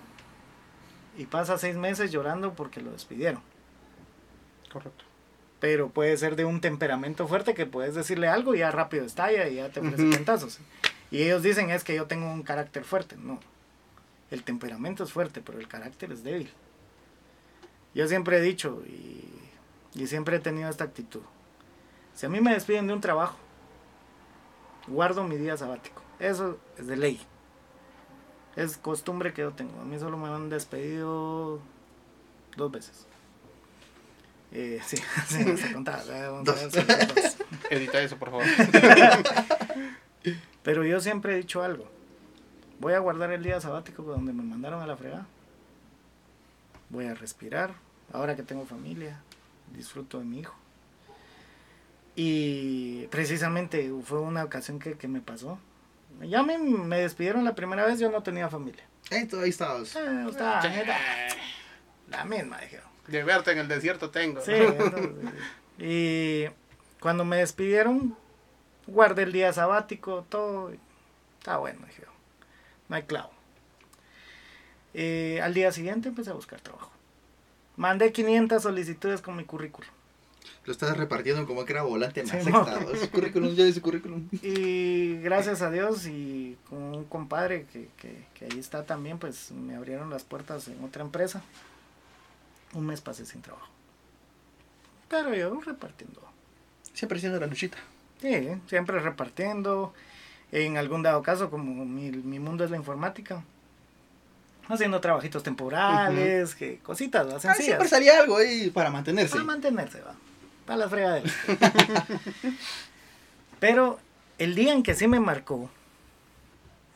y 1.16 1.26
pasa 1.26 1.58
seis 1.58 1.76
meses 1.76 2.10
llorando 2.12 2.54
porque 2.54 2.80
lo 2.80 2.92
despidieron. 2.92 3.42
Correcto. 4.72 5.04
pero 5.58 5.90
puede 5.90 6.16
ser 6.16 6.36
de 6.36 6.44
un 6.44 6.60
temperamento 6.60 7.26
fuerte 7.28 7.54
que 7.54 7.66
puedes 7.66 7.94
decirle 7.94 8.28
algo 8.28 8.54
y 8.54 8.58
ya 8.60 8.70
rápido 8.70 9.04
estalla 9.04 9.48
y 9.48 9.56
ya 9.56 9.68
te 9.68 9.80
ofrece 9.80 10.04
Ujú. 10.04 10.12
pentazos. 10.12 10.58
Y 11.10 11.22
ellos 11.22 11.42
dicen 11.42 11.70
es 11.70 11.82
que 11.84 11.94
yo 11.96 12.06
tengo 12.06 12.30
un 12.32 12.42
carácter 12.44 12.84
fuerte. 12.84 13.16
No, 13.18 13.40
el 14.30 14.42
temperamento 14.44 15.02
es 15.04 15.12
fuerte, 15.12 15.40
pero 15.42 15.58
el 15.58 15.66
carácter 15.68 16.12
es 16.12 16.22
débil. 16.22 16.50
Yo 17.94 18.06
siempre 18.06 18.38
he 18.38 18.40
dicho 18.40 18.82
y, 18.86 19.28
y 19.94 20.06
siempre 20.06 20.36
he 20.36 20.40
tenido 20.40 20.70
esta 20.70 20.84
actitud. 20.84 21.22
Si 22.14 22.24
a 22.26 22.28
mí 22.28 22.40
me 22.40 22.54
despiden 22.54 22.86
de 22.86 22.92
un 22.94 23.00
trabajo, 23.00 23.36
guardo 24.90 25.24
mi 25.24 25.36
día 25.36 25.56
sabático. 25.56 26.02
Eso 26.18 26.58
es 26.76 26.86
de 26.86 26.96
ley. 26.96 27.20
Es 28.56 28.76
costumbre 28.76 29.32
que 29.32 29.42
yo 29.42 29.52
tengo. 29.52 29.80
A 29.80 29.84
mí 29.84 29.98
solo 29.98 30.16
me 30.18 30.28
han 30.28 30.50
despedido 30.50 31.60
dos 32.56 32.70
veces. 32.70 33.06
Eh, 34.52 34.80
sí, 34.84 34.96
sí, 35.28 35.56
se 35.56 35.72
contaba. 35.72 36.02
eh. 36.08 36.28
Edita 37.70 38.00
eso, 38.02 38.16
por 38.16 38.30
favor. 38.30 38.44
Pero 40.62 40.84
yo 40.84 41.00
siempre 41.00 41.34
he 41.34 41.36
dicho 41.36 41.62
algo. 41.62 41.86
Voy 42.80 42.94
a 42.94 42.98
guardar 42.98 43.30
el 43.30 43.42
día 43.42 43.60
sabático 43.60 44.02
donde 44.02 44.32
me 44.32 44.42
mandaron 44.42 44.82
a 44.82 44.86
la 44.86 44.96
fregada. 44.96 45.26
Voy 46.88 47.06
a 47.06 47.14
respirar. 47.14 47.72
Ahora 48.12 48.34
que 48.34 48.42
tengo 48.42 48.66
familia, 48.66 49.20
disfruto 49.74 50.18
de 50.18 50.24
mi 50.24 50.40
hijo. 50.40 50.54
Y 52.22 53.06
precisamente 53.06 53.90
fue 54.04 54.20
una 54.20 54.44
ocasión 54.44 54.78
que, 54.78 54.92
que 54.92 55.08
me 55.08 55.22
pasó. 55.22 55.58
Ya 56.20 56.42
me, 56.42 56.58
me 56.58 56.98
despidieron 57.00 57.46
la 57.46 57.54
primera 57.54 57.86
vez, 57.86 57.98
yo 57.98 58.10
no 58.10 58.22
tenía 58.22 58.50
familia. 58.50 58.84
Eh, 59.10 59.24
tú 59.24 59.40
ahí 59.40 59.48
estabas. 59.48 59.96
Eh, 59.96 60.26
estaba, 60.28 60.60
era 60.60 60.98
la 62.10 62.26
misma, 62.26 62.60
dijeron. 62.60 62.84
De 63.06 63.24
verte 63.24 63.52
en 63.52 63.58
el 63.60 63.68
desierto 63.68 64.10
tengo. 64.10 64.42
Sí, 64.42 64.52
entonces, 64.52 65.12
y 65.78 66.44
cuando 67.00 67.24
me 67.24 67.38
despidieron, 67.38 68.14
guardé 68.86 69.22
el 69.22 69.32
día 69.32 69.50
sabático, 69.54 70.26
todo. 70.28 70.74
y 70.74 70.78
Está 71.38 71.56
bueno, 71.56 71.86
dije. 71.86 72.02
yo, 72.02 72.08
No 72.90 72.96
hay 72.96 73.04
clavo. 73.04 73.30
Eh, 74.92 75.40
al 75.42 75.54
día 75.54 75.72
siguiente 75.72 76.10
empecé 76.10 76.28
a 76.28 76.34
buscar 76.34 76.60
trabajo. 76.60 76.90
Mandé 77.76 78.12
500 78.12 78.62
solicitudes 78.62 79.22
con 79.22 79.36
mi 79.36 79.44
currículum. 79.44 79.90
Lo 80.64 80.72
estabas 80.72 80.96
repartiendo 80.96 81.46
como 81.46 81.64
que 81.64 81.72
era 81.72 81.82
volante 81.82 82.24
la 82.24 82.42
Sí, 82.42 82.50
no. 82.50 82.66
Su 82.96 83.10
currículum, 83.10 83.54
ya 83.54 83.72
su 83.72 83.80
currículum. 83.80 84.28
Y 84.42 85.16
gracias 85.18 85.62
a 85.62 85.70
Dios 85.70 86.06
y 86.06 86.56
con 86.68 86.82
un 86.82 87.04
compadre 87.04 87.66
que, 87.72 87.88
que, 87.96 88.24
que 88.34 88.44
ahí 88.46 88.58
está 88.58 88.84
también, 88.84 89.18
pues 89.18 89.52
me 89.52 89.74
abrieron 89.74 90.10
las 90.10 90.24
puertas 90.24 90.68
en 90.68 90.82
otra 90.84 91.02
empresa. 91.02 91.42
Un 92.72 92.86
mes 92.86 93.00
pasé 93.00 93.26
sin 93.26 93.42
trabajo. 93.42 93.68
Pero 95.08 95.34
yo 95.34 95.60
repartiendo. 95.60 96.20
Siempre 96.92 97.18
haciendo 97.18 97.40
la 97.40 97.46
luchita. 97.46 97.78
Sí, 98.20 98.48
siempre 98.68 98.98
repartiendo. 99.00 99.92
En 100.52 100.76
algún 100.76 101.02
dado 101.02 101.22
caso, 101.22 101.50
como 101.50 101.84
mi, 101.84 102.10
mi 102.10 102.38
mundo 102.38 102.64
es 102.64 102.70
la 102.70 102.76
informática, 102.76 103.42
haciendo 104.68 105.00
trabajitos 105.00 105.42
temporales, 105.42 106.54
que 106.54 106.78
cositas 106.78 107.26
¿va? 107.26 107.36
Ah, 107.36 107.40
sencillas. 107.40 107.64
siempre 107.66 107.88
salía 107.88 108.20
algo 108.20 108.36
ahí 108.36 108.70
para 108.70 108.90
mantenerse. 108.90 109.32
Para 109.32 109.44
mantenerse, 109.44 110.00
va. 110.00 110.14
Para 110.70 110.82
las 110.82 110.90
fregaderas. 110.90 111.32
Pero 113.58 113.98
el 114.38 114.54
día 114.54 114.72
en 114.72 114.84
que 114.84 114.94
sí 114.94 115.08
me 115.08 115.18
marcó, 115.18 115.68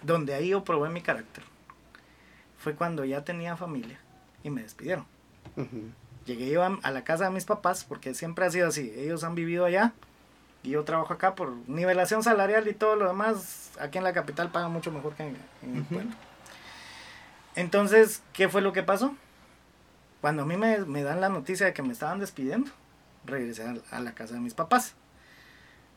donde 0.01 0.33
ahí 0.33 0.51
yo 0.51 0.63
probé 0.63 0.91
mi 0.91 1.01
carácter, 1.01 1.43
fue 2.57 2.77
cuando 2.77 3.05
ya 3.05 3.25
tenía 3.25 3.57
familia 3.57 3.99
y 4.45 4.51
me 4.51 4.63
despidieron. 4.63 5.05
Llegué 6.25 6.51
yo 6.51 6.63
a, 6.63 6.79
a 6.85 6.93
la 6.93 7.03
casa 7.03 7.25
de 7.25 7.31
mis 7.31 7.47
papás, 7.47 7.83
porque 7.85 8.15
siempre 8.15 8.47
ha 8.47 8.51
sido 8.51 8.69
así. 8.69 8.95
Ellos 8.97 9.25
han 9.25 9.35
vivido 9.35 9.65
allá 9.65 9.93
y 10.63 10.71
yo 10.71 10.85
trabajo 10.85 11.13
acá 11.13 11.35
por 11.35 11.51
nivelación 11.67 12.23
salarial 12.23 12.69
y 12.69 12.75
todo 12.75 12.95
lo 12.95 13.09
demás. 13.09 13.73
Aquí 13.81 13.99
en 13.99 14.05
la 14.05 14.13
capital 14.13 14.53
pagan 14.53 14.71
mucho 14.71 14.93
mejor 14.93 15.17
que 15.17 15.25
en, 15.25 15.37
en 15.63 15.77
el 15.79 15.83
pueblo. 15.83 16.13
Entonces, 17.57 18.23
¿qué 18.33 18.49
fue 18.49 18.63
lo 18.63 18.73
que 18.73 18.85
pasó? 18.85 19.17
Cuando 20.21 20.45
a 20.45 20.47
mí 20.47 20.57
me, 20.57 20.79
me 20.85 21.03
dan 21.03 21.21
la 21.21 21.29
noticia 21.29 21.67
de 21.67 21.73
que 21.73 21.83
me 21.83 21.93
estaban 21.93 22.21
despidiendo, 22.21 22.71
regresé 23.27 23.65
a, 23.67 23.75
a 23.91 24.01
la 24.01 24.15
casa 24.15 24.35
de 24.35 24.41
mis 24.41 24.55
papás. 24.55 24.95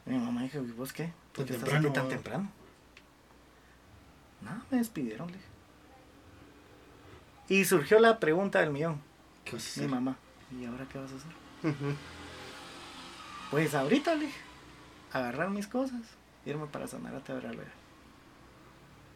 Mi 0.06 0.18
mamá 0.18 0.44
dijo, 0.44 0.60
¿y 0.60 0.72
vos 0.72 0.94
qué? 0.94 1.12
¿Por 1.34 1.46
qué 1.46 1.56
estás 1.56 1.74
aquí 1.74 1.90
tan 1.90 2.08
temprano? 2.08 2.50
No, 4.42 4.64
me 4.72 4.78
despidieron, 4.78 5.32
le. 5.32 5.38
Y 7.50 7.66
surgió 7.66 8.00
la 8.00 8.20
pregunta 8.20 8.60
del 8.60 8.72
millón, 8.72 9.02
¿Qué 9.46 9.54
vas 9.54 9.78
a 9.78 9.82
mi 9.82 9.88
mamá, 9.88 10.18
¿y 10.52 10.66
ahora 10.66 10.86
qué 10.92 10.98
vas 10.98 11.12
a 11.12 11.16
hacer? 11.16 11.32
Pues 13.52 13.74
ahorita, 13.74 14.16
le 14.16 14.30
agarrar 15.14 15.50
mis 15.50 15.68
cosas, 15.68 16.02
irme 16.46 16.68
para 16.68 16.88
Sanarate 16.88 17.32
a 17.32 17.36
ver 17.36 17.48
al 17.48 17.58
bebé. 17.58 17.72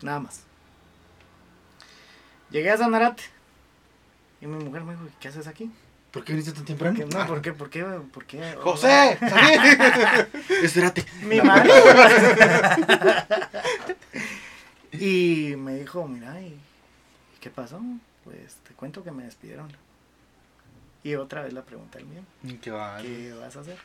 Nada 0.02 0.20
más. 0.20 0.44
Llegué 2.50 2.72
a 2.72 2.78
Sanarate. 2.78 3.24
Y 4.40 4.48
mi 4.48 4.64
mujer 4.64 4.84
me 4.84 4.94
dijo, 4.94 5.06
¿qué 5.20 5.28
haces 5.28 5.48
aquí? 5.48 5.72
¿Por 6.12 6.24
qué 6.26 6.34
viniste 6.34 6.52
tan 6.54 6.66
temprano? 6.66 6.96
¿Qué- 6.98 7.06
no, 7.06 7.26
¿por 7.26 7.42
qué? 7.42 7.54
¿Por 7.54 7.70
qué? 7.70 7.84
¿Por 7.84 8.26
qué? 8.26 8.56
José, 8.62 9.18
salí. 9.20 10.28
Espérate. 10.64 11.06
Mi 11.24 11.42
marido. 11.42 11.74
y 14.92 15.56
me 15.58 15.76
dijo, 15.76 16.08
mira, 16.08 16.40
¿y 16.42 16.58
qué 17.40 17.50
pasó? 17.50 17.82
Pues 18.24 18.56
te 18.68 18.74
cuento 18.74 19.04
que 19.04 19.12
me 19.12 19.24
despidieron. 19.24 19.72
Y 21.04 21.16
otra 21.16 21.42
vez 21.44 21.54
la 21.54 21.64
pregunta 21.64 21.98
del 21.98 22.08
mío, 22.08 22.22
Qué. 22.44 22.60
¿qué 22.60 22.72
vas 23.40 23.56
a 23.56 23.62
hacer? 23.62 23.78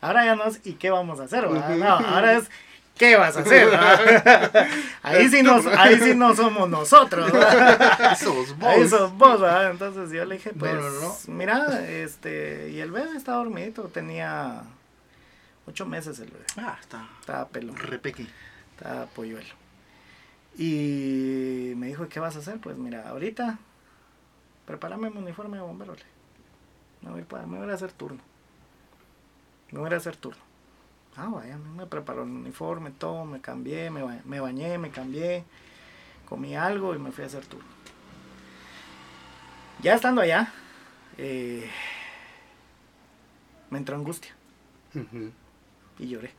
Ahora 0.00 0.24
ya 0.24 0.34
no 0.34 0.44
es, 0.44 0.60
¿y 0.64 0.72
qué 0.74 0.90
vamos 0.90 1.20
a 1.20 1.24
hacer? 1.24 1.44
ahora 1.44 2.36
es, 2.36 2.50
¿qué 2.96 3.16
vas 3.16 3.36
a 3.36 3.40
hacer? 3.40 3.66
verdad? 3.70 4.68
Ahí 5.02 5.28
sí, 5.28 5.42
nos, 5.42 5.66
ahí 5.66 5.98
sí 6.00 6.14
no 6.14 6.34
somos 6.34 6.68
nosotros. 6.70 7.30
¿verdad? 7.32 8.16
Sos 8.18 8.56
vos. 8.58 8.68
Ahí 8.68 8.88
sos 8.88 9.12
vos, 9.16 9.40
¿verdad? 9.40 9.70
Entonces 9.70 10.10
yo 10.10 10.24
le 10.24 10.36
dije, 10.36 10.52
pues, 10.58 10.74
no, 10.74 10.90
no. 10.90 11.16
mira, 11.28 11.86
este, 11.88 12.70
y 12.70 12.80
el 12.80 12.90
bebé 12.90 13.16
está 13.16 13.32
dormidito, 13.32 13.82
tenía 13.84 14.62
ocho 15.66 15.84
meses 15.86 16.18
el 16.20 16.30
bebé, 16.30 16.44
Ah, 16.56 16.76
está. 16.80 17.06
estaba 17.20 17.48
pelón, 17.48 17.76
Repeque. 17.76 18.26
estaba 18.76 19.06
polluelo. 19.06 19.54
Y 20.56 21.72
me 21.76 21.88
dijo, 21.88 22.08
¿qué 22.08 22.20
vas 22.20 22.36
a 22.36 22.38
hacer? 22.38 22.58
Pues 22.60 22.76
mira, 22.76 23.08
ahorita, 23.08 23.58
prepárame 24.66 25.10
mi 25.10 25.18
uniforme 25.18 25.56
de 25.56 25.62
bombero. 25.64 25.96
Me 27.02 27.10
voy, 27.10 27.22
para, 27.22 27.46
me 27.46 27.58
voy 27.58 27.68
a 27.68 27.74
hacer 27.74 27.92
turno. 27.92 28.20
Me 29.72 29.80
voy 29.80 29.92
a 29.92 29.96
hacer 29.96 30.16
turno. 30.16 30.40
Ah, 31.16 31.28
vaya, 31.28 31.56
me 31.56 31.86
preparó 31.86 32.24
el 32.24 32.30
uniforme, 32.30 32.90
todo, 32.90 33.24
me 33.24 33.40
cambié, 33.40 33.90
me, 33.90 34.02
ba- 34.02 34.20
me 34.24 34.40
bañé, 34.40 34.78
me 34.78 34.90
cambié, 34.90 35.44
comí 36.28 36.56
algo 36.56 36.94
y 36.94 36.98
me 36.98 37.12
fui 37.12 37.24
a 37.24 37.28
hacer 37.28 37.46
turno. 37.46 37.68
Ya 39.80 39.94
estando 39.94 40.22
allá, 40.22 40.52
eh, 41.18 41.70
me 43.70 43.78
entró 43.78 43.96
angustia 43.96 44.32
y 45.98 46.08
lloré. 46.08 46.32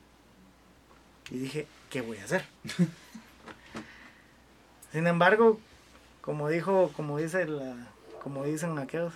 Y 1.31 1.37
dije, 1.39 1.67
¿qué 1.89 2.01
voy 2.01 2.17
a 2.17 2.25
hacer? 2.25 2.45
Sin 4.91 5.07
embargo, 5.07 5.59
como 6.21 6.49
dijo, 6.49 6.91
como 6.95 7.17
dice 7.17 7.45
la, 7.45 7.75
como 8.23 8.43
dicen 8.43 8.77
aquellos, 8.77 9.13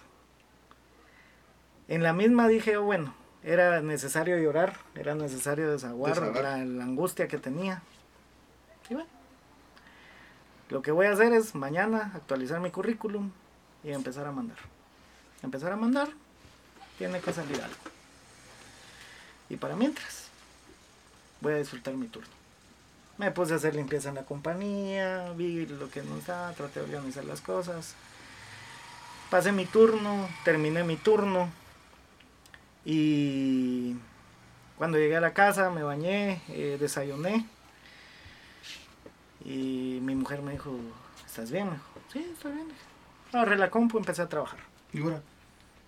en 1.87 2.03
la 2.03 2.13
misma 2.13 2.47
dije, 2.47 2.77
oh, 2.77 2.83
bueno, 2.83 3.13
era 3.43 3.81
necesario 3.81 4.37
llorar, 4.37 4.77
era 4.95 5.15
necesario 5.15 5.71
desaguar. 5.71 6.17
La, 6.35 6.57
la 6.57 6.83
angustia 6.83 7.27
que 7.27 7.37
tenía. 7.37 7.81
Y 8.89 8.95
bueno, 8.95 9.09
lo 10.69 10.81
que 10.81 10.91
voy 10.91 11.07
a 11.07 11.11
hacer 11.11 11.33
es 11.33 11.55
mañana 11.55 12.11
actualizar 12.15 12.59
mi 12.59 12.71
currículum 12.71 13.31
y 13.83 13.91
empezar 13.91 14.27
a 14.27 14.31
mandar. 14.31 14.57
Empezar 15.41 15.71
a 15.71 15.75
mandar, 15.75 16.09
tiene 16.97 17.19
que 17.21 17.33
salir 17.33 17.61
algo. 17.61 17.77
Y 19.49 19.55
para 19.55 19.75
mientras, 19.75 20.27
voy 21.41 21.53
a 21.53 21.57
disfrutar 21.57 21.95
mi 21.95 22.07
turno. 22.07 22.29
Me 23.17 23.31
puse 23.31 23.53
a 23.53 23.55
hacer 23.57 23.75
limpieza 23.75 24.09
en 24.09 24.15
la 24.15 24.23
compañía, 24.23 25.31
vi 25.35 25.65
lo 25.65 25.89
que 25.89 26.03
nos 26.03 26.25
da, 26.25 26.53
traté 26.53 26.79
de 26.79 26.85
organizar 26.85 27.25
las 27.25 27.41
cosas. 27.41 27.95
Pasé 29.29 29.51
mi 29.51 29.65
turno, 29.65 30.29
terminé 30.45 30.83
mi 30.83 30.95
turno. 30.95 31.49
Y 32.85 33.95
cuando 34.77 34.97
llegué 34.97 35.17
a 35.17 35.21
la 35.21 35.33
casa 35.33 35.69
me 35.69 35.83
bañé, 35.83 36.41
eh, 36.49 36.77
desayuné. 36.79 37.45
Y 39.43 39.99
mi 40.01 40.15
mujer 40.15 40.41
me 40.41 40.53
dijo, 40.53 40.75
¿estás 41.25 41.51
bien? 41.51 41.67
Me 41.67 41.73
dijo, 41.73 41.85
sí, 42.11 42.27
estoy 42.33 42.53
bien. 42.53 42.67
Agarré 43.31 43.57
la 43.57 43.69
compu 43.69 43.97
y 43.97 44.01
empecé 44.01 44.21
a 44.21 44.29
trabajar. 44.29 44.59
Y 44.93 45.01
ahora. 45.01 45.21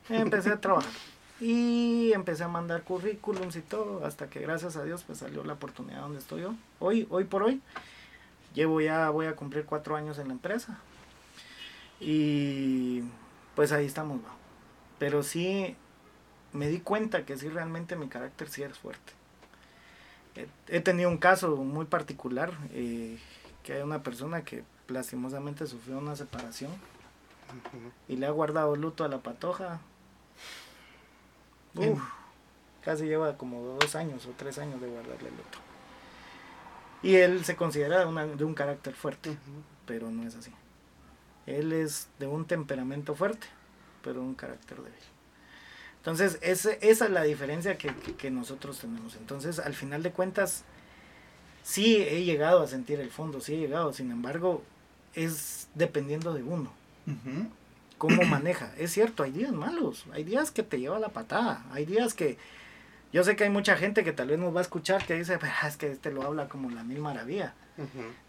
Empecé 0.10 0.52
a 0.52 0.62
trabajar. 0.62 0.92
Y 1.40 2.12
empecé 2.14 2.44
a 2.44 2.48
mandar 2.48 2.84
currículums 2.84 3.56
y 3.56 3.62
todo, 3.62 4.06
hasta 4.06 4.30
que 4.30 4.42
gracias 4.42 4.76
a 4.76 4.84
Dios 4.84 5.04
pues 5.04 5.18
salió 5.18 5.44
la 5.44 5.54
oportunidad 5.54 6.02
donde 6.02 6.20
estoy 6.20 6.42
yo. 6.42 6.54
Hoy, 6.80 7.08
hoy 7.10 7.24
por 7.24 7.42
hoy, 7.42 7.62
llevo 8.54 8.80
ya, 8.80 9.10
voy 9.10 9.26
a 9.26 9.36
cumplir 9.36 9.66
cuatro 9.66 9.96
años 9.96 10.20
en 10.20 10.28
la 10.28 10.34
empresa. 10.34 10.78
Y 12.00 13.04
pues 13.56 13.72
ahí 13.72 13.88
estamos, 13.88 14.20
va. 14.20 14.36
Pero 15.00 15.24
sí 15.24 15.76
me 16.54 16.68
di 16.68 16.80
cuenta 16.80 17.26
que 17.26 17.38
sí 17.38 17.50
realmente 17.50 17.96
mi 17.96 18.08
carácter 18.08 18.50
sí 18.50 18.64
es 18.64 18.78
fuerte. 18.78 19.14
He, 20.68 20.80
tenido 20.80 21.10
un 21.10 21.18
caso 21.18 21.56
muy 21.58 21.86
particular, 21.86 22.54
eh, 22.72 23.20
que 23.64 23.74
hay 23.74 23.82
una 23.82 24.02
persona 24.02 24.44
que 24.44 24.64
lastimosamente 24.88 25.68
sufrió 25.68 25.98
una 25.98 26.16
separación 26.16 26.72
y 28.08 28.16
le 28.16 28.26
ha 28.28 28.32
guardado 28.32 28.76
luto 28.78 29.04
a 29.04 29.10
la 29.10 29.20
patoja. 29.20 29.82
En- 31.76 32.02
casi 32.84 33.06
lleva 33.06 33.38
como 33.38 33.62
dos 33.80 33.96
años 33.96 34.26
o 34.26 34.32
tres 34.38 34.58
años 34.58 34.82
de 34.82 34.88
guardarle 34.88 35.30
luto. 35.32 35.60
Y 37.04 37.16
él 37.16 37.44
se 37.46 37.56
considera 37.56 38.08
una- 38.08 38.26
de 38.26 38.44
un 38.44 38.54
carácter 38.54 38.94
fuerte, 38.94 39.38
pero 39.86 40.10
no 40.10 40.26
es 40.28 40.36
así. 40.36 40.52
Él 41.46 41.74
es 41.74 42.08
de 42.20 42.28
un 42.28 42.46
temperamento 42.46 43.16
fuerte, 43.16 43.48
pero 44.04 44.22
un 44.22 44.36
carácter 44.36 44.78
débil. 44.78 45.00
Entonces, 46.02 46.40
ese- 46.42 46.80
esa 46.82 47.06
es 47.06 47.12
la 47.12 47.24
diferencia 47.24 47.78
que, 47.78 47.94
que- 47.96 48.16
que 48.16 48.32
nosotros 48.32 48.80
tenemos. 48.80 49.16
Entonces, 49.16 49.60
al 49.60 49.74
final 49.76 50.02
de 50.04 50.12
cuentas, 50.12 50.64
sí 51.64 51.98
he 51.98 52.24
llegado 52.24 52.64
a 52.64 52.68
sentir 52.68 53.00
el 53.00 53.12
fondo, 53.12 53.40
sí 53.40 53.54
he 53.54 53.58
llegado, 53.60 53.94
sin 53.94 54.12
embargo, 54.12 54.64
es 55.14 55.68
dependiendo 55.76 56.34
de 56.34 56.42
uno 56.44 56.72
Ujú. 57.06 57.48
cómo 57.98 58.24
maneja. 58.24 58.74
Es 58.80 58.92
cierto, 58.94 59.24
hay 59.24 59.32
días 59.32 59.52
malos, 59.52 60.06
hay 60.12 60.24
días 60.24 60.50
que 60.52 60.64
te 60.64 60.80
lleva 60.80 60.98
la 61.00 61.10
patada, 61.10 61.64
hay 61.72 61.86
días 61.86 62.14
que 62.16 62.38
yo 63.14 63.24
sé 63.24 63.36
que 63.36 63.44
hay 63.46 63.50
mucha 63.50 63.76
gente 63.78 64.04
que 64.04 64.14
tal 64.14 64.28
vez 64.30 64.40
nos 64.40 64.54
va 64.56 64.60
a 64.60 64.64
escuchar 64.64 65.06
que 65.06 65.16
dice, 65.16 65.38
"Ah, 65.42 65.68
es 65.68 65.78
que 65.78 65.92
este 65.92 66.12
lo 66.12 66.24
habla 66.24 66.48
como 66.48 66.70
la 66.70 66.84
mil 66.84 67.00
maravilla, 67.00 67.54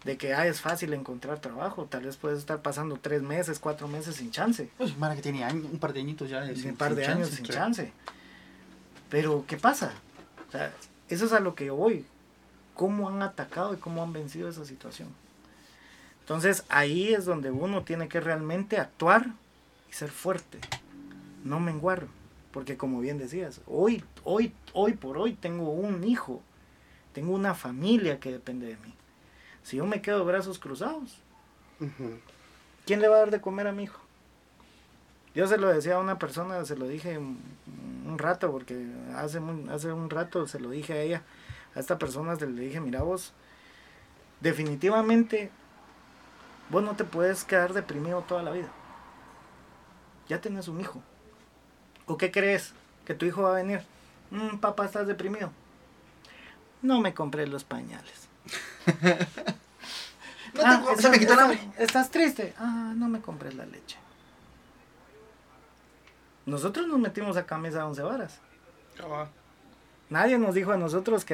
de 0.03 0.17
que 0.17 0.33
ah, 0.33 0.47
es 0.47 0.61
fácil 0.61 0.93
encontrar 0.93 1.39
trabajo, 1.39 1.85
tal 1.85 2.03
vez 2.03 2.17
puedes 2.17 2.39
estar 2.39 2.61
pasando 2.61 2.97
tres 2.97 3.21
meses, 3.21 3.59
cuatro 3.59 3.87
meses 3.87 4.15
sin 4.15 4.31
chance, 4.31 4.69
Pues, 4.77 4.97
Mara 4.97 5.15
que 5.15 5.21
tiene 5.21 5.43
año- 5.43 5.67
un 5.71 5.79
par 5.79 5.93
de 5.93 5.99
añitos 5.99 6.29
ya. 6.29 6.41
de- 6.41 6.53
un 6.69 6.75
par 6.75 6.89
sin 6.89 6.97
de 6.97 7.03
chance. 7.03 7.11
años 7.23 7.29
sin 7.29 7.45
chance. 7.45 7.93
Pero, 9.09 9.45
¿qué 9.47 9.57
pasa? 9.57 9.93
O 10.49 10.51
sea, 10.51 10.71
eso 11.09 11.25
es 11.25 11.33
a 11.33 11.39
lo 11.39 11.53
que 11.55 11.65
yo 11.65 11.75
voy. 11.75 12.05
¿Cómo 12.73 13.07
han 13.09 13.21
atacado 13.21 13.73
y 13.75 13.77
cómo 13.77 14.01
han 14.01 14.11
vencido 14.13 14.49
esa 14.49 14.65
situación? 14.65 15.09
Entonces, 16.21 16.63
ahí 16.69 17.13
es 17.13 17.25
donde 17.25 17.51
uno 17.51 17.83
tiene 17.83 18.07
que 18.07 18.19
realmente 18.21 18.77
actuar 18.79 19.27
y 19.89 19.93
ser 19.93 20.09
fuerte. 20.09 20.59
No 21.43 21.59
menguar. 21.59 22.07
Porque 22.53 22.77
como 22.77 23.01
bien 23.01 23.17
decías, 23.17 23.59
hoy, 23.67 24.03
hoy, 24.23 24.53
hoy 24.73 24.93
por 24.93 25.17
hoy 25.17 25.33
tengo 25.33 25.69
un 25.71 26.03
hijo. 26.05 26.41
Tengo 27.11 27.33
una 27.33 27.53
familia 27.55 28.19
que 28.21 28.31
depende 28.31 28.67
de 28.67 28.77
mí. 28.77 28.93
Si 29.63 29.77
yo 29.77 29.85
me 29.85 30.01
quedo 30.01 30.19
de 30.19 30.25
brazos 30.25 30.57
cruzados. 30.59 31.17
¿quién 32.85 33.01
le 33.01 33.07
va 33.09 33.15
a 33.15 33.19
dar 33.19 33.31
de 33.31 33.41
comer 33.41 33.67
a 33.67 33.71
mi 33.73 33.83
hijo? 33.83 33.99
Yo 35.35 35.47
se 35.47 35.57
lo 35.57 35.67
decía 35.67 35.95
a 35.95 35.99
una 35.99 36.19
persona, 36.19 36.63
se 36.63 36.77
lo 36.77 36.87
dije 36.87 37.17
un, 37.17 37.39
un 38.05 38.17
rato, 38.19 38.51
porque 38.51 38.85
hace, 39.15 39.39
un- 39.39 39.69
hace 39.69 39.91
un 39.91 40.09
rato 40.09 40.47
se 40.47 40.59
lo 40.59 40.69
dije 40.69 40.93
a 40.93 41.01
ella, 41.01 41.23
a 41.75 41.79
esta 41.79 41.97
persona 41.97 42.35
le 42.35 42.61
dije, 42.61 42.79
mira 42.79 43.01
vos, 43.01 43.33
definitivamente 44.41 45.49
vos 46.69 46.83
no 46.83 46.95
te 46.95 47.03
puedes 47.03 47.43
quedar 47.43 47.73
deprimido 47.73 48.21
toda 48.21 48.43
la 48.43 48.51
vida. 48.51 48.69
Ya 50.29 50.39
tienes 50.39 50.67
un 50.67 50.79
hijo. 50.81 51.01
¿O 52.05 52.17
qué 52.17 52.31
crees? 52.31 52.73
¿Que 53.05 53.13
tu 53.13 53.25
hijo 53.25 53.41
va 53.43 53.51
a 53.51 53.55
venir? 53.55 53.81
"Mm, 54.31 54.57
papá, 54.57 54.85
estás 54.85 55.07
deprimido. 55.07 55.51
No 56.81 56.99
me 56.99 57.13
compré 57.13 57.47
los 57.47 57.63
pañales. 57.63 58.27
No 60.53 60.61
Ah, 60.63 60.83
se 60.85 60.93
estás- 60.93 61.11
me 61.11 61.17
quitó 61.19 61.33
el 61.33 61.59
estás- 61.79 62.11
triste. 62.11 62.53
Ah, 62.59 62.93
no 62.95 63.07
me 63.07 63.21
compré 63.21 63.51
la 63.53 63.65
leche. 63.65 63.97
Nosotros 66.45 66.85
nos 66.87 66.99
metimos 66.99 67.37
a 67.37 67.45
camisa 67.47 67.77
de 67.79 67.83
once 67.85 68.01
varas. 68.03 68.39
Va. 69.01 69.29
Nadie 70.11 70.37
nos 70.37 70.53
dijo 70.53 70.71
a 70.71 70.77
nosotros 70.77 71.25
que 71.25 71.33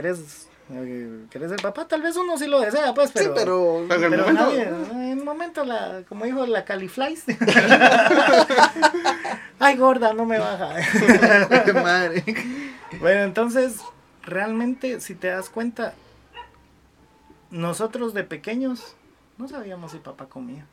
eres, 0.70 1.30
que 1.30 1.38
eres 1.38 1.52
el 1.52 1.62
papá. 1.62 1.88
Tal 1.88 2.02
vez 2.02 2.16
uno 2.16 2.38
sí 2.38 2.48
lo 2.48 2.60
desea, 2.60 2.94
pues, 2.94 3.12
pero. 3.12 3.26
sí, 3.26 3.32
pero. 3.36 3.80
En 3.80 3.92
el 3.92 4.10
pero 4.10 4.24
momento. 4.24 4.44
nadie, 4.44 4.64
en 4.64 5.20
el 5.20 5.24
momento, 5.24 5.66
la, 5.66 6.04
como 6.08 6.26
dijo 6.26 6.46
la 6.46 6.66
Califlies. 6.66 7.26
Ay, 9.60 9.78
gorda, 9.78 10.14
no 10.14 10.26
me 10.26 10.40
baja. 10.40 10.76
Madre. 11.74 12.24
Bueno, 13.00 13.24
entonces, 13.24 13.82
realmente, 14.24 15.00
si 15.00 15.16
te 15.16 15.28
das 15.28 15.50
cuenta, 15.50 15.94
nosotros 17.50 18.14
de 18.14 18.24
pequeños 18.24 18.96
no 19.38 19.48
sabíamos 19.48 19.92
si 19.92 19.98
papá 19.98 20.28
comía. 20.28 20.66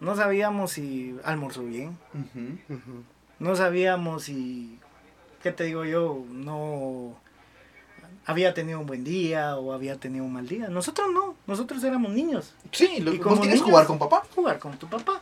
No 0.00 0.16
sabíamos 0.16 0.72
si 0.72 1.16
almorzó 1.24 1.62
bien. 1.62 1.96
No 3.38 3.56
sabíamos 3.56 4.24
si, 4.24 4.78
¿qué 5.42 5.52
te 5.52 5.64
digo 5.64 5.84
yo? 5.84 6.24
No 6.30 7.16
había 8.26 8.54
tenido 8.54 8.80
un 8.80 8.86
buen 8.86 9.04
día 9.04 9.56
o 9.56 9.72
había 9.72 9.96
tenido 9.98 10.24
un 10.24 10.32
mal 10.32 10.46
día. 10.48 10.68
Nosotros 10.68 11.08
no, 11.12 11.34
nosotros 11.46 11.82
éramos 11.84 12.12
niños. 12.12 12.54
Sí, 12.72 13.00
lo, 13.00 13.12
Y 13.12 13.18
como 13.18 13.36
niños- 13.44 13.62
jugar 13.62 13.86
con 13.86 13.98
papá. 13.98 14.22
Jugar 14.34 14.58
con 14.58 14.78
tu 14.78 14.88
papá. 14.88 15.20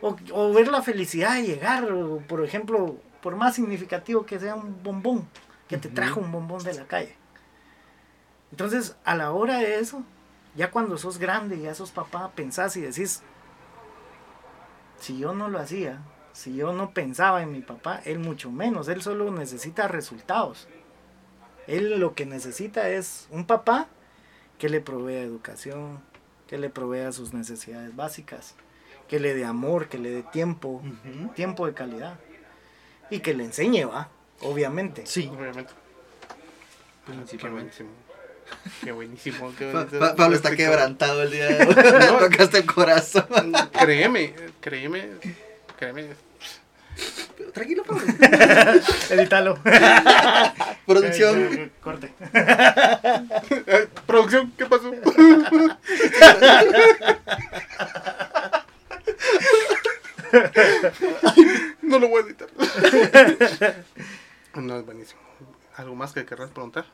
O, 0.00 0.16
o 0.32 0.52
ver 0.52 0.68
la 0.68 0.82
felicidad 0.82 1.34
de 1.34 1.42
llegar, 1.44 1.90
o, 1.92 2.18
por 2.28 2.44
ejemplo, 2.44 2.96
por 3.22 3.36
más 3.36 3.54
significativo 3.54 4.26
que 4.26 4.38
sea 4.38 4.54
un 4.54 4.82
bombón, 4.82 5.26
que 5.68 5.78
te 5.78 5.88
trajo 5.88 6.20
un 6.20 6.30
bombón 6.32 6.62
de 6.62 6.74
la 6.74 6.84
calle. 6.86 7.16
Entonces, 8.50 8.96
a 9.04 9.14
la 9.14 9.32
hora 9.32 9.58
de 9.58 9.78
eso, 9.80 10.02
ya 10.54 10.70
cuando 10.70 10.98
sos 10.98 11.18
grande, 11.18 11.58
ya 11.60 11.74
sos 11.74 11.90
papá, 11.90 12.30
pensás 12.34 12.76
y 12.76 12.82
decís, 12.82 13.22
si 14.98 15.18
yo 15.18 15.34
no 15.34 15.48
lo 15.48 15.58
hacía, 15.58 16.00
si 16.32 16.54
yo 16.54 16.72
no 16.72 16.90
pensaba 16.90 17.42
en 17.42 17.52
mi 17.52 17.60
papá, 17.62 18.00
él 18.04 18.18
mucho 18.18 18.50
menos, 18.50 18.88
él 18.88 19.02
solo 19.02 19.30
necesita 19.30 19.88
resultados. 19.88 20.68
Él 21.66 21.98
lo 22.00 22.14
que 22.14 22.26
necesita 22.26 22.88
es 22.88 23.26
un 23.30 23.46
papá 23.46 23.88
que 24.58 24.68
le 24.68 24.80
provea 24.80 25.20
educación, 25.22 26.00
que 26.48 26.58
le 26.58 26.70
provea 26.70 27.10
sus 27.12 27.32
necesidades 27.32 27.94
básicas, 27.96 28.54
que 29.08 29.18
le 29.20 29.34
dé 29.34 29.44
amor, 29.44 29.88
que 29.88 29.98
le 29.98 30.10
dé 30.10 30.22
tiempo, 30.22 30.82
tiempo 31.34 31.66
de 31.66 31.74
calidad 31.74 32.18
y 33.10 33.20
que 33.20 33.34
le 33.34 33.44
enseñe, 33.44 33.84
va, 33.86 34.08
obviamente. 34.40 35.06
Sí, 35.06 35.30
Obviamente. 35.34 35.72
Qué 37.06 37.12
principalmente. 37.12 37.84
buenísimo. 37.84 37.90
Qué 38.82 38.92
buenísimo. 38.92 39.52
qué 39.58 39.72
buenísimo. 39.72 40.00
Pa- 40.00 40.14
Pablo 40.16 40.36
está 40.36 40.54
quebrantado 40.56 41.22
el 41.22 41.30
día 41.30 41.46
de 41.48 41.64
hoy. 41.66 41.74
No. 41.74 42.18
Tocaste 42.18 42.58
el 42.58 42.66
corazón. 42.66 43.26
Créeme, 43.72 44.34
créeme, 44.60 45.08
créeme. 45.78 46.08
Tranquilo, 47.54 47.84
Pablo. 47.84 48.02
Edítalo. 49.10 49.58
Producción. 50.86 51.70
Corte. 51.80 52.12
Eh, 52.34 53.88
Producción, 54.06 54.52
¿qué 54.58 54.66
pasó? 54.66 54.92
no 61.82 61.98
lo 61.98 62.08
voy 62.08 62.22
a 62.22 62.26
editar. 62.26 62.48
No, 64.54 64.78
es 64.78 64.84
buenísimo. 64.86 65.20
¿Algo 65.76 65.94
más 65.94 66.12
que 66.12 66.24
querrás 66.24 66.50
preguntar? 66.50 66.86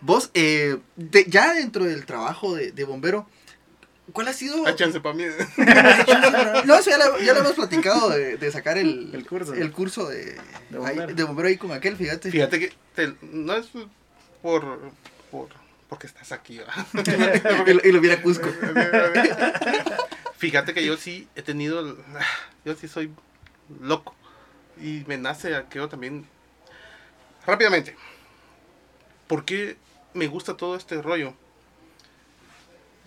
Vos, 0.00 0.30
eh, 0.34 0.78
de- 0.96 1.26
ya 1.28 1.52
dentro 1.54 1.84
del 1.84 2.06
trabajo 2.06 2.54
de, 2.54 2.72
de 2.72 2.84
bombero, 2.84 3.26
¿cuál 4.12 4.28
ha 4.28 4.32
sido? 4.32 4.66
Hay 4.66 4.74
chance 4.76 5.00
para 5.00 5.14
mí. 5.14 5.24
No, 6.66 6.74
eso 6.76 6.90
ya 6.90 6.98
lo, 6.98 7.18
ya 7.18 7.32
lo 7.34 7.40
hemos 7.40 7.52
platicado 7.52 8.10
de, 8.10 8.36
de 8.36 8.52
sacar 8.52 8.78
el, 8.78 9.10
El 9.14 9.26
curso. 9.26 9.54
el 9.54 9.72
curso 9.72 10.08
de, 10.08 10.24
De 10.34 10.38
ahí- 10.84 10.96
bombero. 10.96 11.14
de 11.14 11.24
bombero 11.24 11.48
ahí 11.48 11.56
con 11.56 11.72
aquel, 11.72 11.96
fíjate. 11.96 12.30
Fíjate 12.30 12.58
que 12.60 12.72
te- 12.94 13.14
no 13.22 13.54
es 13.54 13.68
por, 14.42 14.90
por 15.30 15.48
porque 15.88 16.06
estás 16.06 16.32
aquí. 16.32 16.60
Y 17.66 17.72
lo, 17.72 17.80
y 17.84 17.92
lo 17.92 18.00
viera 18.00 18.22
Cusco. 18.22 18.48
Fíjate 20.36 20.72
que 20.74 20.84
yo 20.84 20.96
sí 20.96 21.28
he 21.34 21.42
tenido, 21.42 21.96
yo 22.64 22.74
sí 22.74 22.88
soy 22.88 23.12
loco 23.80 24.14
y 24.80 25.04
me 25.06 25.18
nace 25.18 25.54
aquello 25.54 25.88
también. 25.88 26.26
Rápidamente, 27.46 27.96
¿por 29.26 29.44
qué 29.44 29.76
me 30.14 30.26
gusta 30.26 30.56
todo 30.56 30.76
este 30.76 31.00
rollo? 31.02 31.34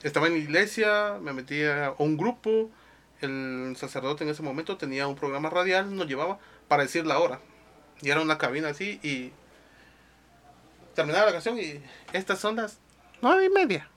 Estaba 0.03 0.27
en 0.27 0.33
la 0.33 0.39
iglesia, 0.39 1.17
me 1.21 1.33
metí 1.33 1.63
a 1.63 1.95
un 1.97 2.17
grupo, 2.17 2.69
el 3.21 3.75
sacerdote 3.77 4.23
en 4.23 4.29
ese 4.29 4.43
momento 4.43 4.77
tenía 4.77 5.07
un 5.07 5.15
programa 5.15 5.49
radial, 5.49 5.95
nos 5.95 6.07
llevaba 6.07 6.39
para 6.67 6.83
decir 6.83 7.05
la 7.05 7.19
hora. 7.19 7.39
Y 8.01 8.09
era 8.09 8.21
una 8.21 8.37
cabina 8.37 8.69
así 8.69 8.99
y 9.01 9.31
terminaba 10.93 11.27
la 11.27 11.31
canción 11.31 11.57
y 11.57 11.81
estas 12.11 12.39
son 12.39 12.57
las 12.57 12.79
nueve 13.21 13.45
y 13.45 13.49
media. 13.49 13.87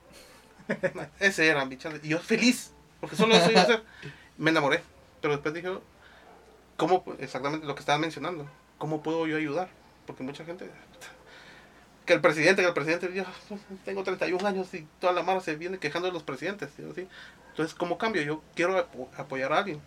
Ese 1.19 1.47
era 1.47 1.65
mi 1.65 1.77
chance. 1.77 1.99
Y 2.03 2.09
yo 2.09 2.19
feliz, 2.19 2.71
porque 2.99 3.15
solo 3.15 3.35
eso 3.35 3.51
iba 3.51 3.61
a 3.61 3.63
hacer. 3.63 3.83
Me 4.37 4.51
enamoré. 4.51 4.81
Pero 5.21 5.33
después 5.33 5.53
dije, 5.53 5.69
¿cómo? 6.77 7.03
Exactamente 7.19 7.65
lo 7.65 7.75
que 7.75 7.81
estaba 7.81 7.97
mencionando. 7.97 8.47
¿Cómo 8.77 9.01
puedo 9.01 9.27
yo 9.27 9.37
ayudar? 9.37 9.69
Porque 10.05 10.23
mucha 10.23 10.45
gente... 10.45 10.69
Que 12.07 12.13
el 12.13 12.21
presidente, 12.21 12.61
que 12.63 12.67
el 12.69 12.73
presidente, 12.73 13.11
yo 13.13 13.25
tengo 13.85 14.03
31 14.03 14.47
años 14.47 14.73
y 14.73 14.87
toda 14.99 15.13
la 15.13 15.23
mano 15.23 15.41
se 15.41 15.55
viene 15.55 15.77
quejando 15.77 16.07
de 16.07 16.13
los 16.13 16.23
presidentes. 16.23 16.69
Entonces, 16.79 17.75
¿cómo 17.75 17.97
cambio? 17.97 18.21
Yo 18.23 18.41
quiero 18.55 18.77
apo- 18.77 19.09
apoyar 19.17 19.51
a 19.53 19.59
alguien. 19.59 19.81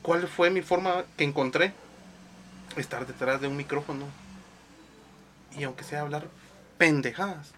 ¿Cuál 0.00 0.26
fue 0.26 0.50
mi 0.50 0.62
forma 0.62 1.04
que 1.16 1.24
encontré? 1.24 1.72
Estar 2.76 3.06
detrás 3.06 3.40
de 3.40 3.48
un 3.48 3.56
micrófono. 3.56 4.06
Y 5.56 5.64
aunque 5.64 5.84
sea 5.84 6.00
hablar 6.00 6.26
pendejadas, 6.78 7.52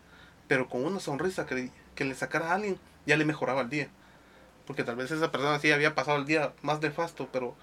pero 0.49 0.69
con 0.69 0.85
una 0.85 0.99
sonrisa 0.99 1.47
que, 1.47 1.71
que 1.95 2.05
le 2.05 2.15
sacara 2.17 2.51
a 2.51 2.55
alguien, 2.57 2.79
ya 3.07 3.17
le 3.17 3.25
mejoraba 3.25 3.61
el 3.63 3.71
día. 3.71 3.89
Porque 4.67 4.83
tal 4.83 4.97
vez 4.97 5.11
esa 5.13 5.31
persona 5.31 5.61
sí 5.61 5.71
había 5.71 5.95
pasado 5.95 6.19
el 6.19 6.27
día 6.27 6.53
más 6.63 6.81
nefasto, 6.81 7.29
pero 7.33 7.55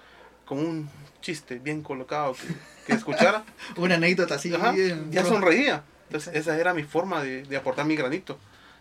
con 0.52 0.58
un 0.66 0.90
chiste 1.22 1.58
bien 1.58 1.82
colocado 1.82 2.34
que, 2.34 2.48
que 2.86 2.92
escuchara, 2.92 3.42
Una 3.76 3.94
anécdota 3.94 4.34
así. 4.34 4.54
ajá, 4.54 4.74
ya 5.10 5.24
sonreía. 5.24 5.82
Entonces 6.08 6.34
esa 6.34 6.58
era 6.58 6.74
mi 6.74 6.82
forma 6.82 7.22
de, 7.22 7.42
de 7.44 7.56
aportar 7.56 7.86
mi 7.86 7.96
granito. 7.96 8.38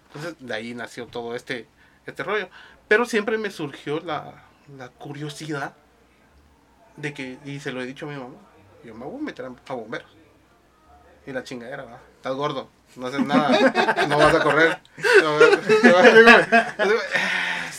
Entonces 0.07 0.35
de 0.39 0.53
ahí 0.53 0.73
nació 0.73 1.07
todo 1.07 1.33
este, 1.33 1.67
este 2.05 2.23
rollo. 2.23 2.49
Pero 2.89 3.05
siempre 3.05 3.37
me 3.37 3.51
surgió 3.51 4.01
la, 4.01 4.43
la 4.77 4.89
curiosidad 4.89 5.75
de 6.97 7.13
que, 7.13 7.37
y 7.45 7.61
se 7.61 7.71
lo 7.71 7.81
he 7.81 7.85
dicho 7.85 8.05
a 8.05 8.09
mi 8.09 8.17
mamá, 8.17 8.35
yo 8.83 8.93
me 8.93 9.05
voy 9.05 9.21
a 9.21 9.23
meter 9.23 9.45
a, 9.45 9.73
bomberos. 9.73 10.11
Y 11.25 11.31
la 11.31 11.45
chingadera, 11.45 11.85
estás 12.17 12.35
gordo, 12.35 12.69
no 12.97 13.07
haces 13.07 13.25
nada, 13.25 13.49
no 14.09 14.17
vas 14.17 14.35
a 14.35 14.43
correr. 14.43 14.77
No, 15.21 15.39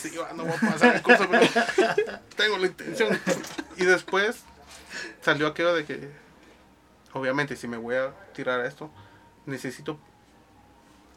digo, 0.09 0.25
yo 0.25 0.25
digo, 0.25 0.25
"Ah, 0.25 0.29
sí, 0.31 0.37
no 0.37 0.43
voy 0.45 0.53
a 0.55 0.71
pasar 0.73 0.95
el 0.95 1.01
curso, 1.01 1.27
pero 1.29 2.19
tengo 2.37 2.57
la 2.57 2.67
intención. 2.67 3.19
Y 3.77 3.85
después 3.85 4.43
salió 5.21 5.47
aquello 5.47 5.73
de 5.75 5.85
que, 5.85 6.09
obviamente, 7.13 7.55
si 7.55 7.67
me 7.67 7.77
voy 7.77 7.95
a 7.95 8.11
tirar 8.33 8.59
a 8.61 8.67
esto, 8.67 8.91
necesito 9.45 9.99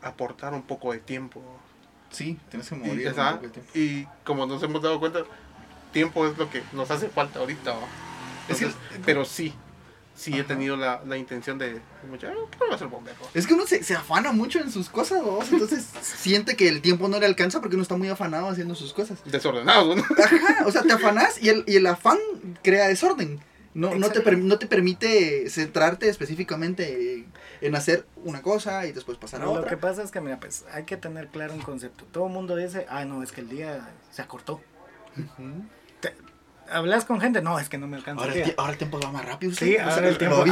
aportar 0.03 0.53
un 0.55 0.63
poco 0.63 0.93
de 0.93 0.99
tiempo. 0.99 1.43
Sí, 2.11 2.39
tienes 2.51 2.69
que 2.69 2.75
Y, 2.77 2.79
morir. 2.79 3.13
un 3.13 3.21
ajá, 3.21 3.33
poco 3.33 3.43
de 3.45 3.51
tiempo. 3.51 3.71
y 3.75 4.09
como 4.25 4.47
nos 4.47 4.63
hemos 4.63 4.81
dado 4.83 5.01
cuenta, 5.01 5.21
tiempo 5.93 6.27
es 6.27 6.37
lo 6.39 6.49
que 6.51 6.63
nos 6.73 6.91
hace 6.91 7.09
falta 7.09 7.41
ahorita. 7.41 7.73
¿va? 7.73 7.79
Es 8.49 8.59
que- 8.59 8.65
Entonces, 8.67 9.01
pero 9.05 9.25
sí, 9.25 9.55
sí 10.17 10.33
he 10.33 10.41
Ajá. 10.41 10.49
tenido 10.49 10.77
la, 10.77 11.03
la 11.07 11.17
intención 11.17 11.59
de, 11.59 11.81
mucho, 12.09 12.27
¿qué 12.51 12.59
voy 12.59 12.71
a 12.73 12.75
hacer 12.75 12.89
bombero? 12.89 13.17
Es 13.35 13.47
que 13.47 13.55
uno 13.55 13.67
se, 13.67 13.85
se 13.85 13.95
afana 13.95 14.33
mucho 14.33 14.59
en 14.59 14.71
sus 14.71 14.89
cosas, 14.89 15.23
vos. 15.23 15.53
Entonces 15.53 15.87
siente 16.03 16.57
que 16.57 16.69
el 16.69 16.81
tiempo 16.83 17.09
no 17.09 17.19
le 17.21 17.27
alcanza 17.27 17.61
porque 17.61 17.77
uno 17.77 17.83
está 17.83 17.97
muy 17.97 18.09
afanado 18.09 18.49
haciendo 18.49 18.75
sus 18.75 18.93
cosas. 18.93 19.19
Desordenado, 19.27 19.95
¿no? 19.95 20.03
Ajá, 20.03 20.65
o 20.67 20.73
sea, 20.73 20.83
te 20.83 20.93
afanás 20.93 21.41
y 21.43 21.51
el, 21.51 21.65
y 21.67 21.77
el 21.77 21.87
afán 21.87 22.19
crea 22.63 22.89
desorden. 22.89 23.41
No, 23.75 23.95
no, 23.95 24.09
te, 24.11 24.23
no 24.37 24.59
te 24.59 24.67
permite 24.67 25.51
centrarte 25.51 26.09
específicamente 26.09 27.27
en 27.61 27.75
hacer 27.77 28.07
una 28.25 28.41
cosa 28.41 28.87
y 28.87 28.93
después 28.93 29.19
pasar 29.19 29.43
a 29.43 29.45
Lo 29.45 29.53
que 29.53 29.59
otra. 29.59 29.79
pasa 29.79 30.03
es 30.03 30.11
que, 30.11 30.23
mira, 30.23 30.41
pues 30.41 30.65
hay 30.73 30.85
que 30.85 30.97
tener 30.97 31.29
claro 31.29 31.53
un 31.53 31.61
concepto. 31.61 32.07
Todo 32.11 32.27
el 32.29 32.33
mundo 32.33 32.57
dice, 32.57 32.87
ah, 32.89 33.05
no, 33.05 33.23
es 33.23 33.33
que 33.33 33.43
el 33.43 33.51
día 33.51 33.91
se 34.11 34.23
acortó. 34.23 34.63
Ujú. 35.19 35.67
Hablas 36.71 37.05
con 37.05 37.21
gente, 37.21 37.41
no, 37.43 37.59
es 37.59 37.69
que 37.69 37.79
no 37.79 37.87
me 37.87 37.97
alcanza 37.97 38.25
Ahora, 38.25 38.35
el 38.35 38.55
ahora 38.57 38.73
el 38.73 38.79
tiempo 38.79 38.99
va 39.01 39.11
más 39.13 39.25
rápido. 39.25 39.53
Sí, 39.55 39.75
o 39.75 39.77
sea, 39.79 39.95
ahora 39.95 40.07
el 40.09 40.13
lo 40.15 40.19
tiempo. 40.19 40.45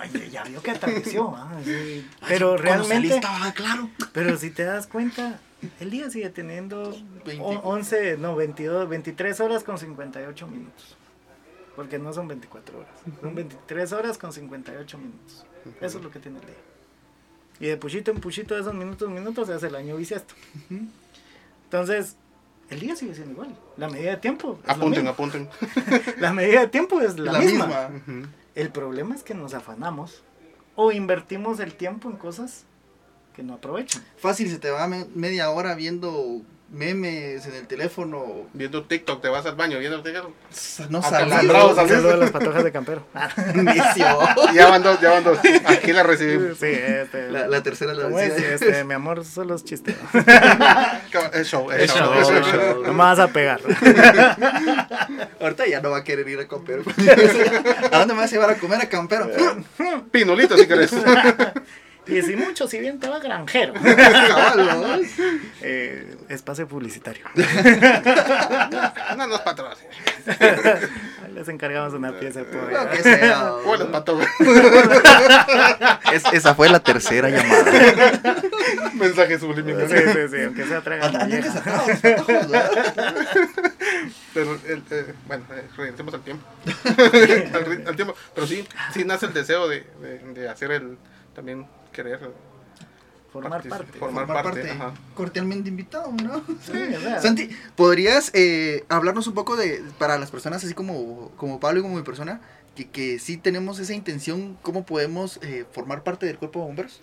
ay, 0.00 0.30
ya 0.30 0.44
vio 0.44 0.62
que 0.62 0.70
atardeció. 0.70 1.34
ah, 1.36 1.50
sí. 1.64 1.70
Ay, 1.72 2.06
Pero 2.28 2.50
cuando 2.50 2.62
realmente, 2.62 3.14
estaba 3.16 3.52
claro. 3.52 3.90
pero 4.12 4.36
si 4.38 4.50
te 4.50 4.64
das 4.64 4.86
cuenta, 4.86 5.40
el 5.80 5.90
día 5.90 6.08
sigue 6.10 6.30
teniendo 6.30 6.96
20. 7.24 7.42
o- 7.42 7.60
11, 7.62 8.16
no, 8.18 8.36
22, 8.36 8.88
23 8.88 9.40
horas 9.40 9.64
con 9.64 9.78
58 9.78 10.46
minutos. 10.46 10.96
Porque 11.74 11.98
no 11.98 12.12
son 12.12 12.26
24 12.28 12.78
horas. 12.78 12.90
Son 13.20 13.34
23 13.34 13.92
horas 13.92 14.16
con 14.18 14.32
58 14.32 14.98
minutos. 14.98 15.44
Eso 15.80 15.98
es 15.98 16.04
lo 16.04 16.10
que 16.10 16.20
tiene 16.20 16.38
el 16.38 16.46
día. 16.46 16.54
Y 17.58 17.66
de 17.66 17.76
puchito 17.76 18.10
en 18.12 18.20
puchito 18.20 18.54
de 18.54 18.60
esos 18.60 18.72
minutos, 18.74 19.08
minutos, 19.10 19.46
se 19.48 19.54
hace 19.54 19.66
el 19.66 19.74
año 19.74 19.96
bisiesto. 19.96 20.34
Entonces, 21.64 22.16
el 22.70 22.80
día 22.80 22.96
sigue 22.96 23.14
siendo 23.14 23.32
igual. 23.32 23.56
La 23.76 23.88
medida 23.88 24.10
de 24.10 24.16
tiempo. 24.16 24.58
Apunten, 24.66 25.06
apunten. 25.08 25.48
La 26.18 26.32
medida 26.32 26.60
de 26.60 26.68
tiempo 26.68 27.00
es 27.00 27.18
la, 27.18 27.32
La 27.32 27.38
misma. 27.40 27.90
El 28.54 28.70
problema 28.70 29.14
es 29.14 29.22
que 29.22 29.34
nos 29.34 29.54
afanamos 29.54 30.22
o 30.74 30.92
invertimos 30.92 31.60
el 31.60 31.74
tiempo 31.74 32.10
en 32.10 32.16
cosas 32.16 32.64
que 33.34 33.42
no 33.42 33.54
aprovechan. 33.54 34.02
Fácil, 34.16 34.48
se 34.50 34.58
te 34.58 34.70
va 34.70 34.86
me- 34.88 35.06
media 35.14 35.50
hora 35.50 35.74
viendo 35.74 36.42
memes 36.70 37.46
en 37.46 37.54
el 37.54 37.66
teléfono. 37.66 38.24
Viendo 38.52 38.84
TikTok, 38.84 39.22
te 39.22 39.28
vas 39.28 39.46
al 39.46 39.54
baño 39.54 39.78
viendo 39.78 40.02
TikTok. 40.02 40.30
No 40.90 40.98
Acalambrado, 40.98 41.74
salió. 41.74 41.74
¿sabes? 41.76 41.90
Saludos 41.92 42.14
a 42.14 42.16
las 42.16 42.30
patojas 42.30 42.64
de 42.64 42.72
campero. 42.72 43.04
Inicio. 43.54 44.18
Ya 44.54 44.68
van 44.68 44.82
dos, 44.82 45.00
ya 45.00 45.10
van 45.10 45.24
dos. 45.24 45.38
Aquí 45.66 45.92
la 45.92 46.02
recibimos. 46.02 46.58
Sí, 46.58 46.66
este. 46.66 47.30
La, 47.30 47.46
la 47.48 47.62
tercera 47.62 47.94
la 47.94 48.04
¿cómo 48.04 48.18
es? 48.18 48.30
vencida. 48.30 48.54
Este, 48.54 48.84
mi 48.84 48.94
amor, 48.94 49.24
solo 49.24 49.54
es 49.54 49.64
chiste. 49.64 49.94
Es 51.32 51.48
show, 51.48 51.70
es 51.70 51.82
Es 51.82 51.90
show. 51.92 52.12
show, 52.12 52.14
es 52.14 52.28
es 52.28 52.46
show. 52.46 52.60
show. 52.60 52.82
No 52.84 52.92
me 52.92 52.98
vas 52.98 53.18
a 53.18 53.28
pegar. 53.28 53.60
Ahorita 55.40 55.66
ya 55.66 55.80
no 55.80 55.90
va 55.90 55.98
a 55.98 56.04
querer 56.04 56.28
ir 56.28 56.40
a 56.40 56.48
Campero. 56.48 56.82
¿A 57.92 57.98
dónde 57.98 58.14
me 58.14 58.20
vas 58.20 58.30
a 58.30 58.34
llevar 58.34 58.50
a 58.50 58.54
comer 58.58 58.80
a 58.80 58.88
Campero? 58.88 59.30
Pinolito, 60.10 60.56
si 60.56 60.66
querés. 60.66 60.92
Y 62.08 62.22
si 62.22 62.36
mucho, 62.36 62.68
si 62.68 62.78
bien 62.78 63.00
te 63.00 63.08
va 63.08 63.18
granjero. 63.18 63.72
Eh, 65.68 66.16
espacio 66.28 66.68
publicitario. 66.68 67.24
No 69.16 69.26
nos 69.26 69.40
patrocina. 69.40 69.90
Les 71.34 71.48
encargamos 71.48 71.92
una 71.94 72.12
pieza 72.18 72.40
de 72.40 72.44
pollo. 72.44 72.70
Lo 72.84 72.90
que 72.90 73.02
sea. 73.02 73.50
Bueno, 73.64 73.90
pato. 73.90 74.20
Es- 76.12 76.24
esa 76.32 76.54
fue 76.54 76.68
la 76.68 76.78
tercera 76.80 77.28
llamada. 77.30 77.64
Mensaje 78.94 79.38
subliminal. 79.40 79.88
Sí, 79.88 79.96
sí, 79.96 80.28
sí, 80.30 80.42
aunque 80.44 80.64
sea 80.66 80.80
traga 80.82 81.06
Andan 81.06 81.28
bien 81.28 81.40
molleja. 81.44 81.60
desatados, 81.60 82.00
patojos, 82.00 82.50
¿verdad? 82.50 83.14
Pero, 84.34 84.58
el, 84.68 84.82
eh, 84.90 85.14
bueno, 85.26 85.44
eh, 85.54 85.64
regresemos 85.76 86.14
al 86.14 86.20
tiempo. 86.22 86.44
al, 87.54 87.84
al 87.88 87.96
tiempo. 87.96 88.14
Pero 88.34 88.46
sí, 88.46 88.66
sí 88.94 89.04
nace 89.04 89.26
el 89.26 89.32
deseo 89.32 89.66
de, 89.68 89.84
de, 90.00 90.18
de 90.40 90.48
hacer 90.48 90.70
el. 90.70 90.96
También 91.34 91.66
querer. 91.96 92.20
Formar 93.32 93.68
parte. 93.68 93.98
Formar 93.98 94.26
parte. 94.26 94.70
ajá. 94.70 94.94
cordialmente 95.14 95.68
invitado, 95.68 96.12
¿no? 96.12 96.42
Sí, 96.62 96.94
o 96.96 97.00
sea, 97.00 97.20
Santi, 97.22 97.50
¿podrías 97.74 98.30
eh, 98.34 98.84
hablarnos 98.88 99.26
un 99.26 99.34
poco 99.34 99.56
de, 99.56 99.82
para 99.98 100.18
las 100.18 100.30
personas 100.30 100.64
así 100.64 100.74
como, 100.74 101.30
como 101.36 101.60
Pablo 101.60 101.80
y 101.80 101.82
como 101.82 101.96
mi 101.96 102.02
persona, 102.02 102.40
que, 102.74 102.88
que 102.88 103.18
sí 103.18 103.36
tenemos 103.36 103.78
esa 103.78 103.94
intención, 103.94 104.56
cómo 104.62 104.86
podemos 104.86 105.38
eh, 105.42 105.66
formar 105.70 106.02
parte 106.02 106.24
del 106.26 106.38
cuerpo 106.38 106.60
de 106.60 106.66
bomberos? 106.66 107.00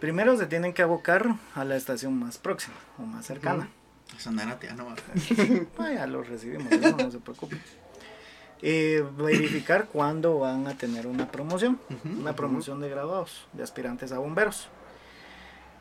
Primero 0.00 0.36
se 0.36 0.46
tienen 0.46 0.74
que 0.74 0.82
abocar 0.82 1.36
a 1.54 1.64
la 1.64 1.76
estación 1.76 2.16
más 2.18 2.38
próxima 2.38 2.76
o 2.98 3.02
más 3.02 3.26
cercana. 3.26 3.68
Sandanate, 4.18 4.72
no. 4.74 4.94
Ah, 5.78 5.90
ya 5.94 6.06
lo 6.06 6.22
recibimos, 6.22 6.70
eso 6.70 6.96
no 6.96 7.10
se 7.10 7.18
preocupe. 7.18 7.56
Eh, 8.62 9.04
verificar 9.18 9.86
cuándo 9.92 10.38
van 10.38 10.66
a 10.66 10.76
tener 10.76 11.06
una 11.06 11.30
promoción, 11.30 11.78
una 12.18 12.34
promoción 12.34 12.80
de 12.80 12.88
graduados, 12.88 13.46
de 13.52 13.62
aspirantes 13.62 14.12
a 14.12 14.18
bomberos. 14.18 14.68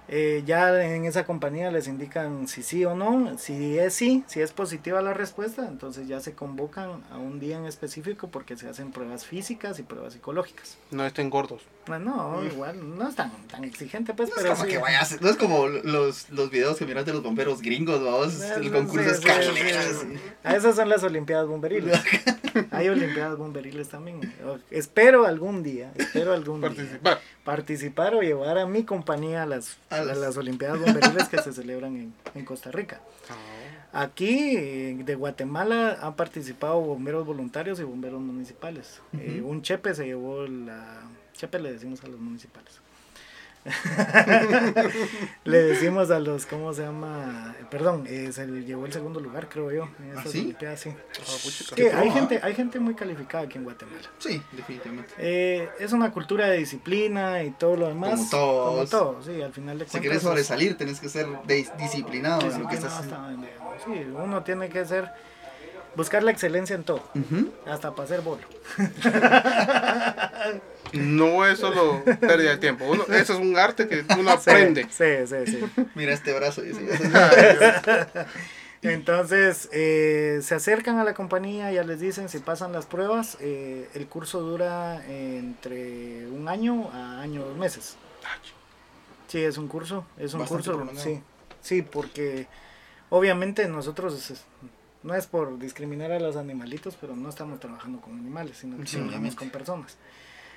Eh, 0.08 0.44
ya 0.46 0.84
en 0.84 1.06
esa 1.06 1.26
compañía 1.26 1.72
les 1.72 1.88
indican 1.88 2.48
si 2.48 2.62
sí 2.64 2.86
o 2.86 2.96
no, 2.96 3.38
si 3.40 3.80
es 3.80 3.94
sí, 3.94 4.24
si 4.28 4.40
es 4.42 4.52
positiva 4.52 5.02
la 5.02 5.14
respuesta, 5.14 5.66
entonces 5.68 6.08
ya 6.08 6.20
se 6.20 6.34
convocan 6.34 7.02
a 7.12 7.18
un 7.18 7.40
día 7.40 7.58
en 7.58 7.66
específico 7.66 8.28
porque 8.30 8.56
se 8.56 8.70
hacen 8.70 8.92
pruebas 8.92 9.26
físicas 9.26 9.80
y 9.80 9.84
pruebas 9.84 10.14
psicológicas. 10.14 10.78
No 10.92 11.06
estén 11.06 11.30
gordos. 11.30 11.64
No, 11.88 12.00
no, 12.00 12.44
igual, 12.44 12.98
no 12.98 13.08
es 13.08 13.16
tan, 13.16 13.32
tan 13.48 13.64
exigente 13.64 14.14
pues, 14.16 14.30
No 14.30 14.36
es 14.38 14.42
pero 14.42 14.54
como 14.56 14.66
sí. 14.66 14.72
que 14.72 14.78
vayas, 14.80 15.22
no 15.22 15.30
es 15.30 15.38
como 15.38 15.68
los, 15.68 16.30
los 16.32 16.50
videos 16.50 16.78
que 16.78 16.86
miras 16.86 17.06
de 17.06 17.14
los 17.14 17.22
bomberos 17.22 17.62
gringos, 17.62 18.04
vamos, 18.04 18.42
Eh, 18.42 18.54
el 18.58 18.64
sí, 18.64 18.70
concurso 18.72 19.08
de 19.08 19.16
sí, 19.16 19.22
sí. 19.24 20.20
A 20.44 20.56
esas 20.56 20.76
son 20.76 20.90
las 20.90 21.04
Olimpiadas 21.04 21.48
Bomberiles. 21.48 22.00
Hay 22.72 22.90
Olimpiadas 22.90 23.38
Bomberiles 23.38 23.90
también. 23.90 24.20
O- 24.48 24.58
Espero 24.72 25.26
algún 25.28 25.62
día, 25.62 25.92
espero 25.96 26.34
algún 26.34 26.62
día 26.62 26.70
Participar. 26.70 27.20
participar 27.44 28.16
o 28.16 28.22
llevar 28.22 28.58
a 28.58 28.66
mi 28.66 28.84
compañía 28.84 29.44
a 29.44 29.46
las, 29.46 29.78
A 29.96 30.02
a 30.02 30.06
las- 30.06 30.18
las 30.18 30.38
Olimpiadas 30.38 30.80
Bomberiles 30.80 31.28
que 31.30 31.42
se 31.42 31.54
celebran 31.54 31.96
en, 31.96 32.14
en 32.34 32.46
Costa 32.46 32.72
Rica. 32.72 33.02
Aquí 33.94 34.56
eh, 34.58 34.98
de 35.06 35.16
Guatemala 35.16 35.98
han 36.02 36.16
participado 36.16 36.80
bomberos 36.82 37.26
voluntarios 37.26 37.80
y 37.80 37.84
bomberos 37.84 38.20
municipales. 38.22 39.02
Eh, 39.18 39.42
un 39.44 39.62
chepe 39.62 39.94
se 39.96 40.06
llevó 40.06 40.46
la... 40.48 41.02
Chepe 41.34 41.60
le 41.60 41.72
decimos 41.74 42.04
a 42.04 42.08
los 42.08 42.20
municipales. 42.20 42.82
le 45.44 45.58
decimos 45.64 46.12
a 46.12 46.20
los, 46.20 46.46
¿cómo 46.46 46.74
se 46.74 46.84
llama? 46.84 47.56
Perdón, 47.72 48.06
eh, 48.08 48.30
se 48.32 48.46
le 48.46 48.64
llevó 48.64 48.86
el 48.86 48.94
segundo 48.94 49.20
lugar, 49.20 49.50
creo 49.50 49.72
yo. 49.72 49.90
En 50.00 50.18
¿Ah, 50.18 50.24
sí? 50.26 50.56
Ah. 50.68 50.76
Sí, 50.78 50.94
Qué 51.76 51.92
hay 51.92 52.10
pro, 52.10 52.14
gente, 52.14 52.38
¿ah? 52.38 52.46
hay 52.46 52.54
gente 52.56 52.80
muy 52.80 52.94
calificada 52.96 53.46
aquí 53.46 53.58
en 53.58 53.64
Guatemala. 53.64 54.08
Sí, 54.20 54.42
definitivamente. 54.52 55.14
Eh, 55.18 55.70
es 55.80 55.94
una 55.94 56.12
cultura 56.12 56.48
de 56.48 56.58
disciplina 56.58 57.44
y 57.44 57.52
todo 57.52 57.76
lo 57.76 57.88
demás. 57.88 58.12
Como 58.12 58.30
todos. 58.30 58.76
Como 58.76 58.86
todo, 58.88 59.24
sí, 59.24 59.42
al 59.42 59.54
final 59.54 59.80
de 59.80 59.88
Si 59.88 60.00
quieres 60.00 60.18
es- 60.18 60.24
sobresalir, 60.24 60.78
tenés 60.78 61.00
que 61.00 61.10
ser 61.10 61.26
de- 61.48 61.68
disciplinado 61.80 62.42
en 62.42 62.62
lo 62.62 62.68
que 62.70 62.76
disciplinado 62.76 63.04
estás 63.04 63.14
haciendo. 63.20 63.48
Sí, 63.86 64.06
uno 64.16 64.44
tiene 64.44 64.70
que 64.70 64.86
ser. 64.86 65.10
Buscar 65.96 66.24
la 66.24 66.32
excelencia 66.32 66.76
en 66.76 66.84
todo. 66.84 67.02
Hasta 67.66 67.92
para 67.96 68.04
hacer 68.04 68.22
bolo. 68.22 68.42
No 70.96 71.46
es 71.46 71.60
solo 71.60 72.04
pérdida 72.20 72.52
de 72.52 72.58
tiempo. 72.58 72.86
Uno, 72.86 73.04
eso 73.06 73.34
es 73.34 73.40
un 73.40 73.58
arte 73.58 73.88
que 73.88 74.04
uno 74.18 74.32
aprende. 74.32 74.86
Sí, 74.90 75.06
sí, 75.28 75.36
sí. 75.52 75.86
Mira 75.96 76.14
este 76.14 76.34
brazo. 76.34 76.62
dice. 76.62 76.82
Entonces, 78.82 79.68
eh, 79.72 80.40
se 80.44 80.54
acercan 80.54 81.00
a 81.00 81.04
la 81.04 81.14
compañía, 81.16 81.72
ya 81.72 81.84
les 81.84 82.00
dicen 82.00 82.30
si 82.30 82.40
pasan 82.40 82.72
las 82.72 82.86
pruebas. 82.86 83.38
eh, 83.40 83.90
el 83.96 84.06
curso 84.08 84.42
dura 84.42 85.04
entre 85.08 86.28
un 86.28 86.48
año 86.48 86.90
a 86.94 87.22
año 87.22 87.44
dos 87.46 87.58
meses. 87.58 87.98
Sí, 89.28 89.42
es 89.44 89.58
un 89.58 89.68
curso, 89.68 90.06
es 90.18 90.34
un 90.34 90.42
Bastante 90.42 90.64
curso, 90.66 90.78
prolongado. 90.78 91.04
sí, 91.04 91.22
sí, 91.62 91.82
porque 91.82 92.48
obviamente 93.10 93.68
nosotros 93.68 94.30
es- 94.30 94.44
no 95.02 95.16
es 95.16 95.26
por 95.26 95.58
discriminar 95.58 96.12
a 96.12 96.20
los 96.20 96.36
animalitos, 96.36 96.96
pero 97.02 97.16
no 97.16 97.28
estamos 97.30 97.60
trabajando 97.60 98.00
con 98.02 98.14
animales, 98.18 98.58
sino 98.58 98.78
que 98.78 98.84
Sí, 98.86 98.92
trabajamos 98.98 99.10
obviamente. 99.20 99.38
con 99.38 99.50
personas. 99.50 99.98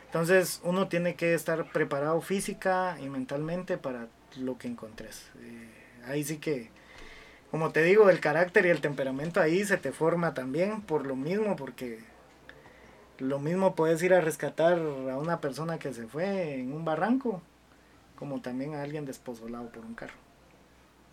Entonces, 0.08 0.62
uno 0.64 0.88
tiene 0.88 1.16
que 1.16 1.34
estar 1.34 1.70
preparado 1.70 2.22
física 2.22 2.96
y 2.98 3.10
mentalmente 3.10 3.76
para 3.76 4.08
lo 4.38 4.56
que 4.56 4.66
encontres. 4.66 5.30
Eh, 5.42 5.68
ahí 6.06 6.24
sí 6.24 6.38
que, 6.38 6.70
como 7.50 7.72
te 7.72 7.82
digo, 7.82 8.08
el 8.08 8.18
carácter 8.18 8.64
y 8.64 8.70
el 8.70 8.80
temperamento 8.80 9.38
ahí 9.38 9.64
se 9.66 9.76
te 9.76 9.92
forma 9.92 10.32
también 10.32 10.80
por 10.80 11.06
lo 11.06 11.14
mismo, 11.14 11.56
porque 11.56 12.00
lo 13.18 13.38
mismo 13.38 13.74
puedes 13.74 14.02
ir 14.02 14.14
a 14.14 14.22
rescatar 14.22 14.78
a 14.78 15.18
una 15.18 15.42
persona 15.42 15.78
que 15.78 15.92
se 15.92 16.06
fue 16.06 16.54
en 16.54 16.72
un 16.72 16.86
barranco, 16.86 17.42
como 18.16 18.40
también 18.40 18.74
a 18.74 18.82
alguien 18.82 19.04
desposolado 19.04 19.68
por 19.70 19.84
un 19.84 19.94
carro. 19.94 20.27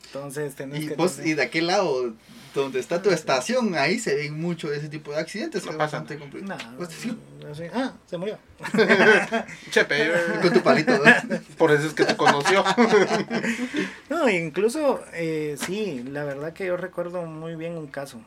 Entonces 0.06 0.56
tenés 0.56 0.84
Y, 0.84 0.88
que... 0.90 0.96
vos, 0.96 1.16
tener- 1.16 1.28
y 1.32 1.34
de 1.34 1.44
aquel 1.44 1.68
lado, 1.68 2.14
donde 2.54 2.80
está 2.80 3.02
tu 3.02 3.10
estación, 3.12 3.76
ahí 3.76 4.00
se 4.00 4.16
ven 4.16 4.40
mucho 4.40 4.72
ese 4.72 4.88
tipo 4.90 5.12
de 5.12 5.18
accidentes. 5.20 5.66
No 5.66 5.72
es 5.72 5.78
pasa 5.78 5.98
bastante 6.00 6.18
complicado. 6.18 6.88
Sí, 6.90 7.18
así, 7.52 7.64
ah, 7.74 7.94
se 8.06 8.18
murió. 8.18 8.38
Chepe, 9.72 10.12
Con 10.42 10.54
tu 10.54 10.62
palito. 10.62 10.94
por 11.58 11.72
eso 11.72 11.88
es 11.88 11.94
que 11.94 12.06
te 12.06 12.16
conoció. 12.16 12.64
No, 14.10 14.30
incluso, 14.30 15.02
eh, 15.14 15.58
sí, 15.66 16.04
la 16.10 16.24
verdad 16.24 16.54
que 16.54 16.66
yo 16.66 16.78
recuerdo 16.78 17.24
muy 17.24 17.56
bien 17.56 17.74
un 17.78 17.88
caso. 17.88 18.22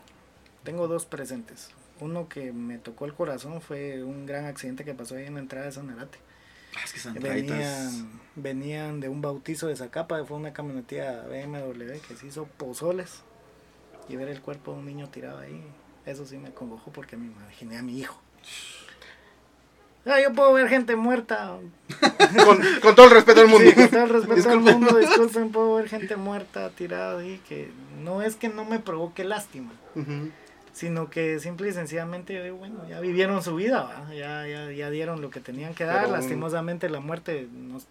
Tengo 0.65 0.89
dos 0.89 1.07
presentes. 1.07 1.71
Uno 2.01 2.29
que 2.29 2.53
me 2.53 2.79
tocó 2.79 3.07
el 3.07 3.15
corazón 3.15 3.61
fue 3.61 4.03
un 4.03 4.27
gran 4.27 4.45
accidente 4.47 4.85
que 4.85 4.95
pasó 4.95 5.17
ahí 5.17 5.25
en 5.27 5.35
la 5.35 5.41
entrada 5.41 5.67
de 5.67 5.73
Sanarate. 5.73 6.19
Ah, 6.79 6.85
es 6.85 6.93
que 6.93 7.01
Santraitas- 7.01 7.23
Venían, 7.23 8.21
venían 8.37 9.01
de 9.01 9.09
un 9.09 9.21
bautizo 9.21 9.67
de 9.67 9.75
Zacapa, 9.77 10.25
fue 10.25 10.37
una 10.37 10.53
camionetilla 10.53 11.23
BMW 11.27 11.99
que 12.07 12.17
se 12.17 12.27
hizo 12.29 12.45
pozoles. 12.47 13.23
Y 14.09 14.17
ver 14.17 14.29
el 14.29 14.41
cuerpo 14.41 14.73
de 14.73 14.79
un 14.79 14.87
niño 14.87 15.09
tirado 15.11 15.39
ahí, 15.39 15.63
eso 16.07 16.25
sí 16.25 16.39
me 16.39 16.51
congojó 16.53 16.91
porque 16.93 17.17
me 17.17 17.27
imaginé 17.27 17.77
a 17.79 17.83
mi 17.83 17.99
hijo. 17.99 18.19
Ah, 20.07 20.21
yo 20.23 20.33
puedo 20.33 20.53
ver 20.55 20.69
gente 20.69 20.97
muerta. 20.97 21.59
Con, 22.45 22.59
con 22.81 22.95
todo 22.95 23.07
el 23.07 23.13
respeto 23.13 23.41
del 23.41 23.49
mundo. 23.49 23.69
Sí, 23.69 23.75
con 23.77 23.91
todo 23.91 24.03
el 24.05 24.09
respeto 24.09 24.33
al 24.33 24.37
Disculpen. 24.37 24.75
mundo, 24.81 24.99
disculpen, 24.99 25.51
puedo 25.53 25.75
ver 25.75 25.89
gente 25.89 26.17
muerta 26.17 26.71
tirada 26.71 27.19
ahí 27.21 27.41
que 27.49 27.71
no 28.03 28.23
es 28.23 28.37
que 28.37 28.49
no 28.49 28.65
me 28.65 28.79
provoque 28.79 29.25
lástima, 29.25 29.73
Ujú. 29.95 30.31
Sino 30.79 31.11
que 31.11 31.41
simple 31.41 31.69
y 31.69 31.73
sencillamente 31.73 32.33
yo 32.35 32.45
digo, 32.45 32.57
bueno, 32.57 32.87
ya 32.89 33.01
vivieron 33.01 33.43
su 33.43 33.57
vida. 33.57 34.07
Ya, 34.11 34.47
ya, 34.47 34.71
ya 34.71 34.91
dieron 34.91 35.21
lo 35.21 35.29
que 35.31 35.41
tenían 35.41 35.75
que 35.75 35.85
dar, 35.85 36.03
Pero- 36.03 36.13
lastimosamente 36.13 36.89
la 36.89 37.01
muerte 37.01 37.49
nos... 37.53 37.87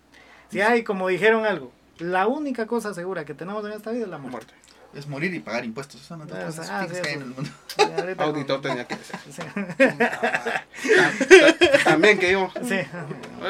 Si 0.50 0.62
hay, 0.62 0.84
como 0.86 1.10
dijeron 1.10 1.46
algo, 1.46 1.74
la 2.00 2.28
única 2.28 2.66
cosa 2.66 2.94
segura 2.94 3.26
que 3.26 3.34
tenemos 3.34 3.66
en 3.66 3.74
esta 3.74 3.92
vida 3.92 4.04
es 4.04 4.10
la 4.10 4.18
muerte. 4.18 4.54
Muerte. 4.54 4.68
Es 4.94 5.06
morir 5.06 5.34
y 5.34 5.42
pagar 5.42 5.66
impuestos. 5.66 6.00
Son 6.00 6.20
las 6.20 6.30
dos 6.30 6.60
Ah, 6.70 6.84
ah, 6.84 6.88
sí, 6.90 6.96
eso. 6.96 7.04
en 7.10 7.22
el 7.22 7.28
mundo. 7.28 7.50
Auditor 8.24 8.62
tenía 8.62 8.88
que 8.88 8.96
decir. 8.96 9.16
Sí, 9.30 9.42
También 11.84 12.18
que 12.20 12.30
digo. 12.30 12.50
sí. 12.64 12.80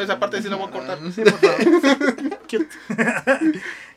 Esa 0.02 0.20
parte 0.20 0.42
sí 0.42 0.50
la 0.50 0.56
voy 0.56 0.68
a 0.68 0.72
cortar. 0.72 0.98
Sí, 1.14 1.22
por 1.22 1.34
favor. 1.34 1.60
Cute. 2.50 2.68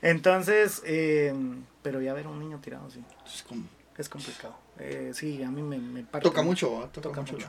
Entonces, 0.02 0.82
eh, 0.84 1.34
pero 1.82 2.02
ya 2.02 2.12
ver 2.12 2.26
a 2.26 2.28
un 2.28 2.40
niño 2.40 2.58
tirado, 2.60 2.90
sí. 2.90 3.02
Es 3.26 3.42
como- 3.42 3.64
Es 3.96 4.08
complicado. 4.08 4.56
Eh, 4.80 5.12
sí, 5.14 5.42
a 5.42 5.50
mí 5.50 5.62
me, 5.62 5.78
me 5.78 6.02
parte 6.04 6.28
Toca 6.28 6.42
mucho, 6.42 6.72
¿va? 6.80 6.86
toca, 6.88 7.02
Toca 7.08 7.20
mucho. 7.20 7.32
mucho. 7.34 7.48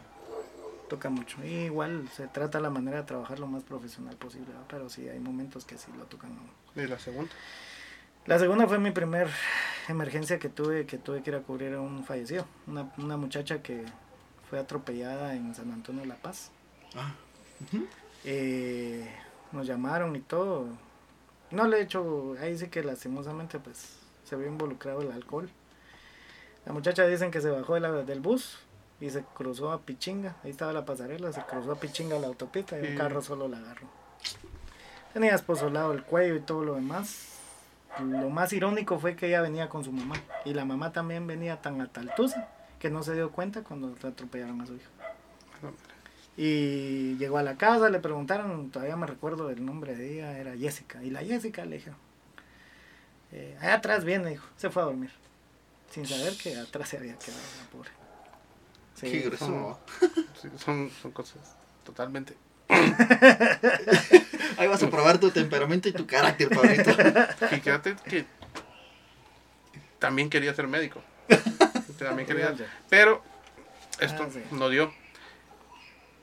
Toca 0.90 1.10
mucho. 1.10 1.38
Y 1.46 1.66
igual 1.66 2.08
se 2.14 2.28
trata 2.28 2.60
la 2.60 2.70
manera 2.70 2.98
de 2.98 3.04
trabajar 3.04 3.40
lo 3.40 3.48
más 3.48 3.64
profesional 3.64 4.16
posible, 4.18 4.48
¿verdad? 4.48 4.66
pero 4.68 4.90
sí 4.90 5.08
hay 5.08 5.20
momentos 5.20 5.64
que 5.66 5.78
sí 5.78 5.90
lo 5.98 6.04
tocan. 6.06 6.38
Y 6.76 6.82
la 6.86 7.00
segunda. 7.00 7.32
La 8.26 8.38
segunda 8.38 8.68
fue 8.68 8.78
mi 8.78 8.92
primer 8.92 9.30
emergencia 9.88 10.38
que 10.38 10.50
tuve, 10.50 10.86
que 10.86 10.98
tuve 10.98 11.24
que 11.24 11.30
ir 11.32 11.36
a 11.38 11.42
cubrir 11.42 11.74
a 11.74 11.82
un 11.82 12.04
fallecido. 12.04 12.46
Una, 12.68 12.92
una 12.98 13.16
muchacha 13.18 13.62
que 13.64 13.86
fue 14.50 14.60
atropellada 14.60 15.34
en 15.36 15.56
San 15.56 15.72
Antonio 15.72 16.02
de 16.02 16.08
La 16.08 16.16
Paz. 16.16 16.52
Ah. 16.96 17.14
Eh, 18.26 19.10
nos 19.52 19.66
llamaron 19.66 20.16
y 20.16 20.20
todo. 20.20 20.68
No 21.52 21.68
le 21.68 21.78
he 21.80 21.82
hecho, 21.84 22.36
ahí 22.40 22.58
sí 22.58 22.68
que 22.68 22.84
lastimosamente 22.84 23.60
pues 23.60 23.98
se 24.24 24.36
vio 24.36 24.48
involucrado 24.48 25.02
el 25.02 25.12
alcohol. 25.12 25.50
La 26.66 26.74
muchacha 26.74 27.06
dicen 27.08 27.32
que 27.32 27.42
se 27.42 27.50
bajó 27.50 27.74
de 27.76 27.80
la- 27.82 27.92
del 28.04 28.20
bus 28.20 28.60
y 29.00 29.10
se 29.10 29.24
cruzó 29.24 29.72
a 29.72 29.82
Pichinga. 29.82 30.36
Ahí 30.44 30.52
estaba 30.52 30.72
la 30.74 30.86
pasarela, 30.86 31.32
se 31.34 31.42
cruzó 31.42 31.72
a 31.72 31.76
Pichinga 31.76 32.20
la 32.20 32.28
autopista 32.28 32.78
y 32.80 32.82
un 32.92 32.98
carro 32.98 33.22
solo 33.22 33.48
la 33.48 33.58
agarró. 33.58 33.88
Tenía 35.14 35.34
esposolado 35.36 35.92
el 35.94 36.04
cuello 36.04 36.36
y 36.36 36.40
todo 36.42 36.64
lo 36.64 36.76
demás. 36.76 37.28
Lo 38.00 38.30
más 38.30 38.54
irónico 38.54 39.00
fue 39.00 39.16
que 39.16 39.28
ella 39.28 39.42
venía 39.42 39.68
con 39.68 39.84
su 39.84 39.92
mamá 39.92 40.16
y 40.46 40.54
la 40.54 40.64
mamá 40.64 40.94
también 40.94 41.28
venía 41.28 41.62
tan 41.62 41.82
ataltuza 41.82 42.48
que 42.80 42.90
no 42.90 43.04
se 43.04 43.14
dio 43.16 43.32
cuenta 43.32 43.64
cuando 43.64 43.94
atropellaron 44.08 44.62
a 44.62 44.66
su 44.66 44.76
hijo. 44.76 44.90
Y 46.38 47.18
llegó 47.18 47.38
a 47.38 47.44
la 47.44 47.56
casa, 47.58 47.90
le 47.90 48.00
preguntaron, 48.00 48.72
todavía 48.72 48.96
me 48.96 49.06
recuerdo 49.06 49.48
del 49.48 49.66
nombre 49.66 49.96
de 49.96 50.14
ella, 50.14 50.38
era 50.38 50.56
Jessica. 50.56 51.04
Y 51.04 51.10
la 51.10 51.20
Jessica 51.20 51.66
le 51.66 51.78
dijo, 51.78 51.92
eh, 53.34 53.58
allá 53.60 53.76
atrás 53.76 54.06
viene, 54.06 54.30
dijo, 54.30 54.48
se 54.56 54.70
fue 54.70 54.82
a 54.82 54.86
dormir. 54.86 55.12
Sin 55.92 56.08
saber 56.08 56.34
que 56.38 56.56
atrás 56.56 56.90
se 56.90 56.98
había 56.98 57.16
quedado 57.18 57.42
la 57.64 57.70
pobre. 57.72 57.90
Sí, 58.96 59.12
Qué 59.12 59.20
grueso. 59.22 59.46
Son, 59.46 59.78
sí, 60.42 60.50
son, 60.58 60.92
son 61.02 61.12
cosas 61.12 61.38
totalmente. 61.84 62.36
Ahí 64.58 64.68
vas 64.68 64.82
a 64.84 64.90
probar 64.90 65.20
tu 65.20 65.32
temperamento 65.32 65.90
y 65.90 65.94
tu 65.94 66.06
carácter, 66.08 66.50
Pablito. 66.50 66.92
Y 67.52 67.60
fíjate 67.60 67.96
que 68.08 68.26
también 70.00 70.30
quería 70.30 70.54
ser 70.54 70.68
médico. 70.68 71.02
También 72.00 72.28
quería. 72.28 72.56
Pero 72.90 73.22
esto 74.00 74.24
Ah, 74.24 74.30
sí. 74.32 74.42
no 74.52 74.70
dio. 74.70 74.94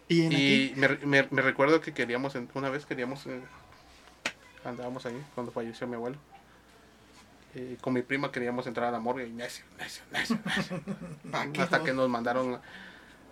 Y 0.09 0.23
en 0.25 0.33
Y 0.33 0.37
aquí, 0.37 0.73
me, 0.77 0.89
me, 0.89 1.29
me 1.31 1.43
recuerdo 1.43 1.81
que 1.81 1.93
queríamos, 1.93 2.35
en- 2.35 2.49
una 2.55 2.71
vez 2.71 2.87
queríamos, 2.87 3.27
eh, 3.27 3.41
andábamos 4.65 5.05
ahí 5.07 5.23
cuando 5.35 5.53
falleció 5.53 5.87
mi 5.87 5.95
abuelo. 5.97 6.17
Eh, 7.59 7.77
con 7.81 7.93
mi 7.93 8.03
prima 8.03 8.31
queríamos 8.31 8.69
entrar 8.69 8.87
a 8.87 8.93
la 8.93 9.01
morgue 9.01 9.27
y 9.27 9.33
necio, 9.33 9.65
necio, 9.79 10.05
necio, 10.13 10.39
necio. 10.45 10.81
¿pa' 11.33 11.47
qué, 11.53 11.63
Hasta 11.63 11.83
que 11.83 11.93
nos 11.93 12.09
mandaron 12.09 12.61